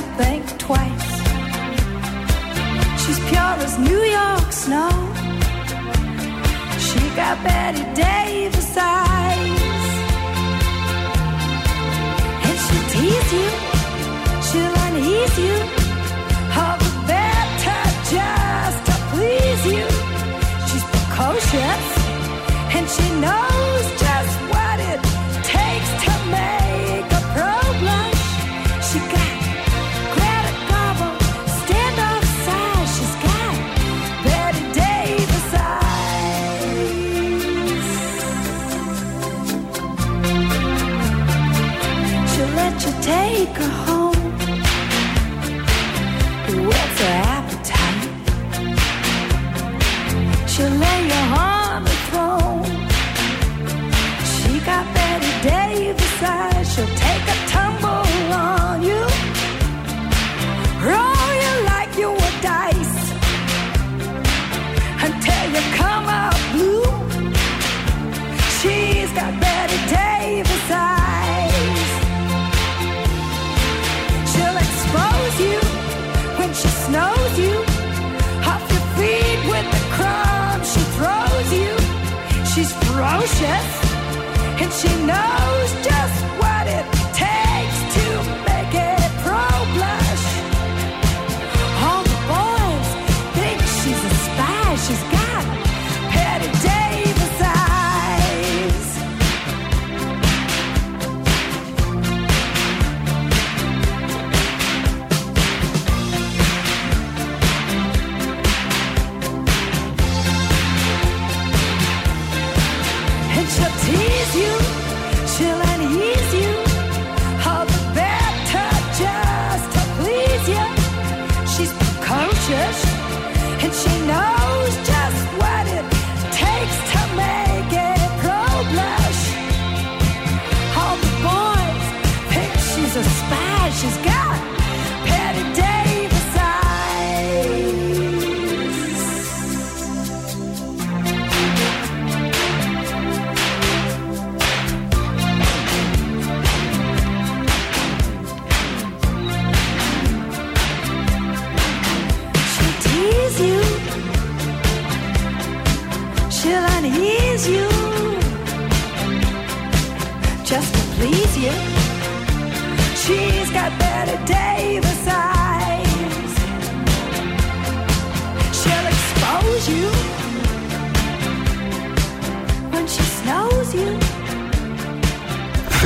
To 0.00 0.06
think 0.16 0.58
twice. 0.58 1.10
She's 3.02 3.20
pure 3.28 3.54
as 3.66 3.78
New 3.78 4.02
York 4.18 4.52
snow. 4.52 4.90
She 6.78 7.00
got 7.16 7.42
Betty 7.44 7.84
Davis 7.94 8.76
eyes. 8.76 9.09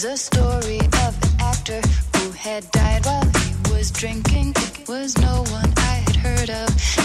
There's 0.00 0.14
a 0.14 0.16
story 0.16 0.78
of 0.78 1.22
an 1.24 1.40
actor 1.40 1.80
who 2.18 2.30
had 2.30 2.70
died 2.70 3.04
while 3.04 3.24
he 3.24 3.74
was 3.74 3.90
drinking. 3.90 4.52
It 4.54 4.86
was 4.86 5.18
no 5.18 5.42
one 5.50 5.72
I 5.76 6.04
had 6.06 6.14
heard 6.14 6.50
of. 6.50 6.97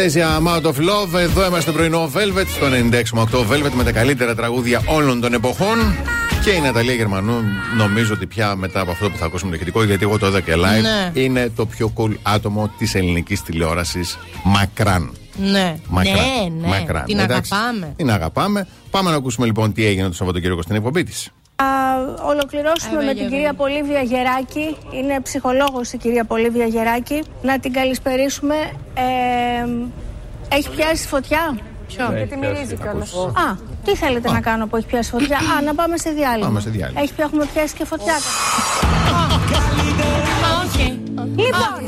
Anastasia 0.00 0.38
Amount 0.38 0.64
of 0.64 0.76
Love. 0.76 1.18
Εδώ 1.18 1.46
είμαστε 1.46 1.70
πρωινό 1.70 2.10
Velvet 2.14 2.46
στο 2.46 2.66
96,8 3.32 3.38
Velvet 3.38 3.72
με 3.74 3.84
τα 3.84 3.92
καλύτερα 3.92 4.34
τραγούδια 4.34 4.82
όλων 4.86 5.20
των 5.20 5.32
εποχών. 5.34 5.78
Και 6.44 6.50
η 6.50 6.60
Ναταλία 6.60 6.94
Γερμανού, 6.94 7.42
νομίζω 7.76 8.14
ότι 8.14 8.26
πια 8.26 8.56
μετά 8.56 8.80
από 8.80 8.90
αυτό 8.90 9.10
που 9.10 9.16
θα 9.16 9.24
ακούσουμε 9.24 9.50
το 9.50 9.56
ηχητικό, 9.56 9.84
γιατί 9.84 10.04
εγώ 10.04 10.18
το 10.18 10.26
έδω 10.26 10.40
και 10.40 10.52
live, 10.54 10.82
ναι. 10.82 11.20
είναι 11.20 11.52
το 11.56 11.66
πιο 11.66 11.92
cool 11.96 12.14
άτομο 12.22 12.70
της 12.78 12.94
ελληνικής 12.94 13.42
τηλεόρασης 13.42 14.18
μακράν. 14.44 15.12
Ναι. 15.36 15.76
Μακράν. 15.88 16.14
Ναι, 16.14 16.60
ναι. 16.60 16.68
Μακράν. 16.68 17.04
Την 17.04 17.20
αγαπάμε. 17.20 17.92
Την 17.96 18.10
αγαπάμε. 18.10 18.66
Πάμε 18.90 19.10
να 19.10 19.16
ακούσουμε 19.16 19.46
λοιπόν 19.46 19.72
τι 19.72 19.86
έγινε 19.86 20.08
το 20.08 20.14
Σαββατοκύριακο 20.14 20.62
στην 20.62 20.76
εκπομπή 20.76 21.02
της. 21.02 21.30
Θα 21.62 21.72
ολοκληρώσουμε 22.32 22.96
Εύα, 22.96 23.04
με 23.04 23.12
την 23.12 23.18
Γεωργία. 23.20 23.36
κυρία 23.38 23.52
Πολύβια 23.62 24.02
Γεράκη. 24.12 24.66
Είναι 24.98 25.20
ψυχολόγος 25.20 25.92
η 25.92 25.96
κυρία 26.02 26.24
Πολύβια 26.24 26.66
Γεράκη. 26.74 27.18
Να 27.42 27.58
την 27.62 27.72
καλησπερίσουμε. 27.72 28.54
Ε, 28.94 29.06
έχει 30.56 30.68
πιάσει 30.76 31.06
φωτιά; 31.06 31.42
Ποιο; 31.86 32.08
Ναι, 32.08 32.16
Γιατί 32.16 32.32
έχει 32.32 32.40
πιάσει, 32.40 32.52
μυρίζει 32.54 32.74
θα 32.76 32.82
κιόλας. 32.84 33.08
ακούσεις. 33.14 33.36
Α, 33.44 33.48
τι 33.84 33.92
θέλετε 34.02 34.28
να 34.36 34.40
κάνω 34.48 34.66
που 34.66 34.76
έχει 34.76 34.86
πιάσει 34.86 35.10
φωτιά; 35.10 35.36
Α, 35.36 35.62
να 35.68 35.74
πάμε 35.74 35.96
σε 36.04 36.10
διάλειμμα. 36.18 36.46
Πάμε 36.46 36.60
σε 36.60 36.70
διάλειμμα. 36.70 37.00
Έχει 37.00 37.12
πια, 37.14 37.24
έχουμε 37.28 37.44
πιάσει 37.52 37.74
και 37.78 37.84
φωτιά. 37.92 38.14
Α, 38.14 38.20
οκ. 40.64 40.78
Λοιπόν, 41.44 41.78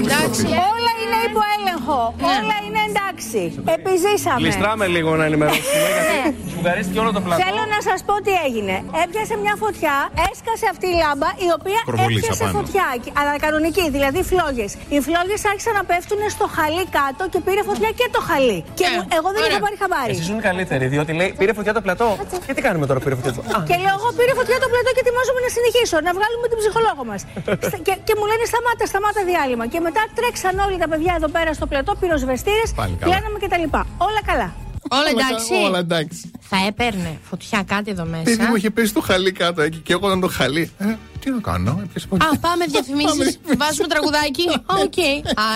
Εντάξει. 0.00 0.44
όλα 0.72 0.90
είναι 1.02 1.18
υπό 1.30 1.40
έλεγχο. 1.56 2.00
Όλα 2.36 2.56
είναι 2.66 2.81
εντάξει. 3.12 3.40
Επιζήσαμε. 3.76 4.40
Γλιστράμε 4.42 4.84
λίγο 4.96 5.10
να 5.20 5.24
ενημερώσουμε 5.30 5.86
γιατί 5.96 6.16
σφουγγαρίστηκε 6.50 6.98
όλο 7.04 7.10
το 7.16 7.20
πλατό. 7.24 7.40
Θέλω 7.46 7.62
να 7.74 7.80
σας 7.88 7.98
πω 8.08 8.14
τι 8.26 8.32
έγινε. 8.46 8.74
Έπιασε 9.04 9.34
μια 9.44 9.54
φωτιά, 9.64 9.94
έσκασε 10.30 10.66
αυτή 10.74 10.86
η 10.94 10.96
λάμπα 11.02 11.28
η 11.46 11.48
οποία 11.58 11.78
Προβολής 11.90 12.22
έπιασε 12.22 12.44
απάνω. 12.44 12.54
φωτιά. 12.58 12.86
Αλλά 13.20 13.32
κανονική, 13.46 13.84
δηλαδή 13.96 14.20
φλόγες. 14.30 14.70
Οι 14.94 14.98
φλόγες 15.06 15.40
άρχισαν 15.50 15.74
να 15.80 15.84
πέφτουν 15.90 16.20
στο 16.36 16.46
χαλί 16.56 16.84
κάτω 16.98 17.22
και 17.32 17.40
πήρε 17.46 17.62
φωτιά 17.70 17.90
και 17.98 18.06
το 18.16 18.20
χαλί. 18.28 18.58
Και 18.78 18.86
Ε, 18.88 18.90
μου- 18.94 19.06
εγώ 19.18 19.28
δεν 19.34 19.40
είχα 19.46 19.50
ωραία. 19.56 19.64
πάρει 19.66 19.76
χαμπάρι. 19.82 20.12
Εσείς 20.14 20.26
είναι 20.32 20.42
καλύτεροι, 20.48 20.84
διότι 20.94 21.12
λέει 21.18 21.30
πήρε 21.40 21.52
φωτιά 21.58 21.72
το 21.78 21.82
πλατό. 21.86 22.08
Και 22.46 22.52
τι 22.56 22.60
κάνουμε 22.66 22.84
τώρα 22.90 22.98
που 23.00 23.04
πήρε 23.06 23.16
φωτιά 23.20 23.32
το 23.36 23.40
Α, 23.56 23.58
Και 23.68 23.76
λέω: 23.84 23.94
Εγώ 23.98 24.08
πήρε 24.18 24.32
φωτιά 24.40 24.56
το 24.64 24.68
πλατό 24.72 24.90
και 24.96 25.02
ετοιμάζομαι 25.04 25.40
να 25.46 25.50
συνεχίσω, 25.56 25.96
να 26.06 26.10
βγάλουμε 26.18 26.46
την 26.50 26.58
ψυχολόγο 26.62 27.02
μας. 27.10 27.20
και, 27.86 27.94
και 28.06 28.14
μου 28.18 28.24
λένε: 28.30 28.44
Σταμάτα, 28.52 28.84
σταμάτα 28.92 29.20
διάλειμμα. 29.30 29.64
Και 29.72 29.80
μετά 29.86 30.02
τρέξαν 30.18 30.54
όλοι 30.66 30.76
τα 30.82 30.88
παιδιά 30.92 31.12
εδώ 31.20 31.28
πέρα 31.36 31.50
στο 31.58 31.66
πλατό, 31.72 31.92
πυροσβεστήρες, 32.00 32.68
Πάλι 33.02 33.14
καλά. 33.14 33.38
πλέναμε 33.38 33.38
κτλ. 33.68 33.76
Όλα 33.98 34.22
καλά. 34.24 34.54
Όλα 34.90 35.08
εντάξει. 35.08 35.54
Όλα 35.66 35.78
εντάξει. 35.78 36.30
Θα 36.40 36.56
έπαιρνε 36.66 37.18
φωτιά 37.22 37.62
κάτι 37.66 37.90
εδώ 37.90 38.04
Παιδί 38.04 38.36
μέσα. 38.36 38.48
μου 38.48 38.56
είχε 38.56 38.70
πέσει 38.70 38.92
το 38.94 39.00
χαλί 39.00 39.32
κάτω 39.32 39.62
εκεί 39.62 39.78
και 39.78 39.92
εγώ 39.92 40.06
ήταν 40.06 40.20
το 40.20 40.28
χαλί. 40.28 40.70
Ε, 40.78 40.84
τι 41.20 41.30
να 41.30 41.40
κάνω, 41.40 41.80
έπιασε 41.84 42.06
φωτιά. 42.08 42.28
Α, 42.28 42.38
πάμε 42.38 42.64
διαφημίσεις. 42.64 43.38
Βάζουμε 43.58 43.88
τραγουδάκι. 43.88 44.48
Οκ. 44.82 44.98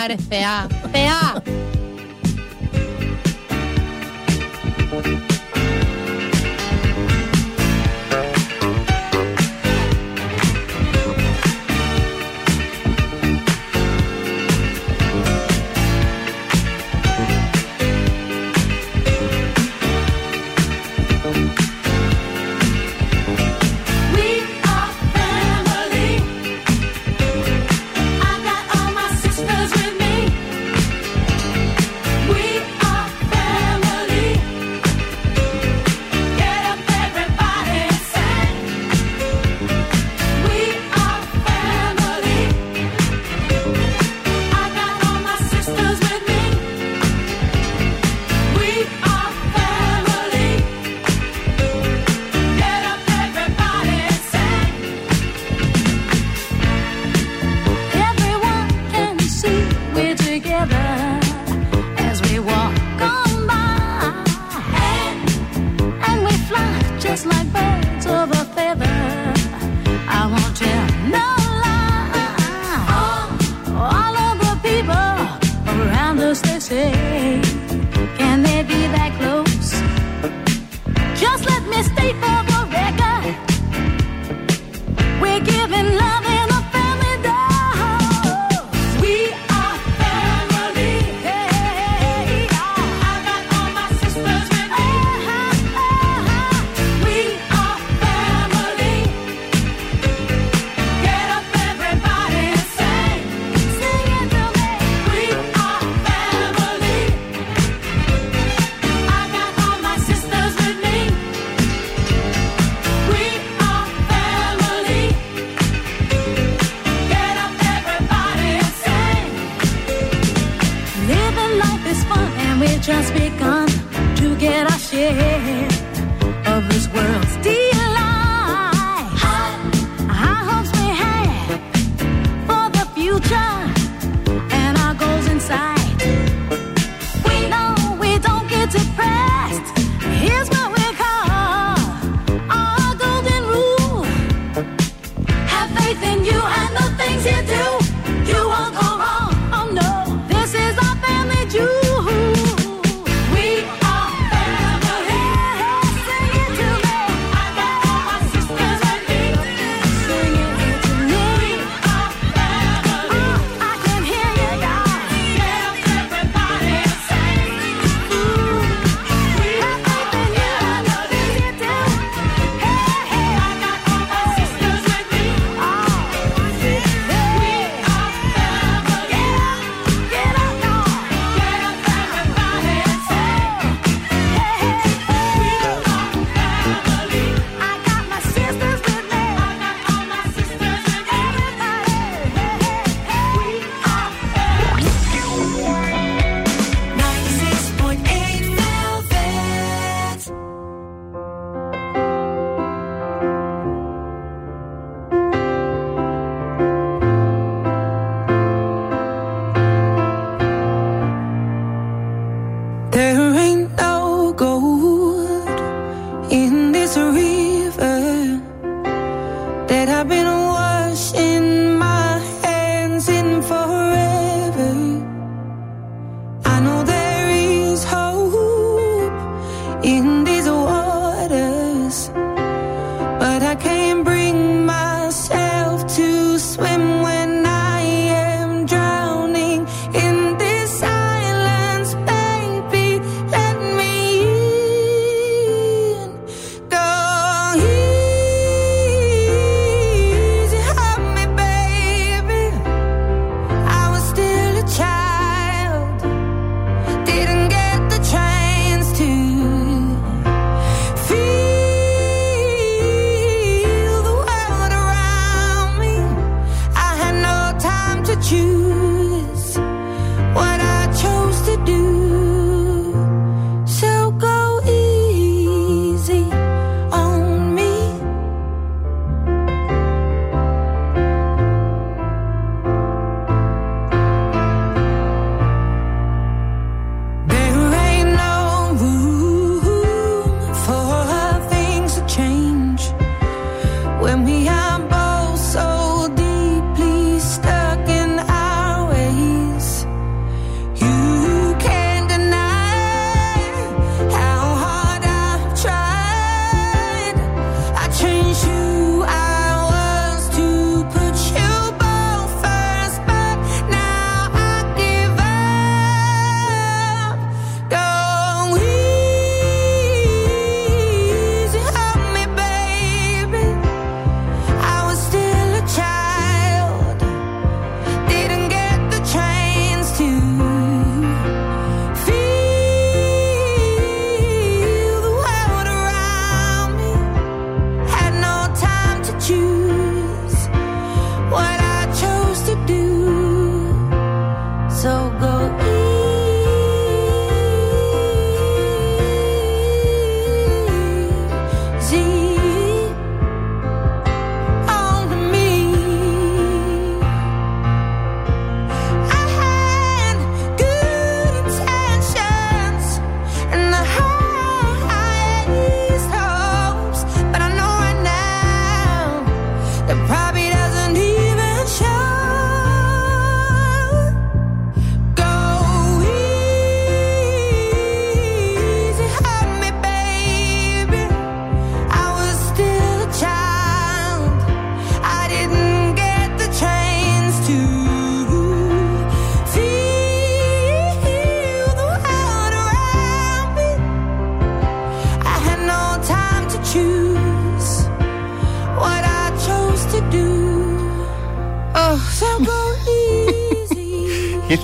Άρε, 0.05 0.15
θεά. 0.29 0.67
Θεά. 0.93 1.43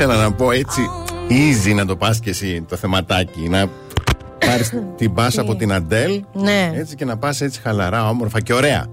Ήθελα 0.02 0.22
να 0.22 0.32
πω 0.32 0.50
έτσι 0.50 0.80
easy 1.28 1.74
να 1.74 1.86
το 1.86 1.96
πας 1.96 2.20
και 2.20 2.30
εσύ 2.30 2.64
το 2.68 2.76
θεματάκι. 2.76 3.48
Να 3.48 3.66
πάρεις 4.46 4.72
την 4.96 5.14
πάσα 5.14 5.40
από 5.40 5.54
την 5.56 5.72
Αντέλ. 5.72 6.24
Ναι. 6.32 6.70
Έτσι 6.74 6.94
και 6.94 7.04
να 7.04 7.16
πας 7.16 7.40
έτσι 7.40 7.60
χαλαρά, 7.60 8.08
όμορφα 8.08 8.40
και 8.40 8.52
ωραία. 8.54 8.86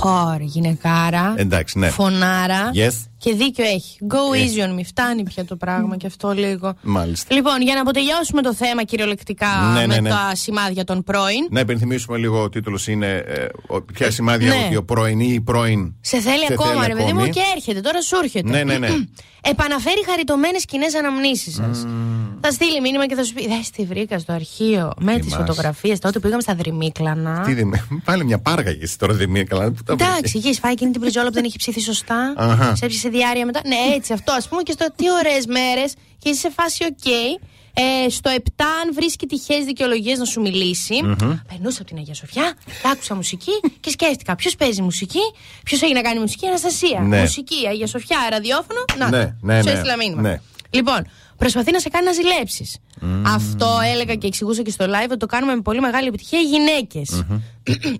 Πόρ, 0.00 0.40
γυναικάρα. 0.40 1.34
Εντάξει, 1.36 1.78
ναι. 1.78 1.88
Φωνάρα. 1.88 2.70
Yes. 2.74 2.92
Και 3.18 3.34
δίκιο 3.34 3.64
έχει. 3.64 3.98
Go 4.10 4.14
Yes. 4.36 4.64
easy 4.64 4.68
on 4.68 4.78
me. 4.78 4.82
Φτάνει 4.86 5.22
πια 5.22 5.44
το 5.44 5.56
πράγμα 5.56 5.96
και 5.96 6.06
αυτό 6.06 6.30
λίγο. 6.30 6.74
Μάλιστα. 6.82 7.34
Λοιπόν, 7.34 7.62
για 7.62 7.74
να 7.74 7.80
αποτελειώσουμε 7.80 8.42
το 8.42 8.54
θέμα 8.54 8.82
κυριολεκτικά 8.84 9.46
Ναι, 9.74 9.80
ναι, 9.80 9.86
με 9.86 10.00
ναι. 10.00 10.08
τα 10.08 10.30
σημάδια 10.34 10.84
των 10.84 11.02
πρώην. 11.02 11.46
Να 11.50 11.60
υπενθυμίσουμε 11.60 12.16
λίγο 12.18 12.42
ο 12.42 12.48
τίτλος 12.48 12.86
είναι 12.88 13.06
ε, 13.26 13.46
ο- 13.66 13.80
ποια 13.82 14.10
σημάδια 14.10 14.48
Ναι. 14.48 14.64
ότι 14.66 14.76
ο 14.76 14.84
πρώην 14.84 15.20
ή 15.20 15.30
η 15.32 15.40
πρώην. 15.40 15.94
Σε 16.00 16.20
θέλει 16.20 16.44
σε 16.46 16.52
ακόμα, 16.52 16.86
ρε 16.86 16.92
παιδί 16.92 17.02
μου, 17.12 17.18
ακόμη. 17.18 17.30
και 17.30 17.40
έρχεται. 17.56 17.80
Τώρα 17.80 18.02
σου 18.02 18.16
έρχεται. 18.22 18.50
Ναι, 18.50 18.64
ναι, 18.64 18.78
ναι. 18.78 18.88
Επαναφέρει 19.42 20.04
χαριτωμένες 20.06 20.64
κοινές 20.64 20.94
αναμνήσεις 20.94 21.54
σας. 21.54 21.86
Θα 22.40 22.50
στείλει 22.50 22.80
μήνυμα 22.80 23.06
και 23.06 23.14
θα 23.14 23.24
σου 23.24 23.32
πει: 23.32 23.48
Δες 23.48 23.70
τι 23.70 23.84
βρήκα 23.84 24.18
στο 24.18 24.32
αρχείο 24.32 24.92
με 25.00 25.12
τις 25.12 25.22
Θυμάσαι. 25.24 25.36
φωτογραφίες 25.36 25.98
τότε 25.98 26.18
που 26.18 26.20
πήγαμε 26.20 26.42
στα 26.42 26.54
Δρυμίκλανα. 26.54 27.40
Τι 27.40 27.54
δεν 27.54 27.70
Πάλι 28.04 28.24
μια 28.24 28.38
πάργα 28.38 28.72
και 28.72 28.82
εσύ 28.82 28.98
τώρα 28.98 29.14
δεν 29.14 29.30
μία 29.30 29.44
καλά. 29.44 29.70
Πού 29.70 29.82
τα 29.82 29.94
βρήκες; 29.94 30.12
Εντάξει, 30.12 30.38
είχε 30.38 30.52
φάει 30.52 30.72
εκείνη 30.72 30.90
την 30.90 31.00
πριζόλα 31.00 31.26
που 31.26 31.32
δεν 31.32 31.44
είχε 31.44 31.56
ψηθεί 31.58 31.80
σωστά. 31.80 32.34
Αχα. 32.36 32.74
Σε 32.76 32.84
έπιασε 32.84 33.08
διάρροια 33.08 33.44
μετά. 33.44 33.60
Ναι, 33.66 33.94
έτσι 33.96 34.12
αυτό. 34.12 34.32
Α 34.32 34.40
πούμε 34.48 34.62
και 34.62 34.72
στο 34.72 34.86
τι 34.96 35.04
ωραίες 35.10 35.46
μέρες 35.46 35.94
και 36.18 36.28
είσαι 36.28 36.40
σε 36.40 36.50
φάση 36.50 36.84
οκ. 36.84 37.38
Ε, 37.74 38.08
στο 38.08 38.30
7, 38.36 38.38
αν 38.84 38.94
βρίσκει 38.94 39.26
τυχαίες 39.26 39.64
δικαιολογίες 39.64 40.18
να 40.18 40.24
σου 40.24 40.40
μιλήσει, 40.40 41.02
Μμμ. 41.04 41.14
περνούσα 41.48 41.78
από 41.80 41.84
την 41.90 41.98
Αγία 41.98 42.14
Σοφία, 42.14 42.54
άκουσα 42.92 43.14
μουσική 43.14 43.52
και 43.80 43.90
σκέφτηκα 43.90 44.34
ποιος 44.36 44.56
παίζει 44.56 44.82
μουσική, 44.82 45.18
ποιος 45.64 45.82
έχει 45.82 45.92
να 45.92 46.00
κάνει 46.02 46.20
μουσική, 46.20 46.46
Αναστασία. 46.46 47.00
Ναι. 47.00 47.20
Μουσική, 47.20 47.66
Αγία 47.68 47.86
Σοφιά, 47.86 48.16
ραδιόφωνο. 48.30 48.84
Να, 48.98 49.08
Ναι, 49.10 49.34
ναι, 49.40 49.58
σου 49.62 49.68
ναι. 49.68 49.72
έστειλα 49.74 49.96
μήνυμα. 49.96 50.20
Ναι. 50.20 50.40
Λοιπόν, 50.70 51.06
προσπαθεί 51.36 51.72
να 51.72 51.80
σε 51.80 51.88
κάνει 51.88 52.04
να 52.06 52.12
ζηλέψεις. 52.12 52.76
Αυτό 53.26 53.78
έλεγα 53.94 54.14
και 54.14 54.26
εξηγούσα 54.26 54.62
και 54.62 54.70
στο 54.70 54.84
live 54.84 55.08
ότι 55.08 55.16
το 55.16 55.26
κάνουμε 55.26 55.54
με 55.54 55.60
πολύ 55.60 55.80
μεγάλη 55.80 56.06
επιτυχία 56.06 56.38
οι 56.40 56.44
γυναίκες. 56.44 57.24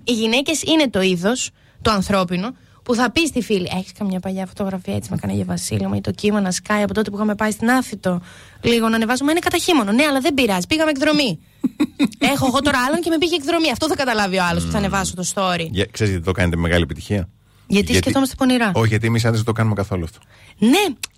οι 0.04 0.12
γυναίκες 0.12 0.62
είναι 0.62 0.90
το 0.90 1.00
είδος, 1.00 1.50
το 1.82 1.90
ανθρώπινο, 1.90 2.54
που 2.82 2.94
θα 2.94 3.10
πει 3.10 3.26
στη 3.26 3.42
φίλη: 3.42 3.68
Έχεις 3.76 3.92
καμιά 3.98 4.20
παλιά 4.20 4.46
φωτογραφία 4.46 4.94
έτσι 4.94 5.10
με 5.10 5.16
κανένα 5.16 5.38
για 5.38 5.46
Βασίλεμα 5.48 5.96
ή 5.96 6.00
το 6.00 6.10
κύμα 6.10 6.40
να 6.40 6.50
σκάει 6.50 6.82
από 6.82 6.94
τότε 6.94 7.10
που 7.10 7.16
είχαμε 7.16 7.34
πάει 7.34 7.50
στην 7.50 7.70
Άφητο. 7.70 8.20
Λίγο 8.60 8.88
να 8.88 8.96
ανεβάζουμε. 8.96 9.30
Είναι 9.30 9.40
καταχύμωνο. 9.40 9.92
Ναι, 9.92 10.04
αλλά 10.04 10.20
δεν 10.20 10.34
πειράζει. 10.34 10.66
Πήγαμε 10.66 10.90
εκδρομή. 10.90 11.38
Έχω 12.32 12.46
εγώ 12.46 12.60
τώρα 12.60 12.78
άλλον 12.88 13.00
και 13.00 13.10
με 13.10 13.18
πήγε 13.18 13.34
εκδρομή. 13.34 13.70
Αυτό 13.70 13.88
θα 13.88 13.94
καταλάβει 13.96 14.38
ο 14.38 14.44
άλλος 14.44 14.64
που 14.64 14.70
θα 14.70 14.78
ανεβάσω 14.78 15.14
το 15.14 15.24
story. 15.34 15.66
Για, 15.70 15.86
ξέρεις 15.90 16.12
γιατί 16.12 16.26
το 16.26 16.32
κάνετε 16.32 16.56
με 16.56 16.62
μεγάλη 16.62 16.82
επιτυχία; 16.82 17.28
Γιατί, 17.66 17.94
σκεφτόμαστε 17.94 18.34
πονηρά. 18.34 18.70
Όχι, 18.74 18.88
γιατί 18.88 19.06
εμείς 19.06 19.22
άντρες 19.24 19.36
δεν 19.36 19.46
το 19.46 19.52
κάνουμε 19.52 19.74
καθόλου 19.74 20.04
αυτό. 20.04 20.18
Ναι, 20.58 20.70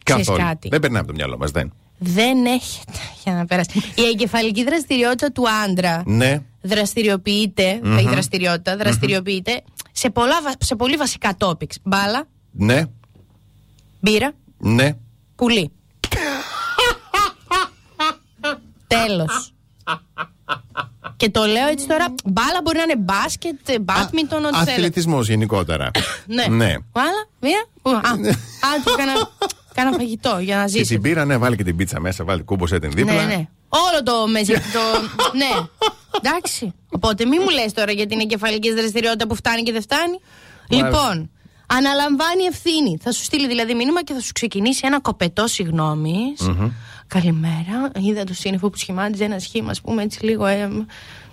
ξέρεις 0.05 0.26
Καθόλου. 0.26 0.47
κάτι. 0.47 0.68
Δεν 0.68 0.80
περνάει 0.80 1.01
από 1.01 1.09
το 1.09 1.14
μυαλό 1.16 1.39
μας, 1.39 1.51
δεν. 1.51 1.72
Δεν 2.04 2.46
έχετε. 2.46 2.98
Για 3.24 3.32
να 3.34 3.44
περάσει. 3.46 3.78
Η 3.94 4.02
εγκεφαλική 4.12 4.64
δραστηριότητα 4.64 5.32
του 5.32 5.44
άντρα 5.64 6.02
Ναι. 6.06 6.42
δραστηριοποιείται, 6.62 7.80
Μμμ. 7.82 7.98
η 7.98 8.02
δραστηριότητα 8.02 8.76
δραστηριοποιείται 8.76 9.62
σε, 9.92 10.10
πολλά, 10.10 10.42
βα- 10.42 10.54
σε 10.58 10.76
πολύ 10.76 10.96
βασικά 10.96 11.36
topics. 11.38 11.74
Μπάλα, 11.82 12.24
Ναι. 12.52 12.82
μπύρα, 14.00 14.32
Ναι. 14.58 14.92
πουλί. 15.34 15.70
Τέλος. 18.86 19.52
Και 21.22 21.30
το 21.30 21.44
λέω 21.44 21.66
έτσι 21.68 21.86
τώρα, 21.86 22.14
μπάλα 22.24 22.60
μπορεί 22.62 22.76
να 22.76 22.82
είναι 22.82 22.96
μπάσκετ, 22.96 23.58
μπάτμιντον, 23.80 24.44
ό,τι 24.44 24.54
θέλετε. 24.54 24.72
Αθλητισμός 24.72 25.28
γενικότερα. 25.28 25.90
Ναι. 26.26 26.46
ναι. 26.46 26.74
Μπάλα, 26.92 27.22
μπύρα, 27.40 27.64
πού, 27.82 27.90
α, 27.90 27.96
α, 27.96 28.80
του 28.84 28.94
κάνα, 28.96 29.12
κάνα 29.74 29.92
φαγητό 29.96 30.38
για 30.40 30.56
να 30.56 30.62
Και 30.64 30.68
ζήσεις. 30.68 30.88
την 30.88 31.00
πήρα, 31.00 31.24
ναι, 31.24 31.36
βάλει 31.36 31.56
και 31.56 31.64
την 31.64 31.76
πίτσα 31.76 32.00
μέσα, 32.00 32.24
βάλει 32.24 32.42
κούμποσέ 32.42 32.78
την 32.78 32.90
δίπλα. 32.90 33.14
Ναι, 33.14 33.24
ναι. 33.24 33.48
Όλο 33.68 34.02
το 34.04 34.26
μεζι. 34.30 34.52
το... 34.76 34.80
ναι. 35.36 35.66
Εντάξει. 36.22 36.74
Οπότε 36.88 37.24
μη 37.24 37.38
μου 37.38 37.48
λες 37.48 37.72
τώρα 37.72 37.92
για 37.92 38.06
την 38.06 38.20
εγκεφαλική 38.20 38.72
δραστηριότητα 38.74 39.26
που 39.26 39.34
φτάνει 39.34 39.62
και 39.62 39.72
δεν 39.72 39.82
φτάνει. 39.82 40.18
Μάλιστα. 40.70 40.88
Λοιπόν, 40.88 41.30
αναλαμβάνει 41.66 42.42
ευθύνη. 42.50 42.98
Θα 43.02 43.12
σου 43.12 43.22
στείλει 43.24 43.46
δηλαδή 43.46 43.74
μήνυμα 43.74 44.02
και 44.02 44.12
θα 44.12 44.20
σου 44.20 44.32
ξεκινήσει 44.32 44.80
ένα 44.84 45.00
κοπετό 45.00 45.46
συγγνώμης. 45.46 46.40
Καλημέρα. 47.12 47.90
Είδα 48.01 48.24
το 48.24 48.34
σύννεφο 48.34 48.70
που 48.70 48.76
σχημάτιζε 48.78 49.24
ένα 49.24 49.39
σχήμα, 49.39 49.70
ας 49.70 49.80
πούμε, 49.80 50.02
έτσι 50.02 50.24
λίγο. 50.24 50.47
Ε, 50.47 50.66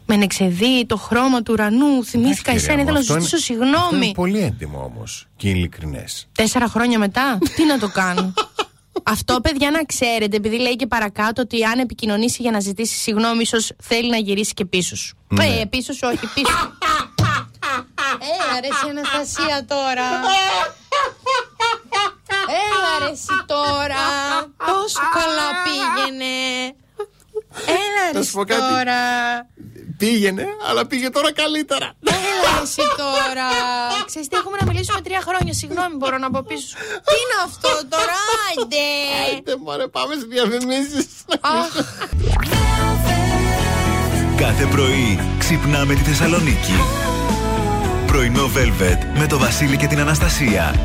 με 0.06 0.16
ενεξεδεί 0.16 0.86
το 0.86 0.98
χρώμα 0.98 1.42
του 1.42 1.54
ουρανού. 1.54 2.04
Θυμήθηκα 2.06 2.52
Κυρία 2.52 2.56
εσένα, 2.68 2.76
μου, 2.76 2.82
ήθελα 2.82 2.98
να 2.98 3.04
σου 3.04 3.14
αυτό 3.14 3.26
ζητήσω 3.26 3.54
είναι- 3.54 3.64
αυτό 3.66 3.76
συγγνώμη. 3.80 4.06
Είναι 4.06 4.14
πολύ 4.14 4.40
έντιμο 4.40 4.84
όμως 4.94 5.28
και 5.36 5.50
ειλικρινές. 5.50 6.28
Τέσσερα 6.32 6.68
χρόνια 6.68 7.00
μετά, 7.00 7.38
τι 7.56 7.66
να 7.66 7.80
το 7.80 7.88
κάνω; 7.90 8.34
Αυτό, 9.14 9.40
παιδιά, 9.42 9.72
να 9.72 9.84
ξέρετε, 9.86 10.36
επειδή 10.38 10.60
λέει 10.60 10.76
και 10.76 10.88
παρακάτω 10.88 11.42
ότι 11.42 11.64
αν 11.64 11.80
επικοινωνήσει 11.80 12.42
για 12.42 12.52
να 12.52 12.60
ζητήσει 12.60 12.96
συγγνώμη, 12.98 13.42
ίσως 13.42 13.72
θέλει 13.82 14.10
να 14.10 14.18
γυρίσει 14.18 14.54
και 14.54 14.66
πίσω 14.66 14.96
σου. 14.96 15.18
Ναι. 15.28 15.46
Ε, 15.46 15.66
πίσω 15.66 15.94
σου, 15.94 16.08
όχι, 16.14 16.28
πίσω. 16.34 16.74
Έλα 18.20 18.60
ρε 18.62 18.68
εσύ 18.68 18.90
Αναστασία 18.90 19.66
τώρα. 19.68 20.08
Έλα 22.64 22.92
ρε 23.04 23.12
εσύ 23.16 23.36
τώρα. 23.46 24.04
Τόσο 24.70 25.02
καλά 25.18 25.48
πήγαινε. 25.66 26.36
Έλα 27.82 28.02
ρε 28.12 28.18
Θα 28.18 28.22
σου 28.24 28.28
εσύ 28.28 28.32
πω 28.38 28.44
κάτι. 28.46 28.62
τώρα. 28.74 29.00
Πήγαινε, 29.98 30.46
αλλά 30.70 30.86
πήγε 30.88 31.10
τώρα 31.10 31.34
καλύτερα. 31.34 31.88
Έλα 32.06 32.50
ρε 32.58 32.64
εσύ 32.64 32.82
τώρα. 32.98 33.48
Ξέρεις 34.06 34.28
τι, 34.28 34.36
έχουμε 34.38 34.58
να 34.62 34.66
μιλήσουμε 34.66 35.02
τρία 35.02 35.22
χρόνια. 35.28 35.54
Συγγνώμη, 35.54 35.96
μπορώ 35.96 36.18
να 36.18 36.30
πω 36.32 36.44
πίσω. 36.48 36.68
σου. 36.68 36.76
Τι 37.08 37.16
είναι 37.22 37.38
αυτό 37.46 37.70
τώρα, 37.94 38.18
άντε. 38.50 38.86
Άντε, 39.38 39.54
μωρέ, 39.64 39.88
πάμε 39.88 40.14
στις 40.14 40.28
διαφημίσεις. 40.36 41.08
Αχ. 41.42 41.74
Κάθε 44.38 44.66
πρωί 44.66 45.20
ξυπνάμε 45.40 45.94
τη 45.94 46.02
Θεσσαλονίκη. 46.02 46.74
Πρωινό 48.08 48.50
Velvet 48.56 49.18
με 49.20 49.28
το 49.28 49.38
Βασίλη 49.38 49.78
και 49.78 49.88
την 49.88 50.00
Αναστασία. 50.00 50.76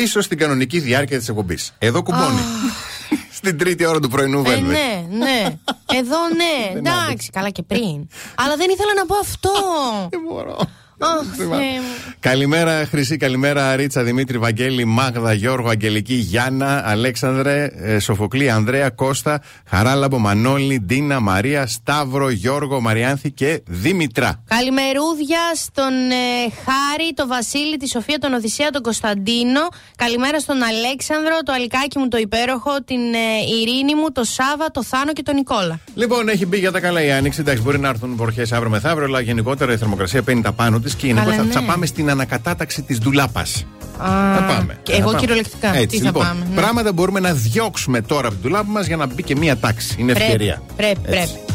Πίσω 0.00 0.20
στην 0.20 0.38
κανονική 0.38 0.78
διάρκεια 0.80 1.18
της 1.18 1.28
εκπομπής. 1.28 1.72
Εδώ 1.78 2.02
κουμπώνει. 2.02 2.40
στην 3.38 3.58
τρίτη 3.58 3.86
ώρα 3.86 4.00
του 4.00 4.08
πρωινού 4.08 4.42
Ε, 4.46 4.54
Velvet. 4.54 4.62
ναι, 4.62 5.06
ναι. 5.10 5.44
Εδώ 6.00 6.16
ναι. 6.36 6.72
Δεν 6.72 6.86
Εντάξει, 6.86 7.30
καλά 7.30 7.50
και 7.50 7.62
πριν. 7.62 8.08
Αλλά 8.34 8.56
δεν 8.56 8.70
ήθελα 8.70 8.94
να 8.94 9.06
πω 9.06 9.16
αυτό. 9.16 9.50
Δεν 10.14 10.20
μπορώ. 10.28 10.58
Αχ, 10.98 11.36
Θεέ 11.36 11.46
μου. 11.46 12.14
Καλημέρα 12.20 12.86
Χρυσή, 12.86 13.16
καλημέρα 13.16 13.76
Ρίτσα, 13.76 14.02
Δημήτρη, 14.02 14.38
Βαγγέλη, 14.38 14.84
Μάγδα, 14.84 15.32
Γιώργο, 15.32 15.68
Αγγελική, 15.68 16.14
Γιάννα, 16.14 16.82
Αλέξανδρε, 16.86 17.70
ε, 17.74 17.98
Σοφοκλή, 17.98 18.50
Ανδρέα, 18.50 18.90
Κώστα, 18.90 19.42
Χαράλαμπο, 19.68 20.18
Μανώλη, 20.18 20.80
Ντίνα, 20.80 21.20
Μαρία, 21.20 21.66
Σταύρο, 21.66 22.30
Γιώργο, 22.30 22.80
Μαριάνθη 22.80 23.30
και 23.30 23.62
Δήμητρα. 23.66 24.42
Καλημερούδια 24.48 25.38
στον 25.54 25.92
ε, 26.10 26.50
Χάρη, 26.64 27.14
τον 27.14 27.28
Βασίλη, 27.28 27.76
τη 27.76 27.88
Σοφία, 27.88 28.18
τον 28.18 28.32
Οδυσσέα, 28.32 28.70
τον 28.70 28.82
Κωνσταντίνο. 28.82 29.68
Καλημέρα 29.96 30.40
στον 30.40 30.62
Αλέξανδρο, 30.62 31.38
το 31.44 31.52
Αλικάκι 31.52 31.98
μου 31.98 32.08
το 32.08 32.18
υπέροχο, 32.18 32.82
την 32.82 33.00
ε, 33.14 33.58
Ειρήνη 33.60 33.94
μου, 33.94 34.12
το 34.12 34.24
Σάβα, 34.24 34.70
το 34.70 34.82
Θάνο 34.82 35.12
και 35.12 35.22
τον 35.22 35.34
Νικόλα. 35.34 35.80
Λοιπόν, 35.94 36.28
έχει 36.28 36.46
μπει 36.46 36.58
για 36.58 36.72
τα 36.72 36.80
καλά 36.80 37.02
η 37.02 37.10
άνοιξη. 37.12 37.40
Εντάξει, 37.40 37.62
μπορεί 37.62 37.78
να 37.78 37.88
έρθουν 37.88 38.16
βροχές 38.16 38.52
αύριο 38.52 38.70
μεθαύριο, 38.70 39.06
αλλά 39.06 39.20
γενικότερα 39.20 39.72
η 39.72 39.76
θερμοκρασία 39.76 40.22
παίρνει 40.22 40.42
τα 40.42 40.52
πάνω 40.52 40.80
της 40.80 40.87
και 40.96 41.06
είναι 41.06 41.20
Καλά, 41.20 41.34
θα, 41.34 41.42
ναι. 41.42 41.52
θα 41.52 41.62
πάμε 41.62 41.86
στην 41.86 42.10
ανακατάταξη 42.10 42.82
της 42.82 42.98
ντουλάπας. 42.98 43.66
Α, 43.98 44.06
Θα 44.36 44.42
πάμε. 44.48 44.78
Και 44.82 44.92
Θα 44.92 44.98
εγώ 44.98 45.06
πάμε. 45.06 45.18
κυριολεκτικά. 45.20 45.74
Έτσι, 45.74 45.86
Τι 45.86 45.98
θα 45.98 46.04
λοιπόν, 46.04 46.22
πάμε. 46.22 46.46
ναι. 46.50 46.60
Πράγματα 46.60 46.92
μπορούμε 46.92 47.20
να 47.20 47.32
διώξουμε 47.32 48.00
τώρα 48.00 48.26
από 48.28 48.36
την 48.36 48.42
ντουλάπα 48.42 48.70
μας 48.70 48.86
για 48.86 48.96
να 48.96 49.06
μπει 49.06 49.22
και 49.22 49.36
μία 49.36 49.56
τάξη. 49.56 49.94
Είναι 49.98 50.12
ευκαιρία. 50.12 50.62
Πρέπει, 50.76 50.98
πρέπει, 51.00 51.18
Έτσι. 51.18 51.32
πρέπει. 51.34 51.52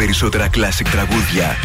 περισσότερα 0.00 0.46
classic 0.46 0.86
τραγούδια. 0.90 1.56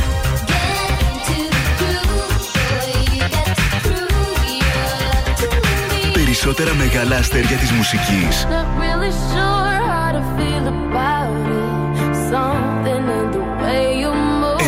Περισσότερα 6.14 6.74
μεγάλα 6.74 7.16
αστέρια 7.16 7.58
της 7.58 7.72
μουσικής. 7.72 8.48
Really 8.50 9.12
sure 9.32 9.66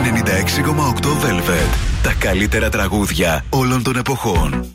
96,8 0.02 1.10
Velvet. 1.26 1.78
Τα 2.04 2.14
καλύτερα 2.20 2.70
τραγούδια 2.70 3.46
όλων 3.50 3.84
των 3.84 3.96
εποχών. 3.96 4.66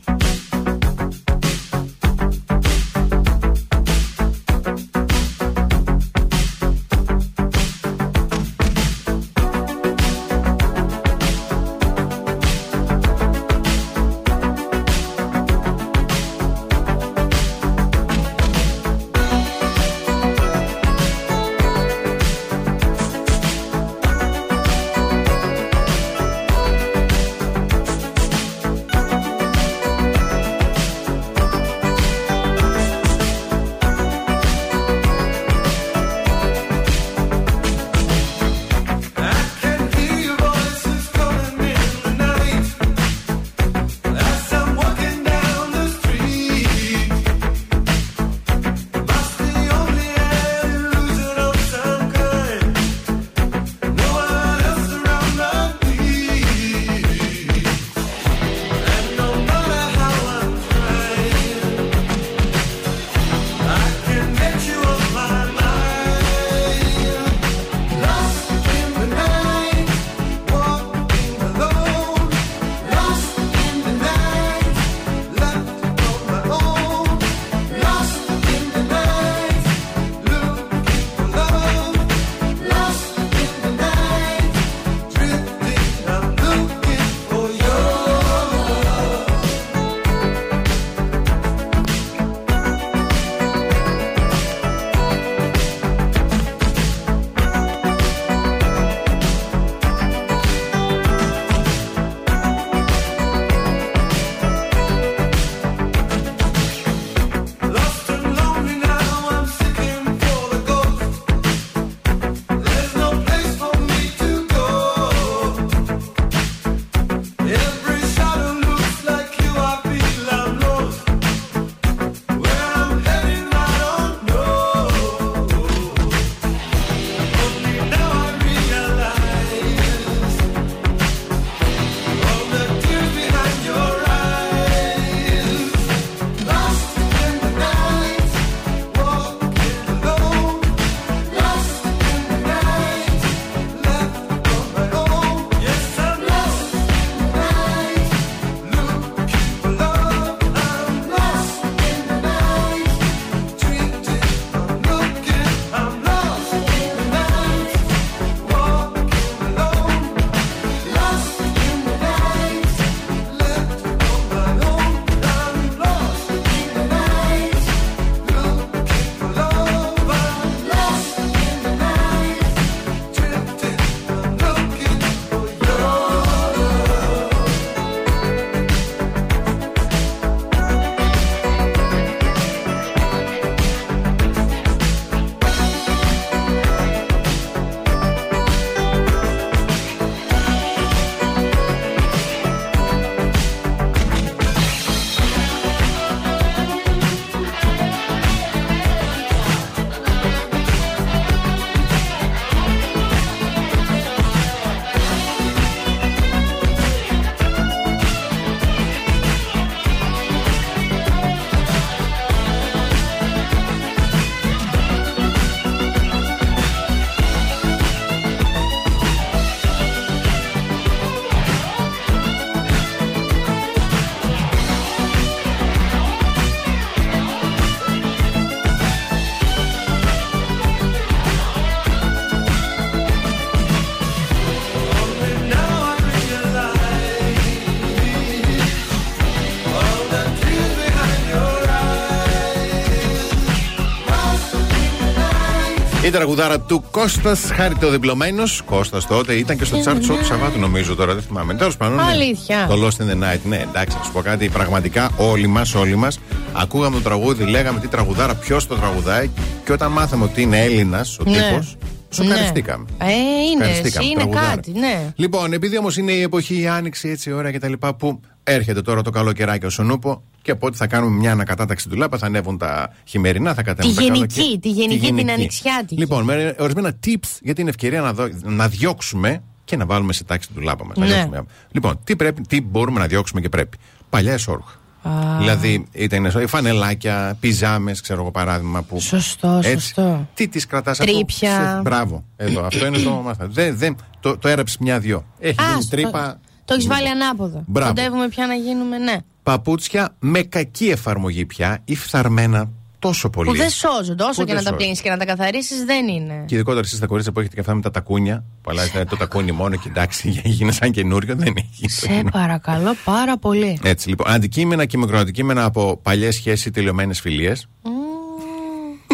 Τραγουδάρα 246.12 246.60
του 246.60 246.84
Κώστας 246.90 247.40
Χαριτοδιπλωμένο. 247.54 248.42
Κώστας 248.64 249.06
τότε 249.06 249.32
ήταν 249.34 249.56
και 249.58 249.64
στο 249.64 249.80
τσάρτσο 249.80 250.14
του 250.14 250.24
Σαββάτου, 250.24 250.58
νομίζω 250.58 250.94
τώρα, 250.94 251.14
δεν 251.14 251.22
θυμάμαι. 251.22 251.54
Τέλος 251.54 251.76
πάντων. 251.76 251.96
ναι. 251.96 252.02
Αλήθεια. 252.02 252.66
Το 252.68 252.74
Lost 252.86 253.02
in 253.02 253.06
the 253.10 253.14
Night. 253.24 253.40
Ναι, 253.44 253.56
εντάξει, 253.70 253.96
να 253.96 254.02
σου 254.04 254.12
πω 254.12 254.20
κάτι. 254.20 254.48
Πραγματικά 254.48 255.10
όλοι 255.16 255.46
μας, 255.46 255.74
όλοι 255.74 255.96
μας, 255.96 256.18
ακούγαμε 256.52 256.96
το 256.96 257.02
τραγούδι, 257.02 257.44
λέγαμε 257.44 257.80
τι 257.80 257.88
τραγουδάρα, 257.88 258.34
ποιος 258.34 258.66
το 258.66 258.74
τραγουδάει. 258.74 259.30
Και 259.64 259.72
όταν 259.72 259.90
μάθαμε 259.92 260.24
ότι 260.24 260.42
είναι 260.42 260.60
Έλληνας 260.62 261.18
ο 261.18 261.30
Ναι. 261.30 261.36
τύπος, 261.48 261.76
σοκαριστήκαμε. 262.12 262.84
Ε, 262.98 263.06
είναι, 263.12 263.64
Ευχαριστήκαμε, 263.64 264.04
εσύ, 264.04 264.06
είναι 264.06 264.14
τραγουδάρα. 264.20 264.54
κάτι, 264.54 264.72
ναι. 264.72 265.12
Λοιπόν, 265.16 265.52
επειδή 265.52 265.78
όμως 265.78 265.96
είναι 265.96 266.12
η 266.12 266.20
εποχή, 266.22 266.60
η 266.60 266.66
άνοιξη, 266.66 267.08
έτσι 267.08 267.32
ωραία 267.32 267.50
και 267.50 267.58
τα 267.58 267.68
λοιπά, 267.68 267.94
που 267.94 268.20
έρχεται 268.44 268.82
τώρα 268.82 269.02
το 269.02 269.10
καλοκαιράκι 269.10 269.66
ο 269.66 269.70
Σονούπο 269.70 270.22
και 270.42 270.50
από 270.50 270.66
ό,τι 270.66 270.76
θα 270.76 270.86
κάνουμε 270.86 271.16
μια 271.16 271.32
ανακατάταξη 271.32 271.88
του 271.88 271.96
λάπα, 271.96 272.18
θα 272.18 272.26
ανέβουν 272.26 272.58
τα 272.58 272.92
χειμερινά, 273.04 273.54
θα 273.54 273.62
κατέβουν 273.62 273.90
Τη 273.90 273.96
τα 273.96 274.02
γενική, 274.02 274.34
καλοκαίρι. 274.34 274.58
τη 274.58 274.68
γενική, 274.68 275.12
την 275.12 275.30
ανοιξιάτικη. 275.30 275.96
Λοιπόν, 275.96 276.24
με 276.24 276.54
ορισμένα 276.58 276.98
tips 277.06 277.38
για 277.40 277.54
την 277.54 277.68
ευκαιρία 277.68 278.00
να, 278.00 278.12
δω, 278.12 278.28
να 278.42 278.68
διώξουμε 278.68 279.42
και 279.64 279.76
να 279.76 279.86
βάλουμε 279.86 280.12
σε 280.12 280.24
τάξη 280.24 280.48
του 280.54 280.60
λάπα 280.60 280.86
μας. 280.86 280.96
Ναι. 280.96 281.28
Λοιπόν, 281.70 282.00
τι, 282.04 282.16
πρέπει, 282.16 282.42
τι 282.42 282.60
μπορούμε 282.60 282.98
να 283.00 283.06
διώξουμε 283.06 283.40
και 283.40 283.48
πρέπει. 283.48 283.76
Παλιά 284.10 284.32
εσόρουχα. 284.32 284.80
Α. 285.02 285.10
Δηλαδή, 285.38 285.86
ήταν 285.92 286.24
εσόρουχα, 286.24 286.56
φανελάκια, 286.56 287.36
πιζάμες, 287.40 288.00
ξέρω 288.00 288.20
εγώ 288.20 288.30
παράδειγμα. 288.30 288.82
Που, 288.82 289.00
Σωστό, 289.00 289.60
σωστό. 289.62 290.28
Τι 290.34 290.48
τις 290.48 290.66
κρατάς 290.66 290.98
Τρύπια. 290.98 291.80
Μπράβο. 291.84 292.24
Εδώ, 292.36 292.64
αυτό 292.64 292.86
είναι 292.86 292.98
το 292.98 293.10
μάθημα. 293.24 293.46
Δεν, 293.50 293.76
δεν, 293.76 293.96
το, 294.20 294.38
το 294.38 294.48
έραψε 294.48 294.76
μια-δυο. 294.80 295.24
Έχει 295.38 295.56
γίνει 295.62 295.78
Άστο, 295.78 295.96
τρύπα. 295.96 296.40
Το 296.64 296.74
έχεις 296.74 296.86
βάλει 296.86 297.08
ανάποδο. 297.08 297.62
Μπράβο. 297.66 297.88
Κοντεύουμε 297.94 298.28
πια 298.28 298.46
να 298.46 298.54
γίνουμε, 298.54 298.98
ναι. 298.98 299.16
Παπούτσια 299.42 300.14
με 300.18 300.42
κακή 300.42 300.88
εφαρμογή 300.88 301.46
πια 301.46 301.78
ή 301.84 301.96
φθαρμένα 301.96 302.70
τόσο 303.02 303.30
πολύ. 303.30 303.48
Που 303.50 303.56
δεν 303.56 303.70
σώζονται. 303.70 304.22
Όσο 304.22 304.40
Που 304.40 304.46
και 304.46 304.54
δεν 304.54 304.54
να 304.54 304.54
τα 304.54 304.60
σώζονται. 304.60 304.76
πλύνεις 304.76 305.00
και 305.00 305.10
να 305.10 305.16
τα 305.16 305.24
καθαρίσει, 305.24 305.84
δεν 305.84 306.08
είναι. 306.08 306.44
Και 306.46 306.54
ειδικότερα 306.54 306.86
εσείς 306.86 306.98
τα 306.98 307.06
κορίτσια 307.06 307.32
που 307.32 307.38
έχετε 307.40 307.54
και 307.54 307.60
αυτά 307.60 307.74
με 307.74 307.80
τα 307.80 307.90
τακούνια. 307.90 308.44
Που 308.62 308.70
αλλάζετε 308.70 309.04
το 309.04 309.16
τακούνι 309.16 309.52
μόνο 309.52 309.76
και 309.76 309.88
εντάξει, 309.88 310.28
γίνει 310.44 310.72
σαν 310.72 310.90
καινούριο, 310.90 311.34
δεν 311.36 311.54
έχει. 311.56 311.88
Σε 311.88 312.24
παρακαλώ 312.32 312.94
πάρα 313.04 313.38
πολύ. 313.38 313.78
Έτσι 313.82 314.08
λοιπόν. 314.08 314.30
Αντικείμενα 314.32 314.84
και 314.84 314.98
μικροαντικείμενα 314.98 315.64
από 315.64 315.96
παλιές 316.02 316.34
σχέσεις 316.34 316.64
ή 316.66 316.70
τελειωμένε 316.70 317.14
φιλίε. 317.14 317.52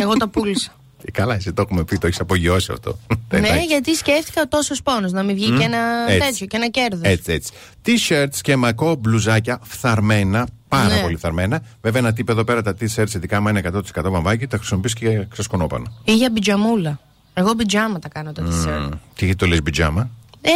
Εγώ 0.01 0.16
τα 0.16 0.28
πούλησα. 0.28 0.73
Καλά, 1.12 1.35
εσύ 1.35 1.52
το 1.52 1.62
έχουμε 1.62 1.85
πει, 1.85 1.98
το 1.98 2.06
έχεις 2.06 2.20
απογειώσει 2.20 2.73
αυτό. 2.73 2.98
ναι, 3.31 3.39
Εντάξει. 3.39 3.65
γιατί 3.65 3.94
σκέφτηκα 3.94 4.48
τόσο 4.48 4.74
πόνο 4.82 5.09
να 5.10 5.23
μην 5.23 5.35
βγει 5.35 5.51
και 5.51 5.65
ένα 5.65 5.78
Έτσι. 6.09 6.19
τέτοιο 6.28 6.47
και 6.47 6.56
ένα 6.56 6.69
κέρδος. 6.69 7.01
Έτσι, 7.02 7.32
έτσι. 7.32 7.52
T-shirts 7.86 8.36
και 8.40 8.56
μακό 8.56 8.94
μπλουζάκια 8.94 9.59
φθαρμένα, 9.62 10.47
πάρα 10.69 10.95
Ναι. 10.95 11.01
πολύ 11.01 11.16
φθαρμένα. 11.16 11.62
Βέβαια, 11.81 12.01
ένα 12.01 12.12
τύπο 12.12 12.32
εδώ 12.32 12.45
πέρα 12.45 12.62
τα 12.62 12.74
t-shirts, 12.81 13.15
ειδικά 13.15 13.36
άμα 13.36 13.51
είναι 13.51 13.59
100% 13.59 14.11
βαμβάκι, 14.11 14.47
τα 14.47 14.57
χρησιμοποιείς 14.57 14.95
και 14.95 15.27
ξεσκονόπανα. 15.31 15.93
Ή 16.05 16.12
για 16.15 16.32
πιτζαμούλα. 16.32 16.99
Εγώ 17.35 17.55
πιτζάμα 17.55 17.99
τα 17.99 18.09
κάνω 18.09 18.32
τα 18.32 18.43
t-shirt. 18.43 18.89
Και 19.15 19.24
γιατί 19.24 19.39
το 19.39 19.47
λες 19.47 19.62
πιτζάμα. 19.62 20.11
Ε, 20.40 20.51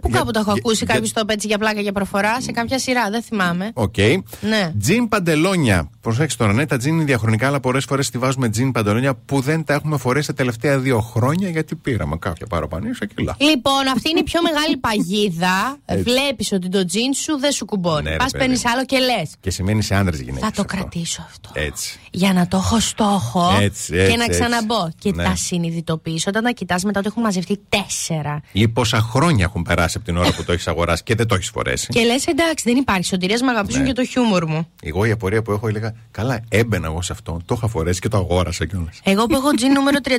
που 0.00 0.08
Για- 0.08 0.18
κάπου 0.18 0.30
το 0.30 0.38
έχω 0.38 0.50
για- 0.52 0.60
ακούσει 0.64 0.84
για- 0.84 0.94
κάποιος 0.94 1.12
το 1.12 1.20
είπε 1.22 1.32
έτσι 1.32 1.46
για 1.46 1.58
πλάκα 1.58 1.80
για 1.80 1.92
προφορά 1.92 2.40
σε 2.40 2.52
κάποια 2.52 2.78
σειρά, 2.78 3.10
δεν 3.10 3.22
θυμάμαι. 3.22 3.70
Οκ. 3.74 3.96
Ναι. 4.40 4.72
Τζιν 4.80 5.08
παντελόνια. 5.08 5.90
Προσέξτε 6.06 6.42
τώρα, 6.44 6.56
ναι, 6.56 6.66
τα 6.66 6.76
τζιν 6.76 6.94
είναι 6.94 7.04
διαχρονικά, 7.04 7.46
αλλά 7.46 7.60
πολλές 7.60 7.84
φορές 7.84 8.10
τη 8.10 8.18
βάζουμε 8.18 8.48
τζιν 8.48 8.72
παντελόνια 8.72 9.14
που 9.14 9.40
δεν 9.40 9.64
τα 9.64 9.74
έχουμε 9.74 9.96
φορέσει 9.98 10.26
τα 10.26 10.32
τελευταία 10.34 10.78
δύο 10.78 11.00
χρόνια 11.00 11.48
γιατί 11.48 11.74
πήραμε 11.74 12.16
κάποια 12.16 12.46
παραπάνω 12.46 12.86
κιλά. 13.14 13.36
Λοιπόν, 13.38 13.88
αυτή 13.94 14.10
είναι 14.10 14.18
η 14.18 14.22
πιο 14.22 14.40
μεγάλη 14.42 14.76
παγίδα. 14.76 15.76
Έτσι. 15.84 16.02
Βλέπεις 16.02 16.52
ότι 16.52 16.68
το 16.68 16.84
τζιν 16.84 17.14
σου 17.14 17.38
δεν 17.38 17.52
σου 17.52 17.64
κουμπώνει. 17.64 18.02
Ναι, 18.02 18.10
ρε 18.10 18.16
Πας 18.16 18.30
παιδί. 18.30 18.44
παίρνεις 18.44 18.66
άλλο 18.66 18.84
και 18.84 18.98
λες. 18.98 19.30
Και 19.40 19.50
σημαίνει 19.50 19.82
σε 19.82 19.94
άντρε 19.94 20.16
γυναίκες. 20.16 20.40
Θα 20.40 20.50
το 20.50 20.64
κρατήσω 20.64 21.22
αυτό. 21.28 21.50
Έτσι. 21.52 21.98
Για 22.10 22.32
να 22.32 22.48
το 22.48 22.56
έχω 22.56 22.80
στόχο 22.80 23.56
Έτσι, 23.60 23.92
και 23.92 24.00
έτσι, 24.02 24.16
να 24.16 24.24
έτσι. 24.24 24.40
ξαναμπω. 24.40 24.88
Και 24.98 25.12
Ναι. 25.14 25.24
τα 25.24 25.34
συνειδητοποιήσω 25.36 26.24
όταν 26.28 26.42
τα 26.44 26.50
κοιτάς 26.50 26.84
μετά 26.84 26.98
ότι 26.98 27.08
έχουν 27.08 27.22
μαζευτεί 27.22 27.60
τέσσερα. 27.68 28.40
Ή 28.52 28.68
πόσα 28.68 28.98
χρόνια 29.00 29.44
έχουν 29.44 29.62
περάσει 29.62 29.94
από 29.96 30.06
την 30.06 30.16
ώρα 30.16 30.32
που 30.32 30.44
το 30.44 30.52
έχεις 30.52 30.68
αγοράσει 30.68 31.02
και 31.02 31.14
δεν 31.14 31.26
το 31.26 31.34
έχεις 31.34 31.48
φορέσει. 31.48 31.86
Και 31.86 32.00
λες, 32.04 32.26
εντάξει, 32.26 32.64
δεν 32.68 32.76
υπάρχει 32.76 33.04
σωτηρία, 33.04 33.38
με 33.44 33.50
αγαπήσουν 33.50 33.80
Ναι. 33.82 33.86
και 33.86 33.92
το 33.92 34.04
χιούμορ 34.04 34.46
μου. 34.46 34.66
Εγώ 34.82 35.04
η 35.04 35.10
απορία 35.10 35.42
που 35.42 35.52
έχω 35.52 35.68
έλεγα, 35.68 35.94
καλά, 36.10 36.40
έμπαινα 36.48 36.86
εγώ 36.86 37.02
σε 37.02 37.12
αυτό. 37.12 37.40
Το 37.44 37.54
είχα 37.58 37.68
φορέσει 37.68 38.00
και 38.00 38.08
το 38.08 38.16
αγόρασα 38.16 38.66
κιόλας. 38.66 39.00
Εγώ 39.04 39.26
που 39.26 39.34
έχω 39.34 39.50
τζιν 39.54 39.72
νούμερο 39.72 39.98
36 40.04 40.10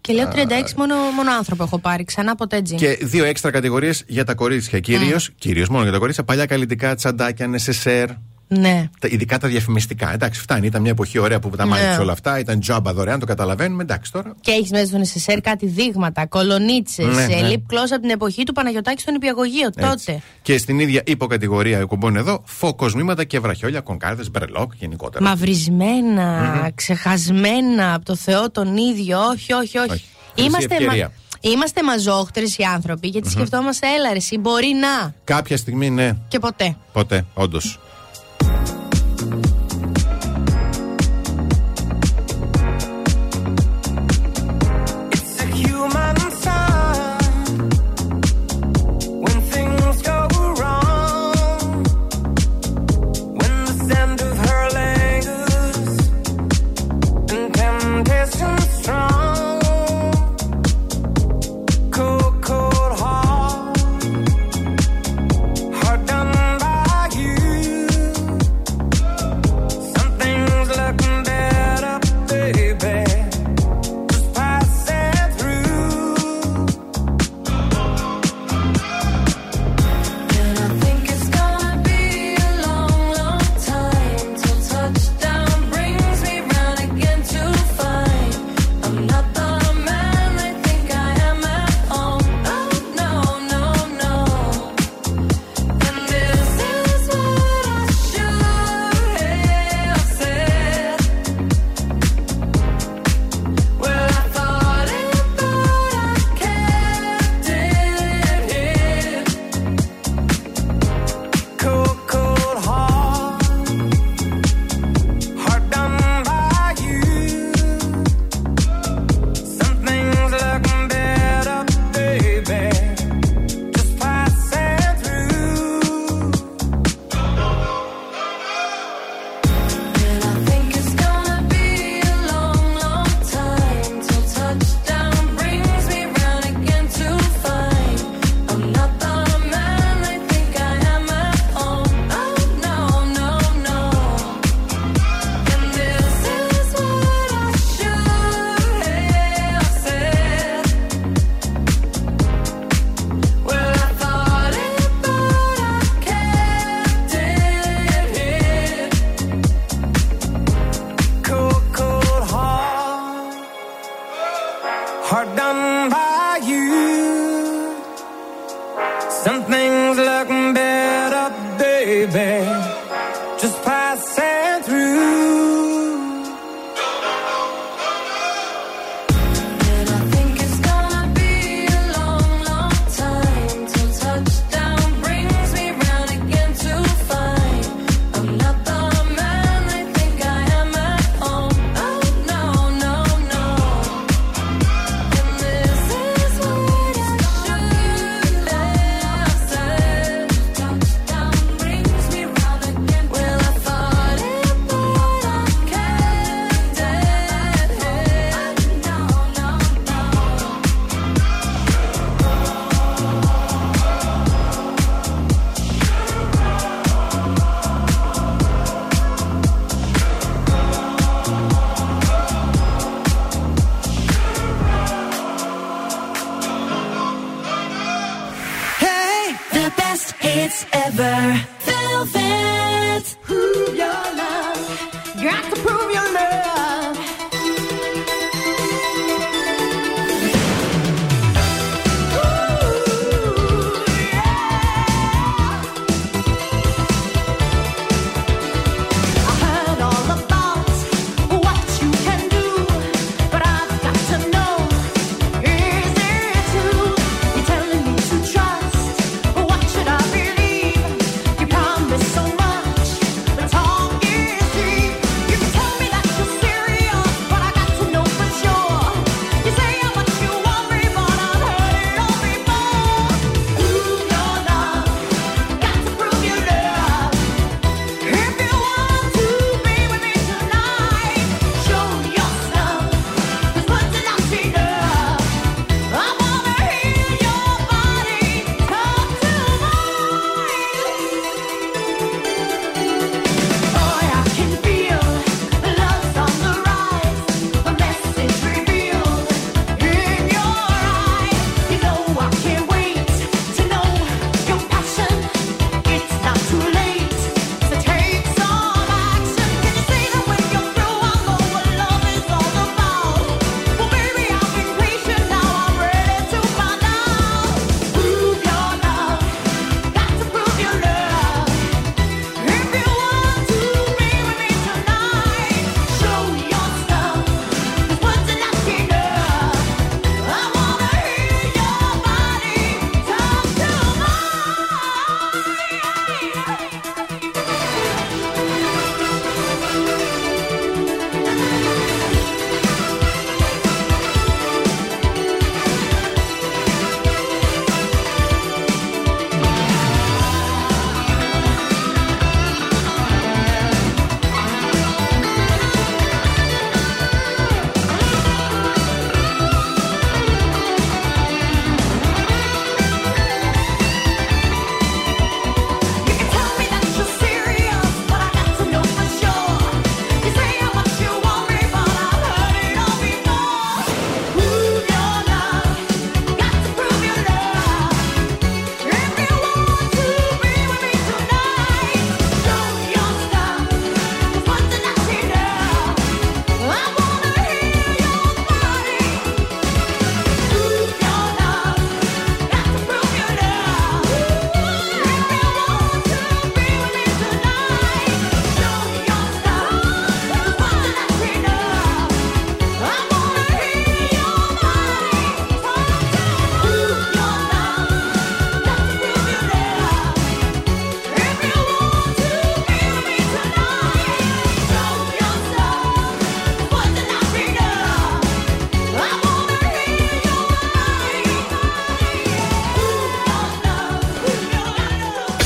και 0.00 0.12
λέω 0.12 0.28
36 0.28 0.72
μόνο, 0.76 0.94
μόνο 1.16 1.30
άνθρωπο 1.30 1.62
έχω 1.62 1.78
πάρει. 1.78 2.04
Ξανά 2.04 2.34
ποτέ 2.34 2.62
τζιν. 2.62 2.76
Και 2.76 2.98
δύο 3.02 3.24
έξτρα 3.24 3.50
κατηγορίες 3.50 4.04
για 4.06 4.24
τα 4.24 4.34
κορίτσια. 4.34 4.80
Κυρίως, 4.80 5.30
κυρίως 5.38 5.68
μόνο 5.68 5.82
για 5.82 5.92
τα 5.92 5.98
κορίτσια, 5.98 6.24
παλιά 6.24 6.46
καλλιτικά, 6.46 6.94
τσαντάκια, 6.94 7.46
νεσεσέρ. 7.46 8.08
Ναι. 8.48 8.88
Τα, 9.00 9.08
ειδικά 9.10 9.38
τα 9.38 9.48
διαφημιστικά. 9.48 10.12
Εντάξει, 10.12 10.40
φτάνει. 10.40 10.66
Ήταν 10.66 10.82
μια 10.82 10.90
εποχή 10.90 11.18
ωραία 11.18 11.38
που 11.40 11.50
τα 11.50 11.64
Ναι. 11.64 11.70
μάθει 11.70 12.00
όλα 12.00 12.12
αυτά. 12.12 12.38
Ήταν 12.38 12.60
τζάμπα 12.60 12.92
δωρεάν, 12.92 13.18
το 13.20 13.26
καταλαβαίνουμε. 13.26 13.82
Εντάξει 13.82 14.12
τώρα. 14.12 14.34
Και 14.40 14.50
έχεις 14.50 14.70
μέσα 14.70 14.86
στον 14.86 15.02
SSR 15.04 15.38
κάτι 15.42 15.66
δείγματα, 15.66 16.26
κολονίτσες, 16.26 17.06
Ναι, 17.16 17.26
ναι. 17.26 17.48
lip 17.50 17.72
gloss 17.74 17.88
από 17.90 18.00
την 18.00 18.10
εποχή 18.10 18.42
του 18.42 18.52
Παναγιωτάκη 18.52 19.00
στον 19.00 19.14
Υπηαγωγείο. 19.14 19.66
Έτσι. 19.66 19.80
Τότε. 20.06 20.20
Και 20.42 20.58
στην 20.58 20.78
ίδια 20.78 21.02
υποκατηγορία 21.06 21.78
εκπομπών 21.78 22.16
εδώ, 22.16 22.42
φωκοσμήματα 22.44 23.24
και 23.24 23.40
βραχιόλια, 23.40 23.80
κονκάρδε, 23.80 24.24
μπρελόκ 24.30 24.72
γενικότερα. 24.78 25.24
Μαυρισμένα, 25.24 26.70
ξεχασμένα 26.74 27.94
από 27.94 28.04
το 28.04 28.16
Θεό 28.16 28.50
τον 28.50 28.76
ίδιο. 28.76 29.18
Όχι, 29.20 29.52
όχι, 29.52 29.78
όχι. 29.78 29.90
Όχι. 29.90 30.04
Χρυσή 30.34 30.48
Είμαστε, 30.48 30.74
ευκαιρία. 30.74 31.12
είμαστε 31.40 31.82
μαζόχτερε 31.82 32.46
οι 32.56 32.64
άνθρωποι 32.74 33.08
γιατί 33.08 33.30
σκεφτόμαστε, 33.30 33.86
έλα 33.98 34.08
ρε, 34.10 34.16
εσύ 34.16 34.38
μπορεί 34.38 34.72
να. 34.80 35.14
Κάποια 35.24 35.56
στιγμή, 35.56 35.90
ναι, 35.90 36.12
Και 36.28 36.38
ποτέ. 36.38 36.76
ποτέ, 36.92 37.24
όντως. 37.34 37.78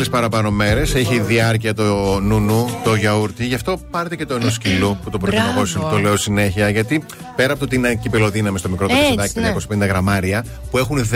Πολλέ 0.00 0.12
παραπάνω 0.12 0.50
μέρες. 0.50 0.94
Έχει 0.94 1.18
διάρκεια 1.20 1.74
το 1.74 2.20
νουνού, 2.20 2.80
το 2.84 2.94
γιαούρτι. 2.94 3.44
Γι' 3.46 3.54
αυτό 3.54 3.80
πάρτε 3.90 4.16
και 4.16 4.26
το 4.26 4.34
ενό 4.34 4.50
κιλού 4.60 4.98
που 5.04 5.10
το 5.10 5.18
προτείνω 5.18 5.42
εγώ, 5.42 5.66
Μπράβο. 5.72 5.90
το 5.90 5.98
λέω 5.98 6.16
συνέχεια. 6.16 6.68
Γιατί 6.70 7.04
πέρα 7.40 7.52
από 7.52 7.60
το 7.60 7.64
ότι 7.66 7.76
είναι 7.76 7.94
κυπελοδύναμη 7.94 8.58
στο 8.58 8.68
μικρό 8.68 8.86
Έτσι, 8.90 9.14
πεσεδάκι, 9.14 9.40
ναι. 9.40 9.84
250 9.84 9.88
γραμμάρια, 9.88 10.44
που 10.70 10.78
έχουν 10.78 11.08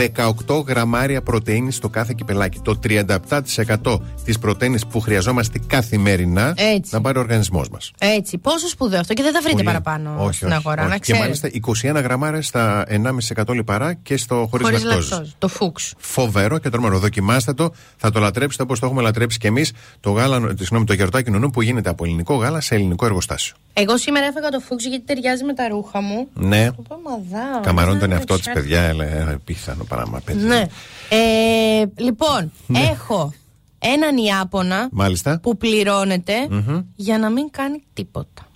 18 0.47 0.63
γραμμάρια 0.67 1.21
πρωτενη 1.21 1.71
στο 1.71 1.89
κάθε 1.89 2.13
κυπελάκι. 2.17 2.59
Το 2.59 2.79
37% 2.83 3.99
της 4.25 4.39
πρωτενη 4.39 4.79
που 4.89 4.99
χρειαζόμαστε 4.99 5.59
καθημερινά 5.67 6.53
Έτσι. 6.57 6.93
να 6.93 7.01
πάρει 7.01 7.17
ο 7.17 7.21
οργανισμός 7.21 7.69
μας. 7.69 7.91
Έτσι, 7.99 8.37
πόσο 8.37 8.67
σπουδαίο 8.67 8.99
αυτό 8.99 9.13
και 9.13 9.21
δεν 9.23 9.33
θα 9.33 9.41
βρείτε 9.41 9.63
παραπάνω 9.63 10.15
όχι, 10.17 10.33
στην 10.35 10.47
όχι, 10.47 10.55
αγορά. 10.55 10.81
όχι. 10.81 10.89
Να 10.89 10.95
Και 10.95 11.01
ξέρετε. 11.01 11.23
μάλιστα 11.23 11.49
21 11.97 12.01
γραμμάρια 12.03 12.41
στα 12.41 12.85
1,5% 12.89 13.53
λιπαρά 13.53 13.93
και 13.93 14.17
στο 14.17 14.47
χωρίς 14.49 14.65
Χωρίς 14.65 14.83
λακτόζης. 14.83 15.09
λακτόζης. 15.09 15.35
Το 15.37 15.47
φούξ. 15.47 15.93
Φοβερό 15.97 16.57
και 16.57 16.69
τρομερό. 16.69 16.99
Δοκιμάστε 16.99 17.53
το, 17.53 17.73
θα 17.97 18.11
το 18.11 18.19
λατρέψετε 18.19 18.63
όπως 18.63 18.79
το 18.79 18.85
έχουμε 18.85 19.01
λατρέψει 19.01 19.37
και 19.37 19.47
εμείς. 19.47 19.71
Το, 19.99 20.11
γάλα, 20.11 20.35
ε, 20.35 20.39
συγγνώμη, 20.57 20.85
το 20.85 20.93
γερτάκι 20.93 21.31
νουνού 21.31 21.49
που 21.49 21.61
γίνεται 21.61 21.89
από 21.89 22.03
ελληνικό 22.05 22.35
γάλα 22.35 22.61
σε 22.61 22.75
ελληνικό 22.75 23.05
εργοστάσιο. 23.05 23.55
Εγώ 23.73 23.97
σήμερα 23.97 24.25
έφαγα 24.25 24.49
το 24.49 24.59
φούξ 24.59 24.85
γιατί 24.85 25.05
ταιριάζει 25.05 25.43
με 25.43 25.53
τα 25.53 25.67
ρούχα 25.67 26.01
μου. 26.01 26.14
Ναι. 26.33 26.67
Το 26.71 26.75
είπα, 26.85 26.99
μαδάω. 27.03 27.61
Καμαρώνει 27.61 27.99
τον 27.99 28.07
Δεν 28.09 28.17
εαυτό 28.17 28.33
της, 28.33 28.41
ξέρω. 28.41 28.59
παιδιά. 28.59 28.81
Έλα, 28.81 29.37
πίθανο 29.45 29.83
πράγμα, 29.83 30.19
παιδιά. 30.25 30.47
Ναι. 30.47 30.65
Ε, 31.09 31.85
λοιπόν, 31.95 32.51
Ναι. 32.67 32.79
έχω 32.79 33.33
έναν 33.79 34.17
Ιάπωνα 34.17 34.87
Μάλιστα. 34.91 35.39
που 35.39 35.57
πληρώνεται 35.57 36.33
Μμμ. 36.49 36.79
για 36.95 37.17
να 37.17 37.29
μην 37.29 37.49
κάνει 37.51 37.83
τίποτα. 37.93 38.47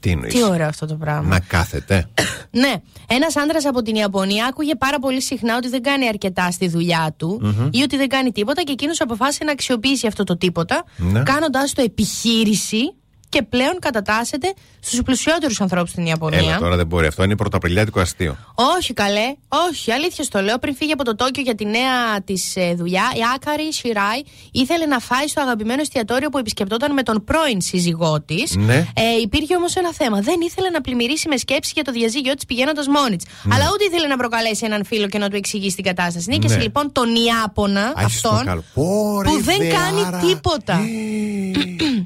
Τι 0.00 0.10
εννοείς; 0.10 0.34
Τι 0.34 0.42
ωραίο 0.44 0.66
αυτό 0.68 0.86
το 0.86 0.94
πράγμα. 0.94 1.28
Να 1.28 1.40
κάθεται. 1.40 2.08
Ναι. 2.50 2.74
Ένας 3.08 3.36
άντρας 3.36 3.64
από 3.64 3.82
την 3.82 3.94
Ιαπωνία 3.94 4.46
άκουγε 4.46 4.74
πάρα 4.74 4.98
πολύ 4.98 5.22
συχνά 5.22 5.56
ότι 5.56 5.68
δεν 5.68 5.82
κάνει 5.82 6.08
αρκετά 6.08 6.50
στη 6.50 6.68
δουλειά 6.68 7.14
του 7.16 7.38
Μμμ. 7.42 7.68
ή 7.70 7.82
ότι 7.82 7.96
δεν 7.96 8.08
κάνει 8.08 8.32
τίποτα 8.32 8.62
και 8.62 8.72
εκείνος 8.72 9.00
αποφάσισε 9.00 9.44
να 9.44 9.52
αξιοποιήσει 9.52 10.06
αυτό 10.06 10.24
το 10.24 10.36
τίποτα, 10.36 10.84
Ναι. 10.96 11.22
κάνοντάς 11.22 11.72
το 11.72 11.82
επιχείρηση 11.82 12.94
και 13.28 13.42
πλέον 13.42 13.78
κατατάσσεται 13.78 14.54
στους 14.80 15.02
πλουσιότερους 15.02 15.60
ανθρώπους 15.60 15.90
στην 15.90 16.06
Ιαπωνία. 16.06 16.38
Έλα 16.38 16.58
τώρα 16.58 16.76
δεν 16.76 16.86
μπορεί. 16.86 17.06
Αυτό 17.06 17.22
είναι 17.24 17.36
πρωταπριλιάτικο 17.36 18.00
αστείο. 18.00 18.36
Όχι 18.78 18.92
καλέ, 18.92 19.34
όχι, 19.70 19.92
αλήθεια 19.92 20.24
στο 20.24 20.40
λέω. 20.40 20.58
Πριν 20.58 20.74
φύγει 20.74 20.92
από 20.92 21.04
το 21.04 21.14
Τόκιο 21.16 21.42
για 21.42 21.54
τη 21.54 21.64
νέα 21.64 22.22
της 22.24 22.54
δουλειά, 22.76 23.02
η 23.14 23.20
Άκαρη 23.34 23.72
Σιράι 23.72 24.22
ήθελε 24.52 24.86
να 24.86 24.98
φάει 24.98 25.26
στο 25.28 25.40
αγαπημένο 25.40 25.80
εστιατόριο 25.80 26.28
που 26.28 26.38
επισκεπτόταν 26.38 26.92
με 26.92 27.02
τον 27.02 27.24
πρώην 27.24 27.60
σύζυγό 27.60 28.20
της. 28.20 28.54
Ναι. 28.56 28.74
Ε, 28.74 29.02
υπήρχε 29.22 29.56
όμως 29.56 29.74
ένα 29.76 29.92
θέμα. 29.94 30.20
Δεν 30.20 30.40
ήθελε 30.40 30.68
να 30.70 30.80
πλημμυρίσει 30.80 31.28
με 31.28 31.36
σκέψη 31.36 31.70
για 31.74 31.82
το 31.84 31.92
διαζύγιο 31.92 32.34
της 32.34 32.44
πηγαίνοντας 32.44 32.86
μόνη 32.88 33.16
της. 33.16 33.26
Ναι. 33.42 33.54
Αλλά 33.54 33.64
ούτε 33.72 33.84
ήθελε 33.84 34.06
να 34.06 34.16
προκαλέσει 34.16 34.64
έναν 34.64 34.84
φίλο 34.84 35.06
και 35.08 35.18
να 35.18 35.28
του 35.30 35.36
εξηγήσει 35.36 35.74
την 35.76 35.84
κατάσταση. 35.84 36.26
Νίκησε 36.30 36.56
Ναι. 36.56 36.62
λοιπόν 36.62 36.92
τον 36.92 37.08
Ιάπωνα 37.14 37.80
Α, 37.80 37.92
είσαι 38.06 38.18
στο 38.18 38.28
αυτόν 38.28 38.46
καλό. 38.46 38.64
Πόρε, 38.74 39.28
που 39.28 39.42
δεν 39.42 39.60
ιδεάρα. 39.60 39.78
κάνει 40.10 40.26
τίποτα. 40.26 40.80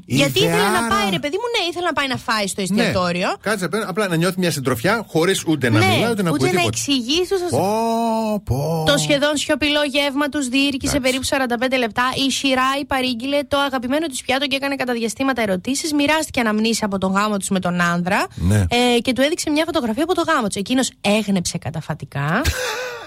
Γιατί 0.05 0.39
ήθελε 0.39 0.51
να 0.55 0.67
Ιδεάρα. 0.67 0.87
πάει, 0.87 1.09
ρε 1.09 1.19
παιδί 1.19 1.35
μου, 1.41 1.47
ναι, 1.55 1.69
ήθελε 1.69 1.85
να 1.85 1.93
πάει 1.93 2.07
να 2.07 2.17
φάει 2.17 2.47
στο 2.47 2.61
Ναι. 2.61 2.67
εστιατόριο. 2.81 3.29
Κάτσε 3.41 3.67
πέρα, 3.67 3.85
απλά 3.89 4.07
να 4.07 4.15
νιώθει 4.15 4.39
μια 4.39 4.51
συντροφιά 4.51 5.05
χωρίς 5.07 5.43
ούτε 5.47 5.69
να 5.69 5.79
ναι, 5.79 5.85
μιλάει 5.85 6.11
ούτε 6.11 6.21
να 6.23 6.29
ακούει 6.29 6.39
ούτε 6.47 6.55
να 6.55 6.61
τίποτα. 6.61 6.67
εξηγήσει 6.67 7.25
στους 7.25 7.49
Πω, 7.49 8.41
πω. 8.45 8.83
Το 8.87 8.97
σχεδόν 8.97 9.37
σιωπηλό 9.37 9.83
γεύμα 9.83 10.29
τους 10.29 10.47
διήρκησε 10.47 10.99
περίπου 10.99 11.23
45 11.25 11.77
λεπτά. 11.77 12.03
Η 12.27 12.31
Σιράη 12.31 12.85
παρήγγειλε 12.87 13.39
το 13.47 13.57
αγαπημένο 13.59 14.07
της 14.07 14.21
πιάτο 14.21 14.47
και 14.47 14.55
έκανε 14.55 14.75
κατά 14.75 14.93
διαστήματα 14.93 15.41
ερωτήσεις. 15.41 15.93
Μοιράστηκε 15.93 16.39
αναμνήσεις 16.39 16.83
από 16.83 16.97
τον 16.97 17.11
γάμο 17.11 17.37
τους 17.37 17.49
με 17.49 17.59
τον 17.59 17.81
άνδρα. 17.81 18.27
Ναι. 18.35 18.65
Ε, 18.95 18.99
και 18.99 19.13
του 19.13 19.21
έδειξε 19.21 19.49
μια 19.49 19.63
φωτογραφία 19.65 20.03
από 20.03 20.13
το 20.15 20.23
γάμο 20.27 20.47
του. 20.47 20.59
Εκείνος 20.59 20.91
έγνεψε 21.01 21.57
καταφατικά. 21.57 22.41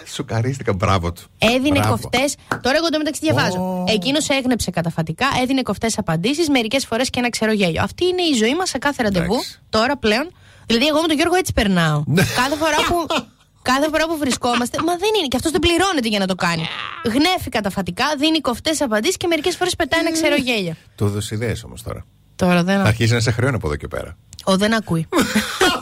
Σοκαρίστηκα, 0.07 0.73
μπράβο 0.73 1.13
του. 1.13 1.23
Έδινε 1.39 1.79
Μπράβο. 1.79 1.91
κοφτές. 1.91 2.35
Τώρα 2.49 2.77
εγώ 2.77 2.89
το 2.89 2.99
μεταξύ 2.99 3.21
διαβάζω. 3.23 3.85
Εκείνος 3.89 4.29
έγνεψε 4.29 4.71
καταφατικά, 4.71 5.27
έδινε 5.43 5.63
κοφτές 5.63 5.99
απαντήσεις, 5.99 6.49
μερικές 6.49 6.87
φορές 6.87 7.11
και 7.11 7.19
ένα 7.19 7.31
ξερογέλιο. 7.31 7.83
Αυτή 7.83 8.05
είναι 8.05 8.23
η 8.23 8.33
ζωή 8.35 8.55
μας 8.55 8.69
σε 8.69 8.79
κάθε 8.79 9.03
ραντεβού. 9.03 9.37
Τώρα 9.71 9.97
πλέον. 9.97 10.31
Δηλαδή, 10.67 10.87
εγώ 10.87 11.01
με 11.01 11.07
τον 11.07 11.17
Γιώργο 11.17 11.35
έτσι 11.35 11.53
περνάω. 11.53 12.03
κάθε 12.15 12.57
φορά 12.57 12.77
που. 12.89 13.07
Κάθε 13.73 13.89
φορά 13.91 14.07
που 14.07 14.17
βρισκόμαστε, 14.19 14.79
μα 14.83 14.97
δεν 14.97 15.09
είναι. 15.19 15.27
Και 15.29 15.37
αυτός 15.37 15.51
δεν 15.53 15.61
πληρώνεται 15.61 16.09
για 16.09 16.19
να 16.19 16.27
το 16.27 16.35
κάνει. 16.35 16.67
Γνέφει 17.05 17.49
καταφατικά, 17.49 18.05
δίνει 18.19 18.41
κοφτές 18.41 18.81
απαντήσεις 18.81 19.17
και 19.17 19.27
μερικές 19.27 19.57
φορές 19.57 19.77
πετάει 19.77 20.01
ένα 20.01 20.13
ξερογέλιο. 20.13 20.75
Του 20.97 21.09
δώσει 21.09 21.35
ιδέες 21.35 21.65
όμως 21.65 21.83
τώρα. 21.83 22.05
Τώρα 22.37 22.63
δεν, 22.63 22.81
Θα 22.81 22.89
αρχίσει 22.89 23.13
να 23.13 23.21
σε 23.21 23.31
χρεώνει 23.31 23.55
από 23.57 23.67
εδώ 23.67 23.77
και 23.77 23.89
πέρα. 23.89 24.17
ο, 24.45 24.57
δεν 24.57 24.75
ακούει. 24.75 25.09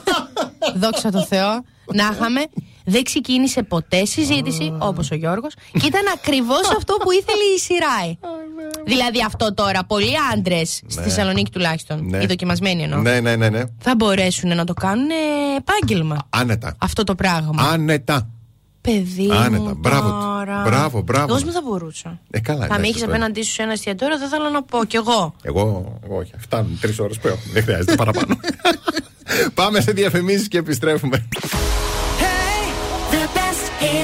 Δόξα 0.82 1.10
τω 1.10 1.24
Θεώ. 1.24 1.64
Να 1.94 2.10
είχαμε. 2.12 2.40
Δεν 2.84 3.02
ξεκίνησε 3.02 3.62
ποτέ 3.62 4.04
συζήτηση, 4.04 4.74
όπως 4.78 5.10
ο 5.10 5.14
Γιώργος, 5.14 5.52
και 5.72 5.86
ήταν 5.86 6.02
ακριβώς 6.14 6.70
αυτό 6.78 6.94
που 6.94 7.10
ήθελε 7.10 7.42
η 7.56 7.58
Σιράη. 7.58 8.18
δηλαδή 8.86 9.18
αυτό 9.26 9.54
τώρα, 9.54 9.84
πολλοί 9.84 10.12
άντρες, 10.32 10.68
στη 10.86 10.98
Ναι. 10.98 11.02
Θεσσαλονίκη 11.02 11.50
τουλάχιστον, 11.50 12.06
Ναι. 12.08 12.22
οι 12.22 12.26
δοκιμασμένοι 12.26 12.82
εννοώ, 12.82 13.00
Ναι, 13.00 13.20
ναι, 13.20 13.36
ναι, 13.36 13.48
ναι. 13.48 13.62
θα 13.78 13.94
μπορέσουν 13.96 14.56
να 14.56 14.64
το 14.64 14.72
κάνουν 14.74 15.08
επάγγελμα. 15.56 16.16
Άνετα. 16.30 16.74
Αυτό 16.78 17.04
το 17.04 17.14
πράγμα. 17.14 17.62
Άνετα. 17.72 18.28
Παιδί 18.80 19.30
Άνετα. 19.32 19.62
μου 19.62 19.74
Μπράβο. 19.78 20.08
τώρα. 20.10 20.62
Μπράβο, 20.64 21.00
μπράβο. 21.00 21.34
Εγώ 21.34 21.44
δεν 21.44 21.52
θα 21.52 21.60
μπορούσα. 21.68 22.20
Ε, 22.30 22.40
καλά, 22.40 22.60
θα 22.60 22.66
με 22.66 22.74
εντάξει, 22.74 22.88
έχεις 22.90 23.00
τώρα. 23.00 23.12
απέναντί 23.12 23.42
σου 23.42 23.52
σε 23.52 23.62
ένα 23.62 23.72
εστιατόριο, 23.72 24.18
δεν 24.18 24.28
θέλω 24.28 24.48
να 24.48 24.62
πω 24.62 24.84
κι 24.84 24.96
εγώ. 24.96 25.34
Εγώ, 25.42 25.98
εγώ 26.04 26.16
όχι. 26.16 26.32
Φτάνουν 26.38 26.78
τρεις 26.80 26.98
ώρες 26.98 27.18
που 27.18 27.26
έχουμε. 27.28 27.52
Δεν 27.52 27.62
χρειάζεται 27.62 27.94
παραπάνω. 27.94 28.36
Πάμε 29.54 29.80
σε 29.80 29.92
διαφημίσεις 29.92 30.48
και 30.48 30.58
επιστρέφουμε. 30.58 31.28
The 32.18 32.41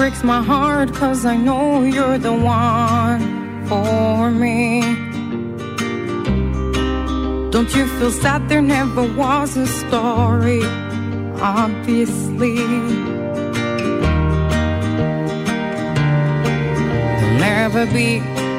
Breaks 0.00 0.24
my 0.24 0.42
heart 0.42 0.94
cause 0.94 1.26
I 1.26 1.36
know 1.36 1.82
you're 1.82 2.16
the 2.16 2.32
one 2.32 3.20
for 3.68 4.30
me. 4.30 4.80
Don't 7.50 7.70
you 7.76 7.86
feel 7.98 8.10
sad 8.10 8.48
there 8.48 8.62
never 8.62 9.02
was 9.14 9.58
a 9.58 9.66
story? 9.66 10.62
Obviously, 11.36 12.56
there'll 17.18 17.38
never 17.38 17.84
be. 17.84 18.49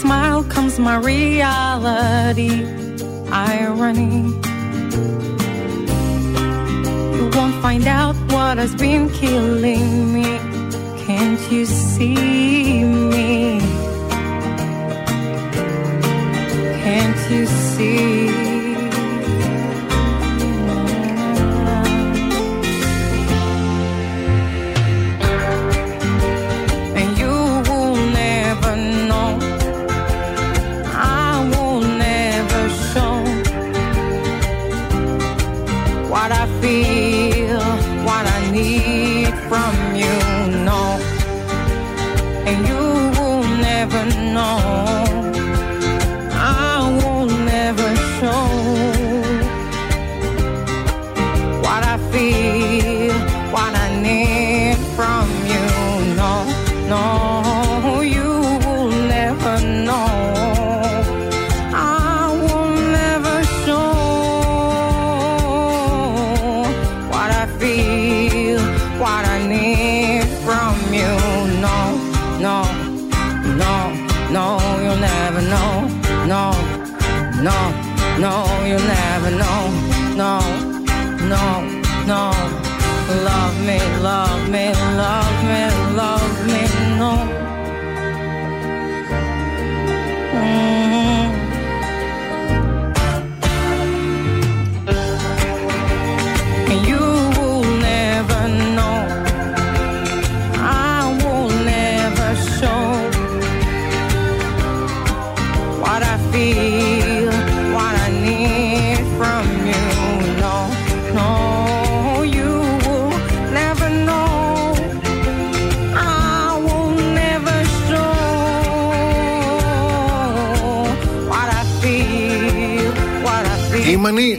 Smile 0.00 0.42
comes 0.44 0.78
my 0.78 0.96
reality, 0.96 2.64
irony. 3.30 4.22
You 7.16 7.24
won't 7.34 7.56
find 7.60 7.86
out 7.86 8.16
what 8.32 8.56
has 8.56 8.74
been 8.74 9.10
killing 9.10 10.14
me. 10.14 10.28
Can't 11.04 11.42
you 11.52 11.66
see 11.66 12.84
me? 12.84 13.60
Can't 16.82 17.20
you 17.30 17.46
see? 17.46 18.19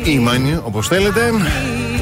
Ήμανη, 0.05 0.13
ήμανη, 0.13 0.59
όπως 0.63 0.87
θέλετε. 0.87 1.31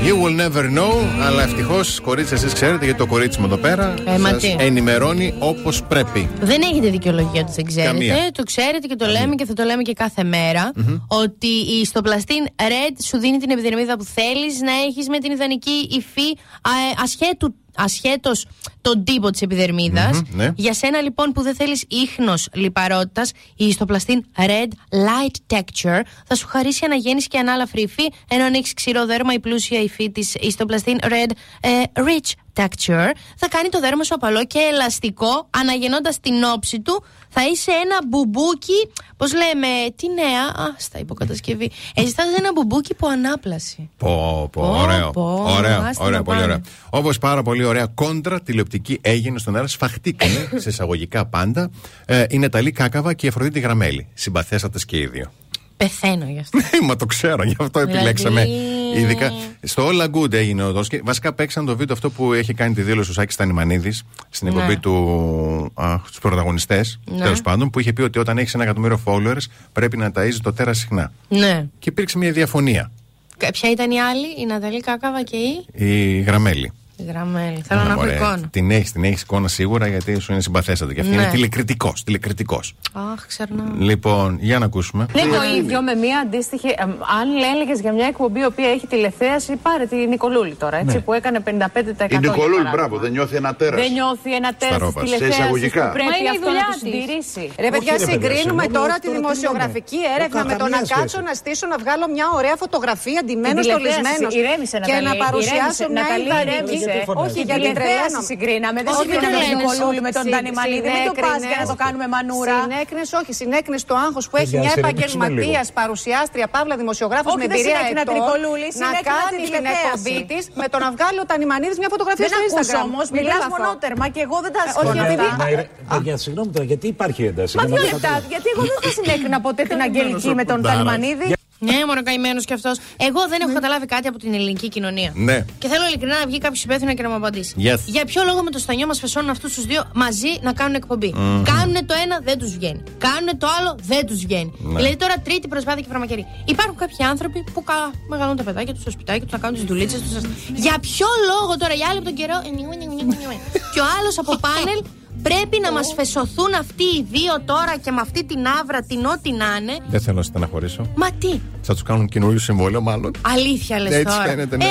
You 0.04 0.14
will 0.24 0.40
never 0.42 0.64
know, 0.78 1.22
αλλά 1.22 1.44
ευτυχώς, 1.44 2.00
κορίτσια, 2.00 2.38
εσείς 2.38 2.54
ξέρετε, 2.54 2.84
γιατί 2.86 3.00
το 3.00 3.06
κορίτσι 3.06 3.40
μου 3.40 3.46
εδώ 3.46 3.58
πέρα 3.58 3.94
Ε, 4.06 4.18
μα 4.18 4.30
σας 4.30 4.42
τι. 4.42 4.56
ενημερώνει 4.60 5.34
όπως 5.40 5.84
πρέπει. 5.84 6.30
Δεν 6.42 6.62
έχετε 6.62 6.90
δικαιολογία 6.90 7.42
ότι 7.42 7.52
δεν 7.56 7.66
ξέρετε. 7.66 7.92
Καμία. 7.92 8.32
Το 8.34 8.44
ξέρετε 8.44 8.88
και 8.88 8.96
το 8.96 9.06
λέμε 9.06 9.36
και 9.36 9.46
θα 9.46 9.54
το 9.54 9.64
λέμε 9.64 9.82
και 9.82 9.94
κάθε 9.94 10.24
μέρα. 10.24 10.72
Ότι 11.08 11.48
η 11.48 11.80
ιστοπλαστήν 11.82 12.46
Red 12.56 12.96
σου 13.04 13.18
δίνει 13.18 13.38
την 13.38 13.50
επιδερμίδα 13.50 13.98
που 13.98 14.04
θέλεις 14.04 14.60
να 14.62 14.72
έχεις 14.88 15.08
με 15.10 15.18
την 15.18 15.32
ιδανική 15.32 15.88
υφή 15.92 16.38
α, 16.62 16.70
ε, 16.70 17.04
ασχέτου. 17.04 17.54
Ασχέτως 17.76 18.46
τον 18.82 19.04
τύπο 19.04 19.30
της 19.30 19.42
επιδερμιδα 19.42 20.10
Μμμ, 20.14 20.22
ναι. 20.36 20.52
Για 20.56 20.74
σένα 20.74 21.02
λοιπόν 21.02 21.32
που 21.32 21.42
δεν 21.42 21.56
θέλεις 21.56 21.86
ίχνος 21.88 22.48
λιπαρότητας, 22.54 23.32
η 23.56 23.66
ιστοπλαστήν 23.68 24.26
Red 24.38 24.68
Light 24.92 25.56
Texture 25.58 26.02
θα 26.28 26.36
σου 26.36 26.48
χαρίσει 26.48 26.86
αναγέννηση 26.86 27.28
και 27.28 27.38
ανάλαφρη 27.38 27.82
υφή, 27.82 28.12
ενώ 28.30 28.44
αν 28.44 28.54
έχεις 28.54 28.74
ξηρό 28.74 29.06
δέρμα, 29.06 29.34
η 29.34 29.40
πλούσια 29.40 29.82
υφή 29.82 30.12
της 30.12 30.36
Histoplastin 30.36 30.98
Red 31.02 31.32
ε, 31.62 31.70
Rich 31.94 32.32
Texture 32.54 33.12
θα 33.38 33.48
κάνει 33.50 33.70
το 33.70 33.80
δέρμα 33.80 34.04
σου 34.04 34.14
απαλό 34.16 34.46
και 34.46 34.60
ελαστικό, 34.72 35.48
αναγεννώντας 35.50 36.20
την 36.20 36.44
όψη 36.56 36.80
του. 36.82 37.04
Θα 37.32 37.42
είσαι 37.48 37.72
ένα 37.72 37.98
μπουμπούκι, 38.08 38.90
πώς 39.18 39.34
λέμε, 39.34 39.68
τι 39.96 40.08
νέα, 40.14 40.44
α, 40.68 40.74
στα 40.78 41.00
υποκατασκευή. 41.00 41.72
Εσύ 41.96 42.08
θα 42.12 42.24
είσαι 42.26 42.36
ένα 42.38 42.52
μπουμπούκι 42.54 42.94
που 42.94 43.08
ανάπλαση. 43.08 43.90
Πω, 43.98 44.50
πω, 44.52 44.62
Πω, 44.62 44.68
ωραίο. 44.82 45.10
πω, 45.12 45.46
ωραίο, 45.58 45.82
άστα 45.82 46.04
ωραίο, 46.04 46.18
να 46.18 46.24
πολύ 46.24 46.40
πάνε. 46.40 46.52
ωραίο. 46.52 46.62
Όπως 46.90 47.18
πάρα 47.18 47.42
πολύ 47.44 47.64
ωραία 47.64 47.86
κόντρα 47.86 48.42
τηλεοπτική 48.42 48.69
έγινε 49.02 49.40
στον 49.40 49.56
αέρα, 49.56 49.68
σφαχτήκανε 49.68 50.50
σε 50.62 50.70
εισαγωγικά 50.70 51.26
πάντα. 51.26 51.70
Ε, 52.06 52.26
η 52.30 52.38
Νεταλή 52.38 52.72
Κάκαβα 52.72 53.14
και 53.14 53.26
η 53.26 53.30
Αφροδίτη 53.30 53.60
Γραμμέλη. 53.60 54.08
Συμπαθέστατε 54.14 54.80
και 54.86 54.98
οι 54.98 55.06
δύο. 55.08 55.32
Πεθαίνω 55.78 56.26
γι' 56.30 56.40
αυτό. 56.40 56.58
Μα 56.86 56.96
το 56.96 57.06
ξέρω, 57.06 57.44
γι' 57.44 57.56
αυτό 57.60 57.80
Δηλαδή- 57.80 57.96
επιλέξαμε. 57.98 58.48
Ειδικά 58.96 59.32
στο 59.64 59.88
All 59.90 60.10
Good 60.16 60.34
έγινε 60.34 60.64
ο 60.64 60.72
Δόσκη. 60.72 61.00
Βασικά 61.04 61.34
παίξαν 61.34 61.66
το 61.66 61.76
βίντεο 61.78 61.96
αυτό 61.96 62.10
που 62.10 62.34
έχει 62.34 62.54
κάνει 62.54 62.74
τη 62.74 62.82
δήλωση 62.82 63.10
ο 63.10 63.14
Σάκης 63.14 63.36
Τανιμανίδη 63.36 63.92
στην 64.30 64.48
Ναι. 64.48 64.54
εκπομπή 64.54 64.78
του 64.78 65.72
στους 66.06 66.20
πρωταγωνιστές. 66.20 67.00
Ναι. 67.12 67.22
Τέλος 67.24 67.42
πάντων, 67.42 67.70
που 67.70 67.80
είχε 67.80 67.94
πει 67.94 68.02
ότι 68.02 68.20
όταν 68.20 68.38
έχεις 68.38 68.54
ένα 68.54 68.64
εκατομμύριο 68.64 69.02
followers 69.06 69.44
πρέπει 69.74 69.98
να 69.98 70.12
ταΐζεις 70.16 70.38
το 70.44 70.54
τέρα 70.54 70.74
συχνά. 70.74 71.12
Ναι. 71.28 71.66
Και 71.80 71.90
υπήρξε 71.90 72.18
μια 72.18 72.32
διαφωνία. 72.32 72.92
Κα- 73.38 73.52
Ποια 73.52 73.72
ήταν 73.72 73.92
η 73.92 74.02
άλλη, 74.02 74.28
η 74.42 74.46
Ναταλή 74.46 74.80
Κάκαβα 74.82 75.24
και 75.24 75.36
η; 75.38 75.66
Η 75.86 76.20
Γραμμέλη. 76.22 76.72
Γραμμέλη. 77.08 77.64
Θέλω 77.68 77.82
να 77.84 77.92
έχω 77.92 78.02
Ωραία. 78.02 78.16
εικόνα. 78.16 78.42
Την 78.52 78.72
έχεις, 78.72 78.92
την 78.92 79.04
έχεις 79.04 79.22
εικόνα 79.22 79.48
σίγουρα 79.48 79.88
γιατί 79.88 80.20
σου 80.20 80.32
είναι 80.32 80.42
συμπαθέστατη. 80.42 80.94
Και 80.94 81.02
αυτή 81.02 81.16
Ναι. 81.16 81.22
είναι 81.22 81.32
τηλεκριτικός. 81.32 82.04
Τηλεκριτικός. 82.04 82.76
Αχ, 82.94 83.26
ξερνάω. 83.28 83.66
Λοιπόν, 83.78 84.38
για 84.42 84.60
να 84.60 84.66
ακούσουμε. 84.66 85.06
Είναι 85.18 85.38
το 85.38 85.44
ίδιο 85.58 85.82
με 85.82 85.94
μια 85.96 86.20
αντίστοιχη. 86.20 86.68
ε, 86.68 86.82
αν 87.20 87.28
έλεγες 87.54 87.80
για 87.80 87.92
μια 87.94 88.06
εκπομπή 88.08 88.40
η 88.40 88.46
οποία 88.46 88.70
έχει 88.70 88.88
τηλεθέαση, 88.88 89.56
πάρε 89.56 89.86
τη 89.86 89.96
Νικολούλη 89.96 90.56
τώρα, 90.56 90.78
έτσι, 90.78 90.96
Ναι. 90.96 91.02
που 91.02 91.14
έκανε 91.14 91.40
55%. 91.40 92.16
Η 92.16 92.18
Νικολούλη, 92.18 92.56
για 92.56 92.64
παράδειγμα. 92.64 92.72
μπράβο, 92.72 92.98
δεν 92.98 93.12
νιώθει 93.12 93.36
ένα 93.36 93.56
τέρας. 93.56 93.82
Δεν 93.82 93.92
νιώθει 93.92 94.30
ένα 94.36 94.52
τέρας 94.54 94.58
της 94.60 94.68
Σταρόπας. 94.68 95.02
Σε 95.10 95.16
τηλεθέασης. 95.16 95.38
εισαγωγικά. 95.40 95.86
Πρέπει 95.98 96.10
Μα 96.12 96.18
είναι 96.20 96.30
η 96.32 96.36
αυτό 96.38 96.46
δουλειά 96.48 96.66
να 96.70 96.74
το 96.74 96.80
της. 96.80 96.82
συντηρήσει. 96.86 97.44
Ρε 97.66 97.70
παιδιά, 97.74 97.94
Όχι, 97.94 98.04
ρε 98.04 98.06
παιδιά, 98.06 98.12
συγκρίνουμε 98.14 98.64
συγγνώμη, 98.64 98.68
τώρα 98.78 98.88
τώρα 98.90 98.96
τη 99.04 99.08
τι 99.08 99.16
δημοσιογραφική 99.20 100.00
λέμε. 100.04 100.16
έρευνα 100.16 100.40
Δεν 100.42 100.48
με 100.50 100.54
το 100.62 100.66
να 100.74 100.78
καμία 100.78 100.96
κάτσω 100.96 101.18
σχέση. 101.20 101.28
να 101.30 101.34
στήσω 101.42 101.66
να 101.74 101.78
βγάλω 101.84 102.06
μια 102.16 102.28
ωραία 102.40 102.56
φωτογραφία 102.64 103.20
ντυμένο 103.26 103.60
Την 103.60 103.66
στολισμένο 103.70 104.28
τηλεθέαση, 104.30 104.40
ηρέμησε, 104.42 104.78
και 104.90 104.94
Ναταλή, 104.96 105.08
να 105.10 105.14
παρουσιάσω 105.26 105.82
ηρέμησε, 105.82 105.96
μια 105.96 106.04
Ναταλή, 106.06 106.30
ιδανική. 106.32 106.78
Ηρέμησε. 106.90 107.22
Όχι, 107.24 107.38
Την 107.40 107.48
γιατί 107.50 107.62
τηλεθέαση 107.62 107.90
τρελαίνομαι. 107.98 108.28
συγκρίναμε, 108.32 108.80
δεν 108.86 108.92
Όχι, 108.94 109.02
συγκρίναμε 109.02 109.28
δεν 109.28 109.36
τον 109.36 109.42
τρελαίνεσαι. 109.42 109.66
Νικολούλη 109.72 110.02
με 110.08 110.12
τον 110.18 110.24
Συ- 110.26 110.34
Τανιμανίδη. 110.36 110.90
Μην 110.96 111.04
το 111.10 111.14
πας 111.26 111.40
για 111.52 111.58
να 111.64 111.68
το 111.72 111.76
κάνουμε 111.84 112.06
μανούρα. 112.16 112.56
Συνέκρινες, 112.64 113.10
όχι, 113.20 113.32
συνέκρινες 113.42 113.82
το 113.90 113.96
άγχος 114.06 114.24
που 114.30 114.36
έχει 114.42 114.46
Παιδιά, 114.46 114.60
μια 114.64 114.72
συρρυκνήσουμε 114.76 115.26
επαγγελματίας, 115.26 115.68
παρουσιάστρια, 115.82 116.46
παύλα 116.56 116.76
δημοσιογράφος 116.84 117.32
Όχι, 117.34 117.42
με 117.42 117.48
δεν 117.52 117.56
εμπειρία 117.58 117.70
συνέκρινα 117.78 118.04
την 118.08 118.12
ετών, 118.12 118.26
Νικολούλη, 118.26 118.68
να 118.70 118.76
συνέκρινα 118.78 119.12
κάνει 119.12 119.28
την 119.34 119.40
την 119.40 119.46
τηλεθέαση. 119.46 119.86
εκπομπή 119.88 120.16
της 120.32 120.44
με 120.62 120.66
το 120.74 120.78
να 120.84 120.88
βγάλει 120.96 121.18
ο 121.24 121.26
Τανιμανίδης 121.32 121.78
μια 121.84 121.92
φωτογραφία 121.94 122.26
Δεν 122.26 122.32
στο 122.34 122.42
ακούς 122.44 122.56
Instagram. 122.58 122.88
όμως, 122.90 123.06
Μην 123.14 123.18
μιλάς 123.20 123.40
λέω 123.40 123.48
αυτό. 123.50 123.56
μονότερμα 123.56 124.06
και 124.16 124.22
εγώ 124.28 124.38
δεν 124.46 124.52
τα 124.56 124.62
όχι, 124.66 124.72
σηκώνω 124.74 125.02
επειδή- 125.08 125.30
αυτά. 125.32 125.44
Μα, 125.44 125.46
ρε, 125.62 125.66
παιδιά, 125.92 126.16
συγγνώμη 126.24 126.50
τώρα, 126.56 126.66
γιατί 126.72 126.86
υπάρχει 126.96 127.22
ένταση; 127.32 127.54
Μα 127.58 127.64
για 127.64 127.70
να 127.72 127.76
δύο 127.76 127.86
το 127.86 127.90
λεπτά, 127.96 128.08
καταλάβω. 128.08 128.32
γιατί 128.34 128.48
εγώ 128.54 128.64
δεν 128.72 128.78
θα 128.86 128.90
συνέκρινα 128.98 129.38
ποτέ 129.48 129.62
την 129.72 129.80
Αγγελική 129.88 130.32
με 130.40 130.44
τον 130.52 130.60
Τανιμανίδη. 130.68 131.26
Ναι, 131.60 131.86
μόνο 131.88 132.04
καημένος 132.04 132.46
κι 132.46 132.54
αυτός. 132.54 132.78
Εγώ 132.98 133.28
δεν 133.30 133.40
έχω 133.42 133.54
καταλάβει 133.54 133.86
κάτι 133.86 134.08
από 134.08 134.18
την 134.18 134.34
ελληνική 134.34 134.70
κοινωνία. 134.70 135.12
Ναι. 135.16 135.46
Και 135.60 135.68
θέλω 135.68 135.86
ειλικρινά 135.88 136.20
να 136.20 136.26
βγει 136.26 136.38
κάποιος 136.38 136.64
υπεύθυνο 136.64 136.94
και 136.94 137.02
να 137.02 137.10
μου 137.10 137.16
απαντήσει. 137.16 137.56
Yes. 137.58 137.80
Για 137.86 138.06
ποιο 138.06 138.24
λόγο 138.24 138.44
με 138.44 138.50
το 138.50 138.60
στανιό 138.60 138.88
μας 138.88 139.00
φεσώνουν 139.00 139.30
αυτούς 139.30 139.54
τους 139.54 139.66
δύο 139.66 139.92
μαζί 139.94 140.32
να 140.42 140.54
κάνουν 140.54 140.76
εκπομπή; 140.76 141.14
Μμμ. 141.16 141.44
Κάνουν 141.44 141.86
το 141.86 141.94
ένα, 142.04 142.20
δεν 142.24 142.38
τους 142.38 142.52
βγαίνει. 142.58 142.84
Κάνουν 142.98 143.38
το 143.38 143.48
άλλο, 143.60 143.78
δεν 143.82 144.06
τους 144.06 144.20
βγαίνει. 144.26 144.52
Ναι. 144.58 144.76
Δηλαδή 144.76 144.96
τώρα 144.96 145.16
τρίτη 145.24 145.48
προσπάθεια 145.48 145.82
και 145.82 145.88
φαρμακερή. 145.92 146.26
Υπάρχουν 146.46 146.76
κάποιοι 146.76 147.06
άνθρωποι 147.06 147.44
που 147.54 147.64
κα... 147.64 147.92
μεγαλώνουν 148.10 148.38
τα 148.38 148.44
παιδάκια 148.44 148.74
τους 148.74 148.82
στο 148.82 148.92
σπιτάκι 148.92 149.22
τους, 149.22 149.32
να 149.32 149.38
κάνουν 149.38 149.56
τις 149.60 149.66
δουλίτσες 149.66 150.00
τους. 150.02 150.12
Για 150.56 150.76
ποιο 150.80 151.08
λόγο 151.30 151.58
τώρα, 151.58 151.74
οι 151.74 151.84
άλλοι 151.90 151.98
από 151.98 152.08
τον 152.08 152.16
καιρό. 152.16 152.38
και 153.74 153.80
ο 153.80 153.86
άλλος 154.00 154.18
από 154.18 154.36
πάνελ 154.46 154.80
πρέπει 155.22 155.60
να 155.62 155.72
μας 155.72 155.94
φεσωθούν 155.96 156.54
αυτοί 156.60 156.84
οι 156.84 157.06
δύο 157.12 157.34
τώρα 157.46 157.78
και 157.84 157.92
με 157.92 158.02
αυτή 158.02 158.24
την 158.26 158.48
άβρα, 158.60 158.82
την 158.82 159.06
ό,τι 159.06 159.32
να 159.32 159.46
είναι. 159.62 159.78
Δεν 159.88 160.02
θέλω 160.02 160.18
να 160.18 160.24
στεναχωρήσω. 160.24 160.82
Μα 160.96 161.12
τι, 161.12 161.40
Θα 161.62 161.74
τους 161.74 161.84
κάνουν 161.84 162.08
καινούριο 162.08 162.40
συμβόλαιο, 162.40 162.82
μάλλον. 162.82 163.12
Αλήθεια 163.22 163.80
λες 163.80 163.94
Έτσι 163.94 164.16
τώρα. 164.16 164.28
φαίνεται, 164.30 164.58
ναι. 164.58 164.64
Ε, 164.64 164.68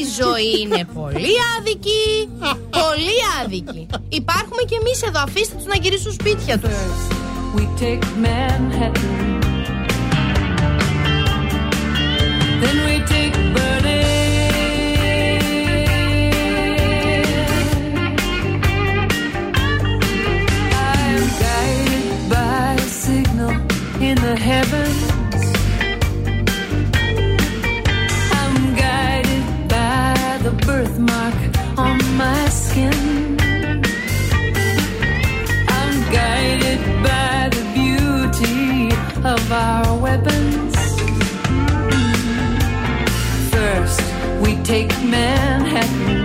η 0.00 0.04
ζωή 0.22 0.60
είναι 0.62 0.84
πολύ 0.94 1.34
άδικη. 1.58 2.28
πολύ 2.70 3.16
άδικη. 3.44 3.86
Υπάρχουμε 4.08 4.62
κι 4.68 4.74
εμείς 4.74 5.02
εδώ. 5.02 5.20
Αφήστε 5.22 5.54
τους 5.56 5.64
να 5.66 5.76
γυρίσουν 5.82 6.12
σπίτια 6.12 6.58
τους. 6.58 6.70
We 7.56 7.64
take 7.82 8.04
Manhattan. 8.24 9.42
Then 12.62 12.76
we 12.86 12.96
take 13.12 13.34
Berlin. 13.56 13.93
In 24.14 24.20
the 24.22 24.36
heavens. 24.36 25.02
I'm 28.40 28.56
guided 28.76 29.46
by 29.68 30.38
the 30.42 30.52
birthmark 30.66 31.38
on 31.78 31.98
my 32.16 32.48
skin. 32.48 33.38
I'm 35.80 35.96
guided 36.18 36.80
by 37.08 37.48
the 37.56 37.64
beauty 37.80 38.94
of 39.34 39.42
our 39.52 39.98
weapons. 39.98 40.74
First, 43.54 44.02
we 44.42 44.56
take 44.62 44.90
Manhattan. 45.02 46.23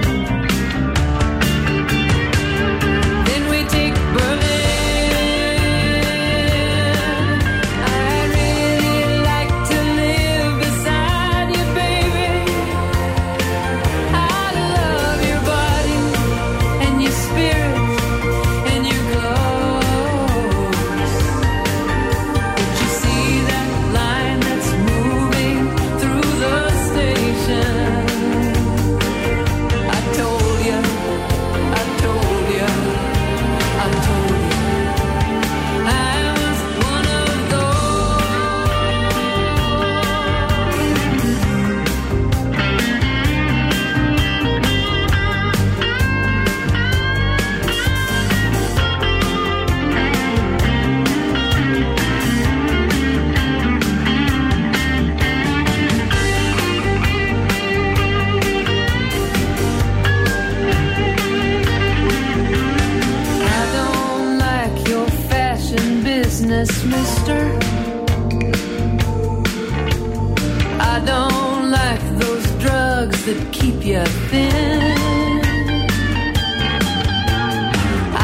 That 73.34 73.54
keep 73.54 73.86
you 73.86 74.04
thin. 74.30 75.42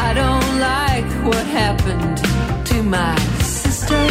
I 0.05 0.09
don't 0.21 0.51
like 0.71 1.09
what 1.27 1.45
happened 1.45 2.17
to 2.69 2.81
my 2.81 3.15
sister. 3.41 4.01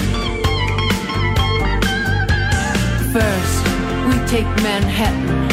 First, 3.16 3.60
we 4.06 4.14
take 4.34 4.48
Manhattan. 4.62 5.48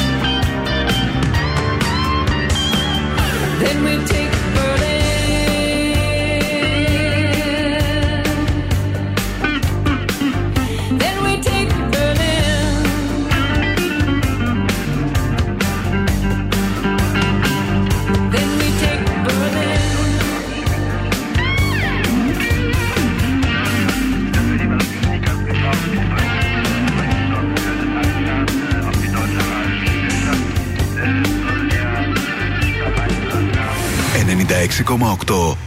Then 3.62 3.78
we 3.86 4.06
take 4.06 4.21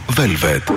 Velvet». 0.07 0.71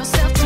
Yourself 0.00 0.39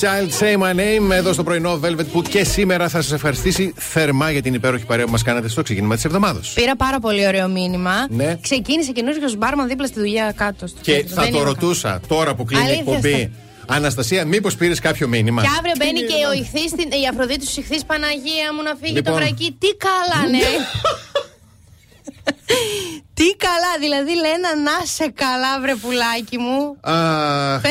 Child, 0.00 0.30
say 0.40 0.56
my 0.62 0.74
name, 0.74 1.10
εδώ 1.10 1.32
στο 1.32 1.42
πρωινό 1.42 1.80
Velvet 1.84 2.06
που 2.12 2.22
και 2.22 2.44
σήμερα 2.44 2.88
θα 2.88 3.02
σας 3.02 3.12
ευχαριστήσει 3.12 3.74
θερμά 3.76 4.30
για 4.30 4.42
την 4.42 4.54
υπέροχη 4.54 4.84
παρέα 4.84 5.04
που 5.04 5.10
μας 5.10 5.22
κάνατε 5.22 5.48
στο 5.48 5.62
ξεκίνημα 5.62 5.94
της 5.94 6.04
εβδομάδα. 6.04 6.40
Πήρα 6.54 6.76
πάρα 6.76 6.98
πολύ 7.00 7.26
ωραίο 7.26 7.48
μήνυμα. 7.48 8.06
Ναι. 8.10 8.38
Ξεκίνησε 8.40 8.92
καινούριο 8.92 9.28
μπάρμαν 9.38 9.68
δίπλα 9.68 9.86
στη 9.86 9.98
δουλειά 10.00 10.32
κάτω. 10.36 10.66
στο 10.66 10.78
Και 10.82 10.92
κέντρο. 10.92 11.14
θα 11.14 11.22
Δεν 11.22 11.30
το 11.32 11.38
είναι 11.38 11.46
ρωτούσα 11.46 12.00
τώρα 12.08 12.34
που 12.34 12.44
κλείνει 12.44 12.62
η 12.62 12.66
Αλήθεια 12.66 12.82
εκπομπή. 12.94 13.14
αυτό. 13.14 13.74
Αναστασία, 13.74 14.24
μήπως 14.24 14.56
πήρες 14.56 14.78
κάποιο 14.80 15.08
μήνυμα; 15.08 15.42
Και 15.42 15.48
αύριο 15.58 15.72
μπαίνει 15.78 16.00
και 16.00 16.26
ο 16.30 16.32
ηχθής, 16.32 16.70
στην- 16.70 16.90
η 17.02 17.08
Αφροδίτης 17.12 17.54
του 17.54 17.60
ηχθής 17.60 17.84
Παναγία 17.84 18.48
μου 18.56 18.62
να 18.62 18.74
φύγει 18.80 18.92
Λοιπόν. 18.92 19.12
το 19.12 19.18
βρακί. 19.18 19.56
Τι 19.60 19.66
καλά, 19.86 20.28
ναι. 20.30 20.38
Τι 23.18 23.36
καλά, 23.36 23.72
δηλαδή 23.80 24.14
λένε 24.14 24.48
να 24.64 24.76
σε 24.96 25.12
καλά, 25.14 25.60
βρε 25.60 25.74
πουλάκι 25.74 26.38
μου. 26.38 26.76
Αχ, 26.80 26.94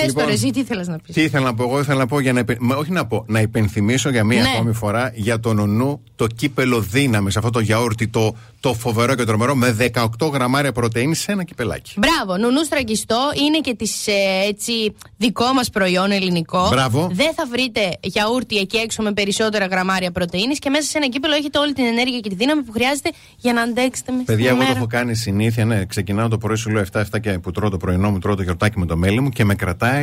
Πες 0.06 0.14
λοιπόν, 0.14 0.24
τώρα, 0.24 0.36
εσύ 0.36 0.50
τι 0.50 0.60
ήθελες 0.60 0.88
να 0.88 0.98
πεις; 1.00 1.16
Τι 1.16 1.22
ήθελα 1.22 1.46
να 1.46 1.54
πω, 1.54 1.64
εγώ 1.64 1.80
ήθελα 1.80 1.98
να 1.98 2.06
πω 2.08 2.20
για 2.20 2.34
να. 2.34 2.40
υπε- 2.40 2.60
μα 2.60 2.76
Όχι 2.76 2.92
να 2.92 3.06
πω, 3.06 3.24
να 3.28 3.40
υπενθυμίσω 3.40 4.10
για 4.10 4.24
μία 4.24 4.42
Ναι. 4.42 4.50
ακόμη 4.56 4.74
φορά 4.74 5.12
για 5.16 5.40
τον 5.40 5.60
ονού 5.60 6.02
το 6.16 6.28
κύπελο 6.28 6.80
δύναμης, 6.82 7.38
αυτό 7.38 7.50
το 7.50 7.60
γιαούρτι, 7.60 8.08
το, 8.08 8.36
το 8.60 8.74
φοβερό 8.74 9.16
και 9.16 9.24
τρομερό, 9.24 9.56
με 9.56 9.72
18 9.72 10.28
γραμμάρια 10.34 10.72
πρωτενη 10.72 11.16
σε 11.16 11.32
ένα 11.32 11.44
κυπελάκι. 11.44 11.94
Μπράβο, 11.98 12.38
νουνού 12.42 12.64
στραγγιστό 12.64 13.18
είναι 13.48 13.60
και 13.60 13.76
της, 13.76 14.08
ε, 14.08 14.12
έτσι 14.48 14.72
δικό 15.18 15.46
μας 15.54 15.70
προϊόν 15.70 16.12
ελληνικό. 16.12 16.68
Μπράβο. 16.70 17.10
Δεν 17.14 17.34
θα 17.36 17.46
βρείτε 17.52 17.90
γιαούρτι 18.02 18.58
εκεί 18.58 18.78
έξω 18.78 19.02
με 19.04 19.12
περισσότερα 19.14 19.66
γραμμάρια 19.66 20.12
πρωτεΐνης 20.12 20.60
και 20.60 20.70
μέσα 20.70 20.84
σε 20.90 20.98
ένα 20.98 21.08
κύπελο 21.08 21.34
έχετε 21.36 21.58
όλη 21.60 21.74
την 21.74 21.86
ενέργεια 21.86 22.20
και 22.20 22.30
τη 22.30 22.36
δύναμη 22.36 22.62
που 22.62 22.72
χρειάζεται 22.72 23.10
για 23.38 23.54
να 23.54 23.62
αντέξετε 23.62 24.12
μες 24.12 24.24
Παιδιά, 24.26 24.44
στην 24.46 24.48
εγώ 24.48 24.58
το 24.58 24.64
ημέρα. 24.64 24.78
έχω 24.78 24.88
κάνει 24.88 25.16
συνήθεια. 25.16 25.66
Ναι, 25.66 25.86
ξεκινάω 25.86 26.28
το 26.28 26.38
πρωί, 26.38 26.56
σου 26.56 26.70
λέω 26.70 26.82
7-7 26.94 27.20
και 27.22 27.32
που 27.40 27.52
τρώω 27.52 27.70
το 27.70 27.78
πρωινό 27.78 28.12
μου, 28.12 28.20
τρώω 28.20 28.36
το 28.36 28.44
γιορτάκι 28.44 28.80
με 28.80 28.86
το 28.86 28.98
μέλι 28.98 29.20
μου 29.22 29.30
και 29.30 29.46
με 29.46 29.56
κρατάει. 29.56 29.95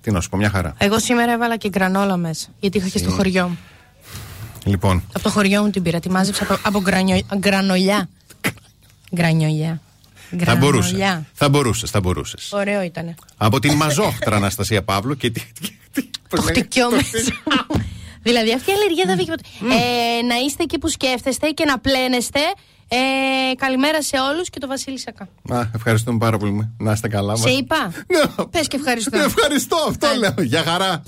Τι 0.00 0.10
να 0.10 0.20
σου 0.20 0.28
πω, 0.28 0.36
μια 0.36 0.50
χαρά. 0.50 0.74
Εγώ 0.78 0.98
σήμερα 0.98 1.32
έβαλα 1.32 1.56
και 1.56 1.68
γκρανόλα 1.68 2.16
μέσα. 2.16 2.48
Γιατί 2.60 2.78
είχα 2.78 2.88
και 2.88 2.98
στο 2.98 3.10
χωριό 3.10 3.48
μου. 3.48 3.58
Λοιπόν, 4.64 5.02
Από 5.12 5.22
το 5.22 5.30
χωριό 5.30 5.62
μου 5.62 5.70
την 5.70 5.82
πήρα. 5.82 6.00
Τη 6.00 6.10
μάζεψα 6.10 6.42
από, 6.42 6.56
από 6.62 6.80
γκρανιο, 6.80 7.20
γκρανολιά. 7.38 8.08
Γκρανιολιά. 9.14 9.80
θα 10.38 10.56
μπορούσες. 10.56 10.92
Γκρανολιά. 10.92 11.26
Θα 11.32 11.48
μπορούσες, 11.48 11.90
θα 11.90 12.00
μπορούσες. 12.00 12.52
Ωραίο 12.52 12.82
ήτανε. 12.82 13.14
Από 13.36 13.58
την 13.60 13.72
μαζόχτρα 13.74 14.36
Αναστασία 14.36 14.82
Παύλου 14.82 15.16
και. 15.16 15.30
τι- 15.30 15.40
τι- 15.60 15.76
τι- 15.92 16.10
πώς 16.28 16.40
λέγεται; 16.44 16.60
Χτυκιό 16.60 16.90
μέσα. 16.90 17.08
δηλαδή 18.22 18.52
αυτή 18.54 18.70
η 18.70 18.72
αλλεργία 18.74 19.04
δεν 19.06 19.16
φύγει 19.16 19.30
ποτέ. 19.30 19.42
Ε, 19.74 20.22
να 20.22 20.34
είστε 20.46 20.62
εκεί 20.62 20.78
που 20.78 20.88
σκέφτεστε 20.88 21.48
και 21.50 21.64
να 21.64 21.78
πλένεστε. 21.78 22.40
Ε, 22.88 23.54
καλημέρα 23.56 24.02
σε 24.02 24.16
όλους 24.32 24.50
και 24.50 24.58
το 24.58 24.66
Βασίλη 24.66 24.98
Σακά. 24.98 25.28
Α, 25.48 25.70
ευχαριστούμε 25.74 26.18
πάρα 26.18 26.38
πολύ. 26.38 26.74
Να 26.78 26.92
είστε 26.92 27.08
καλά. 27.08 27.36
Σε 27.36 27.50
είπα. 27.50 27.92
Πες 28.50 28.68
και 28.68 28.76
ευχαριστώ. 28.76 29.18
Ευχαριστώ, 29.18 29.76
αυτό 29.88 30.06
λέω. 30.18 30.34
Για 30.38 30.62
χαρά. 30.62 31.02